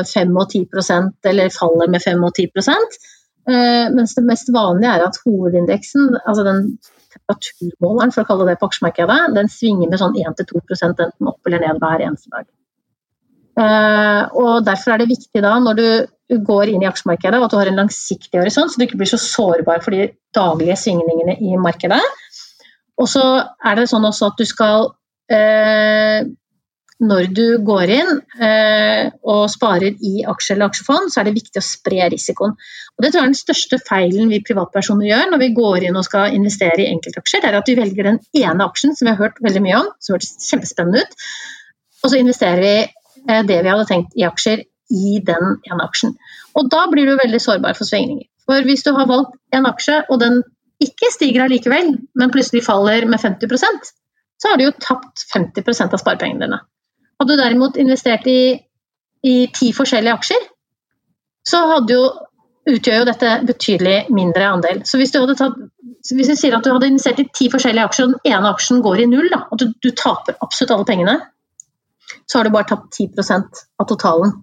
5 0.09 0.33
og 0.33 0.49
10% 0.49 1.29
eller 1.29 1.53
faller 1.53 1.93
med 1.93 2.01
5 2.01 2.25
og 2.25 2.33
10 2.33 2.49
Eh, 2.57 3.16
mens 3.47 4.11
det 4.17 4.25
mest 4.27 4.49
vanlige 4.51 4.91
er 4.91 5.05
at 5.05 5.19
hovedindeksen, 5.23 6.17
altså 6.27 6.43
den 6.43 6.61
temperaturmåleren 7.13 8.13
for 8.13 8.23
å 8.23 8.27
kalle 8.27 8.47
det 8.49 8.57
på 8.59 8.69
aksjemarkedet, 8.69 9.17
den 9.35 9.49
svinger 9.51 9.91
med 9.91 10.01
sånn 10.01 10.17
1-2 10.19 10.61
enten 10.89 11.31
opp 11.31 11.49
eller 11.49 11.63
ned 11.63 11.81
hver 11.81 12.03
eneste 12.05 12.31
dag. 12.33 12.47
Eh, 13.57 14.23
og 14.37 14.65
Derfor 14.67 14.93
er 14.93 15.01
det 15.01 15.11
viktig 15.13 15.41
da, 15.43 15.55
når 15.63 15.79
du 15.79 16.37
går 16.45 16.73
inn 16.73 16.83
i 16.83 16.89
aksjemarkedet, 16.89 17.39
at 17.41 17.53
du 17.53 17.57
har 17.57 17.71
en 17.71 17.81
langsiktig 17.81 18.37
horisont, 18.37 18.71
så 18.71 18.79
du 18.79 18.85
ikke 18.85 18.99
blir 18.99 19.09
så 19.09 19.19
sårbar 19.21 19.81
for 19.85 19.95
de 19.95 20.11
daglige 20.35 20.77
svingningene 20.83 21.37
i 21.41 21.57
markedet. 21.61 22.01
Og 22.97 23.09
så 23.09 23.23
er 23.65 23.79
det 23.79 23.87
sånn 23.89 24.05
også 24.07 24.31
at 24.31 24.41
du 24.41 24.45
skal 24.49 24.91
eh, 25.31 26.27
Når 26.97 27.27
du 27.29 27.45
går 27.61 27.91
inn 27.93 28.07
eh, 28.41 29.09
og 29.29 29.43
sparer 29.53 29.99
i 30.01 30.23
aksje 30.25 30.55
eller 30.55 30.71
aksjefond, 30.71 31.11
så 31.13 31.19
er 31.21 31.27
det 31.27 31.35
viktig 31.35 31.61
å 31.61 31.65
spre 31.65 32.07
risikoen. 32.09 32.55
Og 32.57 33.03
Det 33.03 33.11
tror 33.11 33.21
jeg 33.21 33.27
er 33.27 33.33
den 33.33 33.37
største 33.37 33.77
feilen 33.85 34.31
vi 34.33 34.39
privatpersoner 34.45 35.05
gjør 35.05 35.29
når 35.29 35.43
vi 35.43 35.51
går 35.59 35.85
inn 35.85 35.99
og 35.99 36.07
skal 36.07 36.33
investere 36.33 36.81
i 36.81 36.87
enkeltaksjer. 36.89 37.43
Det 37.43 37.51
er 37.51 37.59
at 37.59 37.69
vi 37.69 37.77
velger 37.77 38.09
den 38.09 38.17
ene 38.41 38.65
aksjen 38.65 38.97
som 38.97 39.05
vi 39.05 39.13
har 39.13 39.21
hørt 39.21 39.37
veldig 39.45 39.61
mye 39.67 39.81
om, 39.83 39.91
som 40.01 40.17
hørtes 40.17 40.49
kjempespennende 40.49 41.03
ut, 41.03 41.27
og 42.01 42.09
så 42.09 42.21
investerer 42.23 42.63
vi 42.65 42.73
eh, 42.81 43.43
det 43.51 43.59
vi 43.61 43.71
hadde 43.73 43.87
tenkt 43.91 44.17
i 44.17 44.25
aksjer 44.25 44.65
i 44.97 45.19
den 45.27 45.57
ene 45.67 45.85
aksjen. 45.85 46.15
Og 46.57 46.71
da 46.73 46.87
blir 46.89 47.05
du 47.05 47.13
veldig 47.19 47.41
sårbar 47.43 47.77
for 47.77 47.85
svingninger. 47.85 48.25
For 48.47 48.65
hvis 48.65 48.85
du 48.87 48.93
har 48.95 49.09
valgt 49.09 49.37
en 49.53 49.67
aksje, 49.69 49.99
og 50.09 50.23
den 50.23 50.41
ikke 50.81 51.11
stiger 51.13 51.45
allikevel, 51.45 51.93
men 52.17 52.33
plutselig 52.33 52.63
faller 52.65 53.05
med 53.05 53.21
50% 53.21 53.93
så 54.37 54.51
har 54.51 54.57
du 54.59 54.67
jo 54.67 54.73
tapt 54.81 55.25
50% 55.33 55.93
av 55.93 56.01
sparepengene 56.01 56.45
dine. 56.45 56.59
Hadde 57.17 57.33
du 57.33 57.41
derimot 57.41 57.77
investert 57.81 58.27
i, 58.29 58.39
i 59.25 59.35
ti 59.53 59.71
forskjellige 59.73 60.15
aksjer, 60.19 60.47
så 61.47 61.61
jo, 61.89 62.01
utgjør 62.67 63.01
jo 63.01 63.07
dette 63.07 63.33
betydelig 63.47 63.97
mindre 64.13 64.49
andel. 64.51 64.83
Så 64.85 64.99
hvis 64.99 65.13
du, 65.15 65.21
tatt, 65.39 65.55
hvis 66.11 66.33
sier 66.39 66.57
at 66.57 66.65
du 66.65 66.73
hadde 66.73 66.91
investert 66.91 67.21
i 67.23 67.29
ti 67.33 67.47
forskjellige 67.53 67.87
aksjer, 67.89 68.09
og 68.09 68.17
den 68.17 68.33
ene 68.33 68.51
aksjen 68.51 68.83
går 68.85 69.03
i 69.03 69.09
null, 69.09 69.29
da, 69.33 69.45
og 69.51 69.61
du, 69.61 69.69
du 69.83 69.93
taper 69.95 70.37
absolutt 70.43 70.75
alle 70.75 70.89
pengene, 70.89 71.17
så 72.27 72.39
har 72.39 72.47
du 72.47 72.53
bare 72.53 72.69
tapt 72.69 72.99
10% 72.99 73.63
av 73.79 73.87
totalen. 73.87 74.35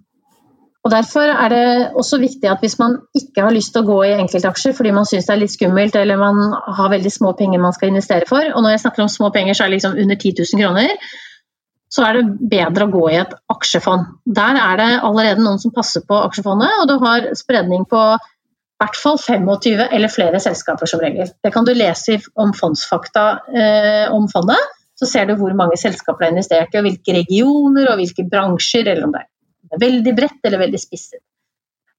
Og 0.85 0.91
Derfor 0.93 1.31
er 1.33 1.49
det 1.49 1.67
også 1.97 2.19
viktig 2.21 2.45
at 2.45 2.61
hvis 2.61 2.77
man 2.77 2.99
ikke 3.17 3.41
har 3.41 3.53
lyst 3.53 3.71
til 3.73 3.81
å 3.81 3.87
gå 3.87 3.95
i 4.05 4.17
enkeltaksjer 4.19 4.75
fordi 4.77 4.91
man 4.93 5.07
syns 5.09 5.25
det 5.25 5.33
er 5.33 5.39
litt 5.41 5.53
skummelt 5.55 5.95
eller 5.97 6.19
man 6.21 6.51
har 6.77 6.91
veldig 6.93 7.09
små 7.09 7.31
penger 7.39 7.63
man 7.63 7.73
skal 7.73 7.89
investere 7.89 8.29
for, 8.29 8.45
og 8.51 8.61
når 8.61 8.75
jeg 8.75 8.83
snakker 8.83 9.05
om 9.05 9.09
små 9.09 9.31
penger 9.33 9.57
så 9.57 9.65
er 9.65 9.73
det 9.73 9.79
liksom 9.79 9.97
under 10.03 10.19
10 10.19 10.35
000 10.43 10.61
kroner, 10.61 10.93
så 11.95 12.03
er 12.03 12.17
det 12.17 12.49
bedre 12.51 12.87
å 12.87 12.91
gå 12.91 13.03
i 13.13 13.19
et 13.21 13.33
aksjefond. 13.51 14.07
Der 14.37 14.57
er 14.59 14.79
det 14.81 14.87
allerede 15.07 15.43
noen 15.43 15.61
som 15.61 15.73
passer 15.75 16.03
på 16.07 16.17
aksjefondet, 16.27 16.81
og 16.81 16.89
du 16.89 16.95
har 17.03 17.29
spredning 17.39 17.85
på 17.87 18.01
i 18.75 18.83
hvert 18.83 18.97
fall 18.99 19.15
25 19.21 19.85
eller 19.85 20.11
flere 20.11 20.41
selskaper 20.43 20.89
som 20.91 20.99
regel. 20.99 21.29
Det 21.43 21.51
kan 21.55 21.67
du 21.67 21.71
lese 21.71 22.17
om 22.41 22.51
fondsfakta 22.57 23.23
eh, 23.47 24.11
om 24.11 24.27
fondet. 24.31 24.73
Så 24.99 25.07
ser 25.07 25.29
du 25.29 25.37
hvor 25.39 25.55
mange 25.55 25.77
selskaper 25.79 26.25
det 26.25 26.27
er 26.27 26.35
investert 26.35 26.75
i, 26.75 26.81
og 26.81 26.89
hvilke 26.89 27.15
regioner 27.15 27.87
og 27.91 28.01
hvilke 28.01 28.27
bransjer. 28.31 28.91
eller 28.91 29.07
om 29.07 29.15
det 29.15 29.23
er 29.23 29.81
veldig 29.85 30.13
bredt 30.17 30.49
eller 30.49 30.63
veldig 30.65 30.81
spisset. 30.81 31.23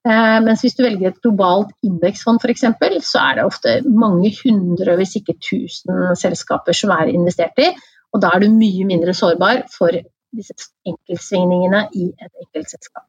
Eh, 0.06 0.36
mens 0.44 0.62
hvis 0.62 0.76
du 0.76 0.84
velger 0.84 1.10
et 1.10 1.22
globalt 1.24 1.72
indeksfond 1.86 2.44
f.eks., 2.44 2.68
så 3.08 3.24
er 3.24 3.38
det 3.38 3.48
ofte 3.48 3.78
mange 3.88 4.34
hundre, 4.42 4.98
hvis 5.00 5.16
ikke 5.22 5.38
tusen 5.40 6.12
selskaper 6.20 6.76
som 6.76 6.92
er 6.94 7.14
investert 7.14 7.56
i. 7.64 7.72
Og 8.14 8.22
da 8.22 8.32
er 8.32 8.44
du 8.44 8.54
mye 8.54 8.86
mindre 8.88 9.14
sårbar 9.16 9.66
for 9.72 9.94
disse 10.36 10.54
enkeltsvingningene 10.86 11.86
i 11.96 12.08
et 12.12 12.32
enkeltselskap. 12.44 13.06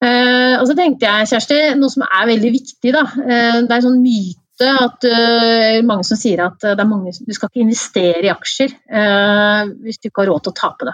Eh, 0.00 0.56
og 0.56 0.64
så 0.68 0.76
tenkte 0.76 1.08
jeg, 1.08 1.28
Kjersti, 1.34 1.58
noe 1.76 1.92
som 1.92 2.06
er 2.06 2.28
veldig 2.30 2.52
viktig. 2.54 2.94
Da. 2.96 3.04
Eh, 3.20 3.58
det 3.66 3.68
er 3.68 3.76
en 3.76 3.86
sånn 3.90 4.00
myte 4.00 4.38
at 4.60 5.06
uh, 5.08 5.78
mange 5.88 6.04
som 6.04 6.18
sier 6.20 6.42
at 6.44 6.64
uh, 6.68 6.80
mange, 6.84 7.14
du 7.24 7.30
skal 7.32 7.48
ikke 7.48 7.62
investere 7.62 8.26
i 8.26 8.28
aksjer 8.28 8.74
hvis 9.80 9.96
du 9.96 10.10
ikke 10.10 10.20
har 10.20 10.28
råd 10.28 10.42
til 10.44 10.52
å 10.52 10.58
tape 10.58 10.88
det. 10.90 10.92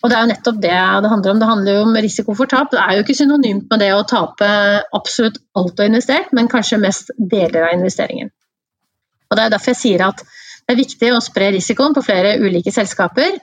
Og 0.00 0.10
det 0.10 0.16
er 0.16 0.24
jo 0.24 0.30
nettopp 0.32 0.58
det 0.64 0.72
det 0.72 1.12
handler 1.12 1.30
om. 1.30 1.38
Det 1.38 1.50
handler 1.50 1.76
jo 1.76 1.84
om 1.84 1.98
risiko 2.00 2.34
for 2.34 2.50
tap. 2.50 2.72
Det 2.72 2.80
er 2.80 2.96
jo 2.96 3.04
ikke 3.04 3.16
synonymt 3.20 3.70
med 3.70 3.82
det 3.84 3.92
å 3.94 4.02
tape 4.08 4.48
absolutt 4.96 5.38
alt 5.60 5.76
du 5.76 5.84
har 5.84 5.92
investert, 5.92 6.34
men 6.34 6.50
kanskje 6.50 6.80
mest 6.80 7.12
deler 7.18 7.68
av 7.68 7.76
investeringen. 7.76 8.32
Og 9.30 9.38
Det 9.38 9.44
er 9.44 9.52
derfor 9.54 9.74
jeg 9.74 9.82
sier 9.84 10.06
at 10.08 10.24
det 10.70 10.76
er 10.76 10.84
viktig 10.84 11.08
å 11.10 11.22
spre 11.24 11.48
risikoen 11.50 11.94
på 11.96 12.02
flere 12.06 12.36
ulike 12.38 12.70
selskaper. 12.70 13.40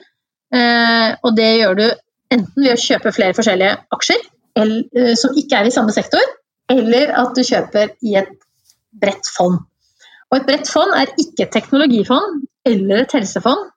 Eh, 0.48 1.08
og 1.20 1.34
det 1.36 1.48
gjør 1.58 1.74
du 1.76 1.84
enten 2.32 2.62
ved 2.62 2.72
å 2.72 2.80
kjøpe 2.80 3.12
flere 3.12 3.36
forskjellige 3.36 3.74
aksjer 3.92 4.22
eh, 4.56 5.12
som 5.20 5.36
ikke 5.36 5.58
er 5.58 5.68
i 5.68 5.74
samme 5.74 5.92
sektor, 5.92 6.24
eller 6.72 7.12
at 7.20 7.36
du 7.36 7.42
kjøper 7.44 7.92
i 8.00 8.16
et 8.22 8.32
bredt 8.96 9.28
fond. 9.28 9.60
Og 10.30 10.38
Et 10.38 10.48
bredt 10.48 10.72
fond 10.72 10.96
er 10.96 11.12
ikke 11.20 11.44
et 11.44 11.52
teknologifond 11.52 12.46
eller 12.68 13.04
et 13.04 13.18
helsefond. 13.18 13.68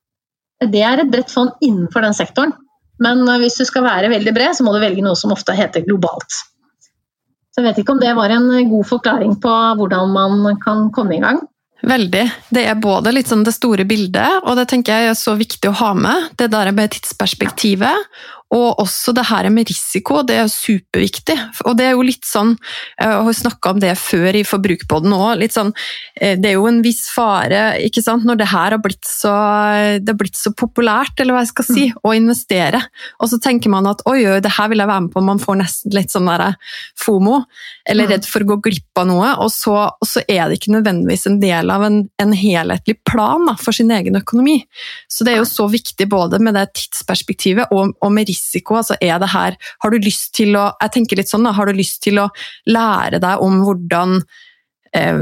Det 0.72 0.88
er 0.88 1.04
et 1.04 1.12
bredt 1.12 1.36
fond 1.36 1.52
innenfor 1.60 2.08
den 2.08 2.16
sektoren. 2.16 2.56
Men 3.04 3.28
eh, 3.28 3.44
hvis 3.44 3.60
du 3.60 3.68
skal 3.68 3.84
være 3.90 4.16
veldig 4.16 4.38
bred, 4.38 4.56
så 4.56 4.64
må 4.64 4.72
du 4.72 4.80
velge 4.80 5.04
noe 5.04 5.20
som 5.20 5.36
ofte 5.36 5.60
heter 5.60 5.84
globalt. 5.84 6.40
Så 7.52 7.60
jeg 7.60 7.68
vet 7.68 7.84
ikke 7.84 8.00
om 8.00 8.00
det 8.00 8.16
var 8.16 8.32
en 8.32 8.48
god 8.72 8.94
forklaring 8.96 9.42
på 9.44 9.62
hvordan 9.76 10.16
man 10.16 10.60
kan 10.64 10.88
komme 10.96 11.20
i 11.20 11.26
gang. 11.28 11.50
Veldig. 11.82 12.26
Det 12.54 12.64
er 12.70 12.78
både 12.82 13.14
litt 13.16 13.30
sånn 13.32 13.46
det 13.46 13.56
store 13.56 13.88
bildet, 13.90 14.44
og 14.46 14.58
det 14.60 14.68
tenker 14.70 14.94
jeg 14.94 15.14
er 15.14 15.18
så 15.18 15.34
viktig 15.40 15.72
å 15.72 15.78
ha 15.82 15.92
med. 15.98 16.30
Det 16.38 16.52
der 16.54 16.70
med 16.78 16.94
tidsperspektivet, 16.94 18.12
og 18.52 18.82
også 18.84 19.14
det 19.16 19.24
her 19.30 19.48
med 19.54 19.70
risiko, 19.70 20.20
det 20.28 20.36
er 20.42 20.50
superviktig. 20.52 21.38
Og 21.70 21.78
det 21.80 21.86
er 21.88 21.94
jo 21.96 22.04
litt 22.04 22.28
sånn, 22.28 22.58
jeg 23.00 23.20
har 23.24 23.38
snakka 23.38 23.72
om 23.72 23.80
det 23.80 23.94
før 24.00 24.36
i 24.36 24.44
Forbrukerpodden 24.48 25.14
òg, 25.16 25.46
sånn 25.52 25.72
eh, 26.20 26.36
Det 26.40 26.50
er 26.50 26.58
jo 26.58 26.68
en 26.68 26.82
viss 26.84 27.06
fare, 27.16 27.78
ikke 27.88 28.04
sant, 28.04 28.26
når 28.28 28.42
det 28.42 28.50
her 28.52 28.76
har 28.76 28.82
blitt 28.84 29.08
så, 29.08 29.32
det 30.04 30.12
har 30.12 30.20
blitt 30.20 30.36
så 30.36 30.52
populært, 30.52 31.16
eller 31.24 31.38
hva 31.38 31.46
jeg 31.46 31.52
skal 31.54 31.68
si, 31.70 31.86
mm. 31.94 32.02
å 32.04 32.14
investere. 32.18 32.82
Og 33.24 33.32
så 33.32 33.40
tenker 33.40 33.72
man 33.72 33.88
at 33.88 34.04
oi, 34.12 34.20
oi, 34.28 34.42
det 34.44 34.52
her 34.58 34.68
vil 34.74 34.84
jeg 34.84 34.92
være 34.92 35.06
med 35.08 35.16
på, 35.16 35.24
man 35.32 35.40
får 35.40 35.60
nesten 35.62 35.96
litt 35.96 36.12
sånn 36.12 36.28
der 36.28 36.60
fomo, 37.00 37.46
eller 37.88 38.10
mm. 38.10 38.14
redd 38.18 38.30
for 38.34 38.44
å 38.44 38.52
gå 38.52 38.60
glipp 38.68 39.00
av 39.00 39.08
noe, 39.14 39.32
og 39.46 39.54
så, 39.56 39.78
og 39.96 40.12
så 40.12 40.26
er 40.28 40.52
det 40.52 40.60
ikke 40.60 40.76
nødvendigvis 40.76 41.26
en 41.32 41.40
del 41.40 41.72
av 41.72 41.88
en, 41.88 42.04
en 42.20 42.36
helhetlig 42.36 43.00
plan 43.08 43.48
da, 43.48 43.56
for 43.56 43.72
sin 43.76 43.96
egen 43.96 44.20
økonomi. 44.20 44.60
Så 45.08 45.24
det 45.24 45.38
er 45.38 45.42
jo 45.42 45.48
så 45.48 45.72
viktig 45.72 46.12
både 46.12 46.44
med 46.44 46.60
det 46.60 46.68
tidsperspektivet 46.76 47.72
og, 47.72 47.96
og 47.96 48.12
med 48.12 48.28
risiko 48.28 48.41
risiko? 48.42 48.80
Altså, 48.82 48.98
er 49.02 49.20
det 49.22 49.32
her 49.32 49.58
Har 49.80 49.92
du 49.92 49.98
lyst 49.98 50.34
til 50.38 50.56
å 50.58 50.72
Jeg 50.82 50.92
tenker 50.96 51.20
litt 51.20 51.30
sånn, 51.30 51.46
da, 51.46 51.54
har 51.56 51.68
du 51.68 51.78
lyst 51.78 52.02
til 52.04 52.20
å 52.20 52.30
lære 52.70 53.22
deg 53.22 53.44
om 53.44 53.62
hvordan 53.66 54.22
eh, 54.96 55.22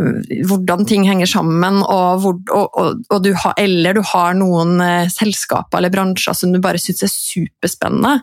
hvordan 0.49 0.85
ting 0.89 1.05
henger 1.07 1.29
sammen, 1.29 1.81
og 1.83 2.23
hvor, 2.23 2.39
og, 2.55 3.03
og 3.09 3.23
du 3.23 3.33
har, 3.35 3.53
eller 3.57 3.99
du 3.99 4.01
har 4.13 4.33
noen 4.37 4.79
eh, 4.81 5.11
selskaper 5.11 5.79
eller 5.79 5.93
bransjer 5.93 6.37
som 6.37 6.53
du 6.53 6.59
bare 6.63 6.81
syns 6.81 7.05
er 7.05 7.13
superspennende. 7.13 8.19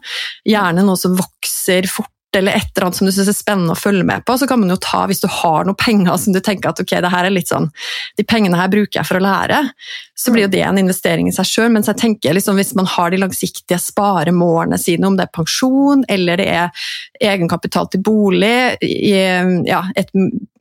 Gjerne 0.49 0.87
noe 0.87 0.99
som 1.01 1.17
vokser 1.19 1.89
fort 1.91 2.13
eller 2.37 2.57
et 2.57 2.71
eller 2.75 2.87
annet 2.87 2.99
som 2.99 3.09
du 3.09 3.13
syns 3.15 3.31
er 3.33 3.37
spennende 3.37 3.75
å 3.75 3.79
følge 3.79 4.07
med 4.07 4.25
på, 4.27 4.37
så 4.39 4.49
kan 4.49 4.61
man 4.61 4.73
jo 4.73 4.79
ta, 4.83 5.05
hvis 5.11 5.23
du 5.23 5.29
har 5.31 5.67
noen 5.67 5.79
penger 5.79 6.19
som 6.23 6.37
du 6.37 6.41
tenker 6.45 6.71
at 6.71 6.83
ok, 6.83 6.97
det 7.03 7.13
her 7.13 7.29
er 7.29 7.35
litt 7.35 7.53
sånn, 7.53 7.71
de 8.19 8.27
pengene 8.29 8.59
her 8.61 8.71
bruker 8.73 9.01
jeg 9.01 9.09
for 9.09 9.21
å 9.21 9.25
lære, 9.25 9.63
så 10.17 10.33
blir 10.33 10.47
jo 10.47 10.53
det 10.55 10.63
en 10.65 10.81
investering 10.81 11.29
i 11.29 11.35
seg 11.35 11.49
sjøl. 11.49 11.71
Mens 11.75 11.91
jeg 11.91 12.01
tenker 12.01 12.37
liksom, 12.37 12.59
hvis 12.61 12.75
man 12.79 12.89
har 12.89 13.13
de 13.13 13.21
langsiktige 13.21 13.79
sparemålene 13.83 14.79
sine, 14.81 15.09
om 15.09 15.19
det 15.19 15.27
er 15.27 15.37
pensjon 15.37 16.05
eller 16.13 16.41
det 16.41 16.49
er 16.53 16.87
egenkapital 17.33 17.91
til 17.93 18.05
bolig 18.07 18.77
i 18.85 19.17
ja, 19.69 19.83
et 19.97 20.13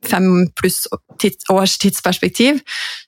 fem 0.06 0.48
pluss 0.58 0.84
års 1.52 1.76
tidsperspektiv, 1.82 2.60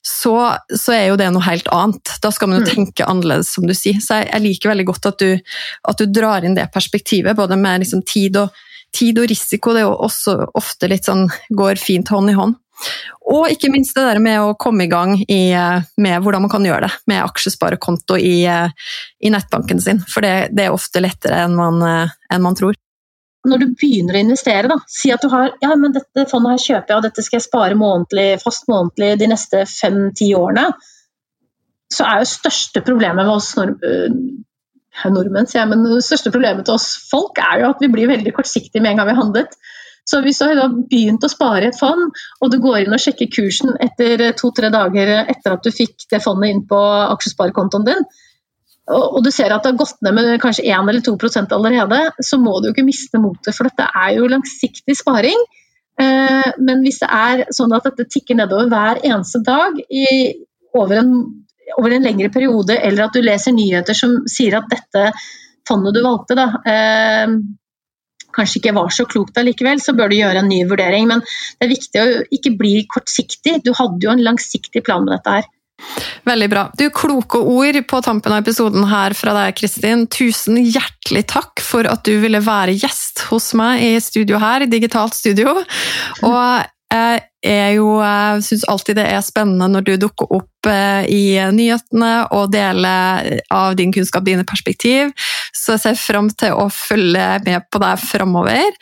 så, 0.05 0.35
så, 0.73 0.95
er 0.95 1.05
jo 1.11 1.19
det 1.21 1.31
noe 1.35 1.45
helt 1.47 1.69
annet. 1.75 2.15
Da 2.23 2.33
skal 2.35 2.51
man 2.51 2.61
jo 2.61 2.67
mm. 2.67 2.71
tenke 2.71 3.09
annerledes, 3.09 3.53
som 3.55 3.67
du 3.69 3.75
sier. 3.77 4.01
Så 4.05 4.21
jeg, 4.21 4.31
jeg 4.33 4.47
liker 4.47 4.73
veldig 4.73 4.89
godt 4.89 5.11
at 5.13 5.25
du, 5.25 5.59
at 5.91 6.01
du, 6.01 6.07
drar 6.13 6.47
inn 6.47 6.57
det 6.59 6.71
perspektivet, 6.75 7.37
både 7.39 7.59
med 7.61 7.85
liksom 7.85 8.05
tid, 8.09 8.41
og, 8.41 8.57
tid 8.97 9.21
og 9.21 9.29
risiko. 9.31 9.75
Det 9.75 9.85
er 9.85 9.89
jo 9.89 9.99
også 10.09 10.39
ofte 10.59 10.91
litt 10.91 11.09
sånn 11.09 11.29
går 11.55 11.81
fint 11.83 12.11
hånd 12.15 12.33
i 12.33 12.39
hånd. 12.39 12.57
Og 13.29 13.51
ikke 13.51 13.73
minst 13.75 13.97
det 13.99 14.05
der 14.07 14.21
med 14.23 14.39
å 14.41 14.55
komme 14.59 14.87
i 14.87 14.91
gang 14.91 15.17
i, 15.19 15.51
med 15.99 16.23
hvordan 16.23 16.45
man 16.45 16.53
kan 16.53 16.65
gjøre 16.65 16.87
det 16.87 16.93
med 17.11 17.25
aksjesparekonto 17.25 18.17
i, 18.17 18.47
i 18.47 19.33
nettbanken 19.35 19.83
sin. 19.83 19.99
For 20.07 20.25
det, 20.25 20.53
det, 20.55 20.69
er 20.69 20.77
ofte 20.77 21.03
lettere 21.03 21.43
enn 21.45 21.57
man, 21.59 21.83
enn 21.83 22.45
man 22.45 22.57
tror 22.59 22.79
når 23.51 23.63
du 23.63 23.73
begynner 23.79 24.19
å 24.19 24.23
investere, 24.27 24.71
da, 24.71 24.77
si 24.91 25.13
at 25.15 25.25
du 25.25 25.31
har 25.33 25.55
ja, 25.63 25.73
men 25.79 25.95
dette 25.95 26.27
fondet 26.31 26.55
her 26.55 26.65
kjøper 26.65 26.93
jeg, 26.93 26.99
og 26.99 27.07
dette 27.09 27.25
skal 27.25 27.39
jeg 27.39 27.47
spare 27.49 27.79
månedlig, 27.79 28.29
fast 28.43 28.69
månedlig 28.71 29.15
de 29.21 29.31
neste 29.33 29.65
fem-ti 29.71 30.31
årene, 30.39 30.69
så 31.93 32.05
er 32.05 32.21
jo 32.21 32.31
største 32.31 32.85
problemet 32.85 33.25
med 33.25 33.33
oss 33.33 33.55
nord 33.57 33.79
øh, 33.87 34.13
nordmenn, 35.09 35.49
sier 35.49 35.63
jeg, 35.63 35.71
men 35.71 35.87
det 35.87 36.05
største 36.05 36.33
problemet 36.35 36.67
til 36.67 36.77
oss 36.77 36.91
folk 37.09 37.39
er 37.41 37.63
jo 37.63 37.73
at 37.73 37.83
vi 37.83 37.91
blir 37.93 38.11
veldig 38.11 38.35
kortsiktige 38.37 38.83
med 38.83 38.93
en 38.93 39.01
gang 39.01 39.09
vi 39.09 39.15
har 39.15 39.23
handlet. 39.23 39.59
Så 40.09 40.23
hvis 40.25 40.41
du 40.41 40.47
har 40.49 40.73
begynt 40.89 41.25
å 41.25 41.29
spare 41.31 41.67
i 41.67 41.69
et 41.69 41.79
fond, 41.79 42.09
og 42.41 42.53
du 42.53 42.57
går 42.65 42.83
inn 42.83 42.97
og 42.97 43.03
sjekker 43.03 43.29
kursen 43.33 43.75
etter 43.85 44.31
to-tre 44.39 44.71
dager 44.73 45.13
etter 45.21 45.57
at 45.57 45.65
du 45.65 45.73
fikk 45.75 46.09
det 46.13 46.23
fondet 46.25 46.55
inn 46.55 46.63
på 46.69 46.79
aksjesparekontoen 47.15 47.85
din, 47.89 48.07
og 48.89 49.21
du 49.25 49.31
ser 49.35 49.53
at 49.53 49.65
det 49.65 49.75
har 49.75 49.81
gått 49.81 49.99
ned 50.05 50.17
med 50.17 50.31
kanskje 50.41 50.65
1 50.65 50.89
eller 50.89 51.05
2% 51.05 51.55
allerede, 51.57 51.99
så 52.25 52.39
må 52.41 52.57
du 52.59 52.69
jo 52.69 52.75
ikke 52.75 52.87
miste 52.87 53.21
motet, 53.21 53.53
for 53.57 53.69
dette 53.69 53.85
er 53.85 54.15
jo 54.17 54.31
langsiktig 54.33 54.97
sparing. 54.97 55.43
Eh, 56.01 56.49
men 56.63 56.85
hvis 56.87 57.01
det 57.03 57.09
er 57.11 57.45
sånn 57.55 57.75
at 57.77 57.89
dette 57.91 58.07
tikker 58.09 58.39
nedover 58.39 58.71
hver 58.71 59.03
eneste 59.03 59.43
dag 59.45 59.77
i, 59.91 60.07
over, 60.79 61.03
en, 61.03 61.13
over, 61.77 61.95
en, 61.95 62.07
lengre 62.07 62.31
periode, 62.33 62.79
eller 62.79 63.09
at 63.09 63.17
du 63.17 63.25
leser 63.25 63.57
nyheter 63.57 63.99
som 63.99 64.21
sier 64.31 64.57
at 64.61 64.71
dette 64.71 65.09
fondet 65.69 65.97
du 65.97 66.01
valgte, 66.05 66.39
da, 66.39 66.49
eh, 66.71 67.35
kanskje 68.39 68.63
ikke 68.63 68.77
var 68.77 68.95
så 68.95 69.09
klokt 69.11 69.41
allikevel, 69.41 69.83
så 69.83 69.93
bør 69.99 70.13
du 70.13 70.21
gjøre 70.21 70.45
en 70.45 70.49
ny 70.49 70.63
vurdering. 70.71 71.11
Men 71.11 71.25
det 71.27 71.67
er 71.67 71.75
viktig 71.75 72.03
å 72.03 72.09
ikke 72.39 72.55
bli 72.61 72.75
kortsiktig. 72.89 73.59
Du 73.67 73.73
hadde 73.77 74.05
jo 74.05 74.15
en 74.15 74.25
langsiktig 74.25 74.85
plan 74.87 75.05
med 75.05 75.17
dette 75.19 75.41
her. 75.41 75.49
Veldig 76.29 76.49
bra. 76.53 76.65
Du, 76.79 76.89
Kloke 76.95 77.41
ord 77.41 77.79
på 77.89 78.01
tampen 78.05 78.35
av 78.35 78.43
episoden 78.43 78.85
her 78.91 79.15
fra 79.17 79.35
deg, 79.37 79.57
Kristin. 79.59 80.07
Tusen 80.13 80.59
hjertelig 80.61 81.25
takk 81.31 81.63
for 81.65 81.89
at 81.89 82.05
du 82.09 82.19
ville 82.23 82.43
være 82.45 82.77
gjest 82.77 83.27
hos 83.31 83.53
meg 83.59 83.85
i 83.85 83.95
studio 84.03 84.41
her, 84.43 84.65
i 84.65 84.71
digitalt 84.71 85.17
studio. 85.17 85.57
Og 86.27 86.67
jeg 86.89 87.25
er 87.45 87.75
jo, 87.77 87.89
syns 88.45 88.65
alltid 88.69 88.97
det 88.97 89.09
er 89.13 89.25
spennende 89.25 89.69
når 89.71 89.85
du 89.85 89.91
dukker 90.01 90.31
opp 90.39 90.69
eh, 90.69 91.05
i 91.13 91.23
nyhetene 91.53 92.13
og 92.35 92.49
deler 92.55 93.29
av 93.53 93.77
din 93.79 93.93
kunnskap, 93.95 94.25
dine 94.25 94.47
perspektiv. 94.49 95.13
Så 95.69 95.75
jeg 95.75 95.83
ser 95.83 95.97
fram 96.01 96.31
til 96.33 96.55
å 96.57 96.71
følge 96.73 97.25
med 97.45 97.65
på 97.69 97.81
deg 97.83 98.01
framover. 98.01 98.77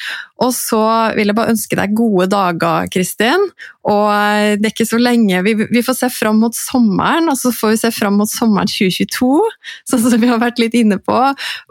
Og 0.44 0.52
så 0.54 0.78
vil 1.16 1.32
jeg 1.32 1.34
bare 1.34 1.50
ønske 1.50 1.78
deg 1.78 1.96
gode 1.98 2.28
dager, 2.30 2.86
Kristin. 2.94 3.42
Og 3.90 4.60
det 4.60 4.68
er 4.68 4.70
ikke 4.70 4.86
så 4.86 5.00
lenge. 5.02 5.40
Vi, 5.42 5.56
vi, 5.64 5.82
får 5.82 5.96
se 5.98 6.10
fram 6.14 6.38
mot 6.44 6.54
sommeren, 6.54 7.26
og 7.32 7.34
så 7.40 7.50
får 7.50 7.72
vi 7.72 7.80
se 7.80 7.90
fram 7.96 8.20
mot 8.20 8.30
sommeren 8.30 8.70
2022, 8.70 9.32
sånn 9.90 10.04
som 10.04 10.22
vi 10.22 10.30
har 10.30 10.38
vært 10.38 10.62
litt 10.62 10.78
inne 10.78 11.00
på. 11.02 11.18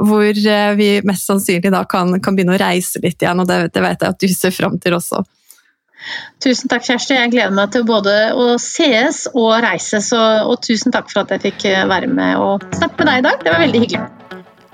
Hvor 0.04 0.28
eh, 0.28 0.76
vi 0.76 0.90
mest 1.08 1.32
sannsynlig 1.32 1.72
da 1.72 1.86
kan, 1.88 2.12
kan 2.20 2.36
begynne 2.36 2.58
å 2.58 2.60
reise 2.60 3.00
litt 3.00 3.24
igjen, 3.24 3.40
og 3.40 3.48
det, 3.48 3.70
det 3.72 3.88
vet 3.88 4.04
jeg 4.04 4.18
at 4.18 4.20
du 4.20 4.36
ser 4.36 4.56
fram 4.56 4.76
til 4.84 5.00
også. 5.00 5.24
Tusen 6.44 6.70
takk, 6.70 6.84
Kjersti. 6.86 7.16
Jeg 7.16 7.32
gleder 7.32 7.56
meg 7.56 7.72
til 7.74 7.88
både 7.88 8.14
å 8.36 8.56
sees 8.62 9.24
og 9.32 9.56
reises. 9.64 10.12
Og, 10.12 10.52
og, 10.52 10.60
tusen 10.66 10.92
takk 10.92 11.08
for 11.14 11.24
at 11.24 11.32
jeg 11.38 11.48
fikk 11.48 11.70
eh, 11.72 11.86
være 11.88 12.12
med 12.12 12.36
og 12.42 12.68
snakke 12.76 13.00
med 13.00 13.14
deg 13.14 13.24
i 13.24 13.28
dag. 13.30 13.44
Det 13.46 13.56
var 13.56 13.64
veldig 13.64 13.86
hyggelig. 13.88 14.35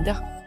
milliardaire. 0.00 0.39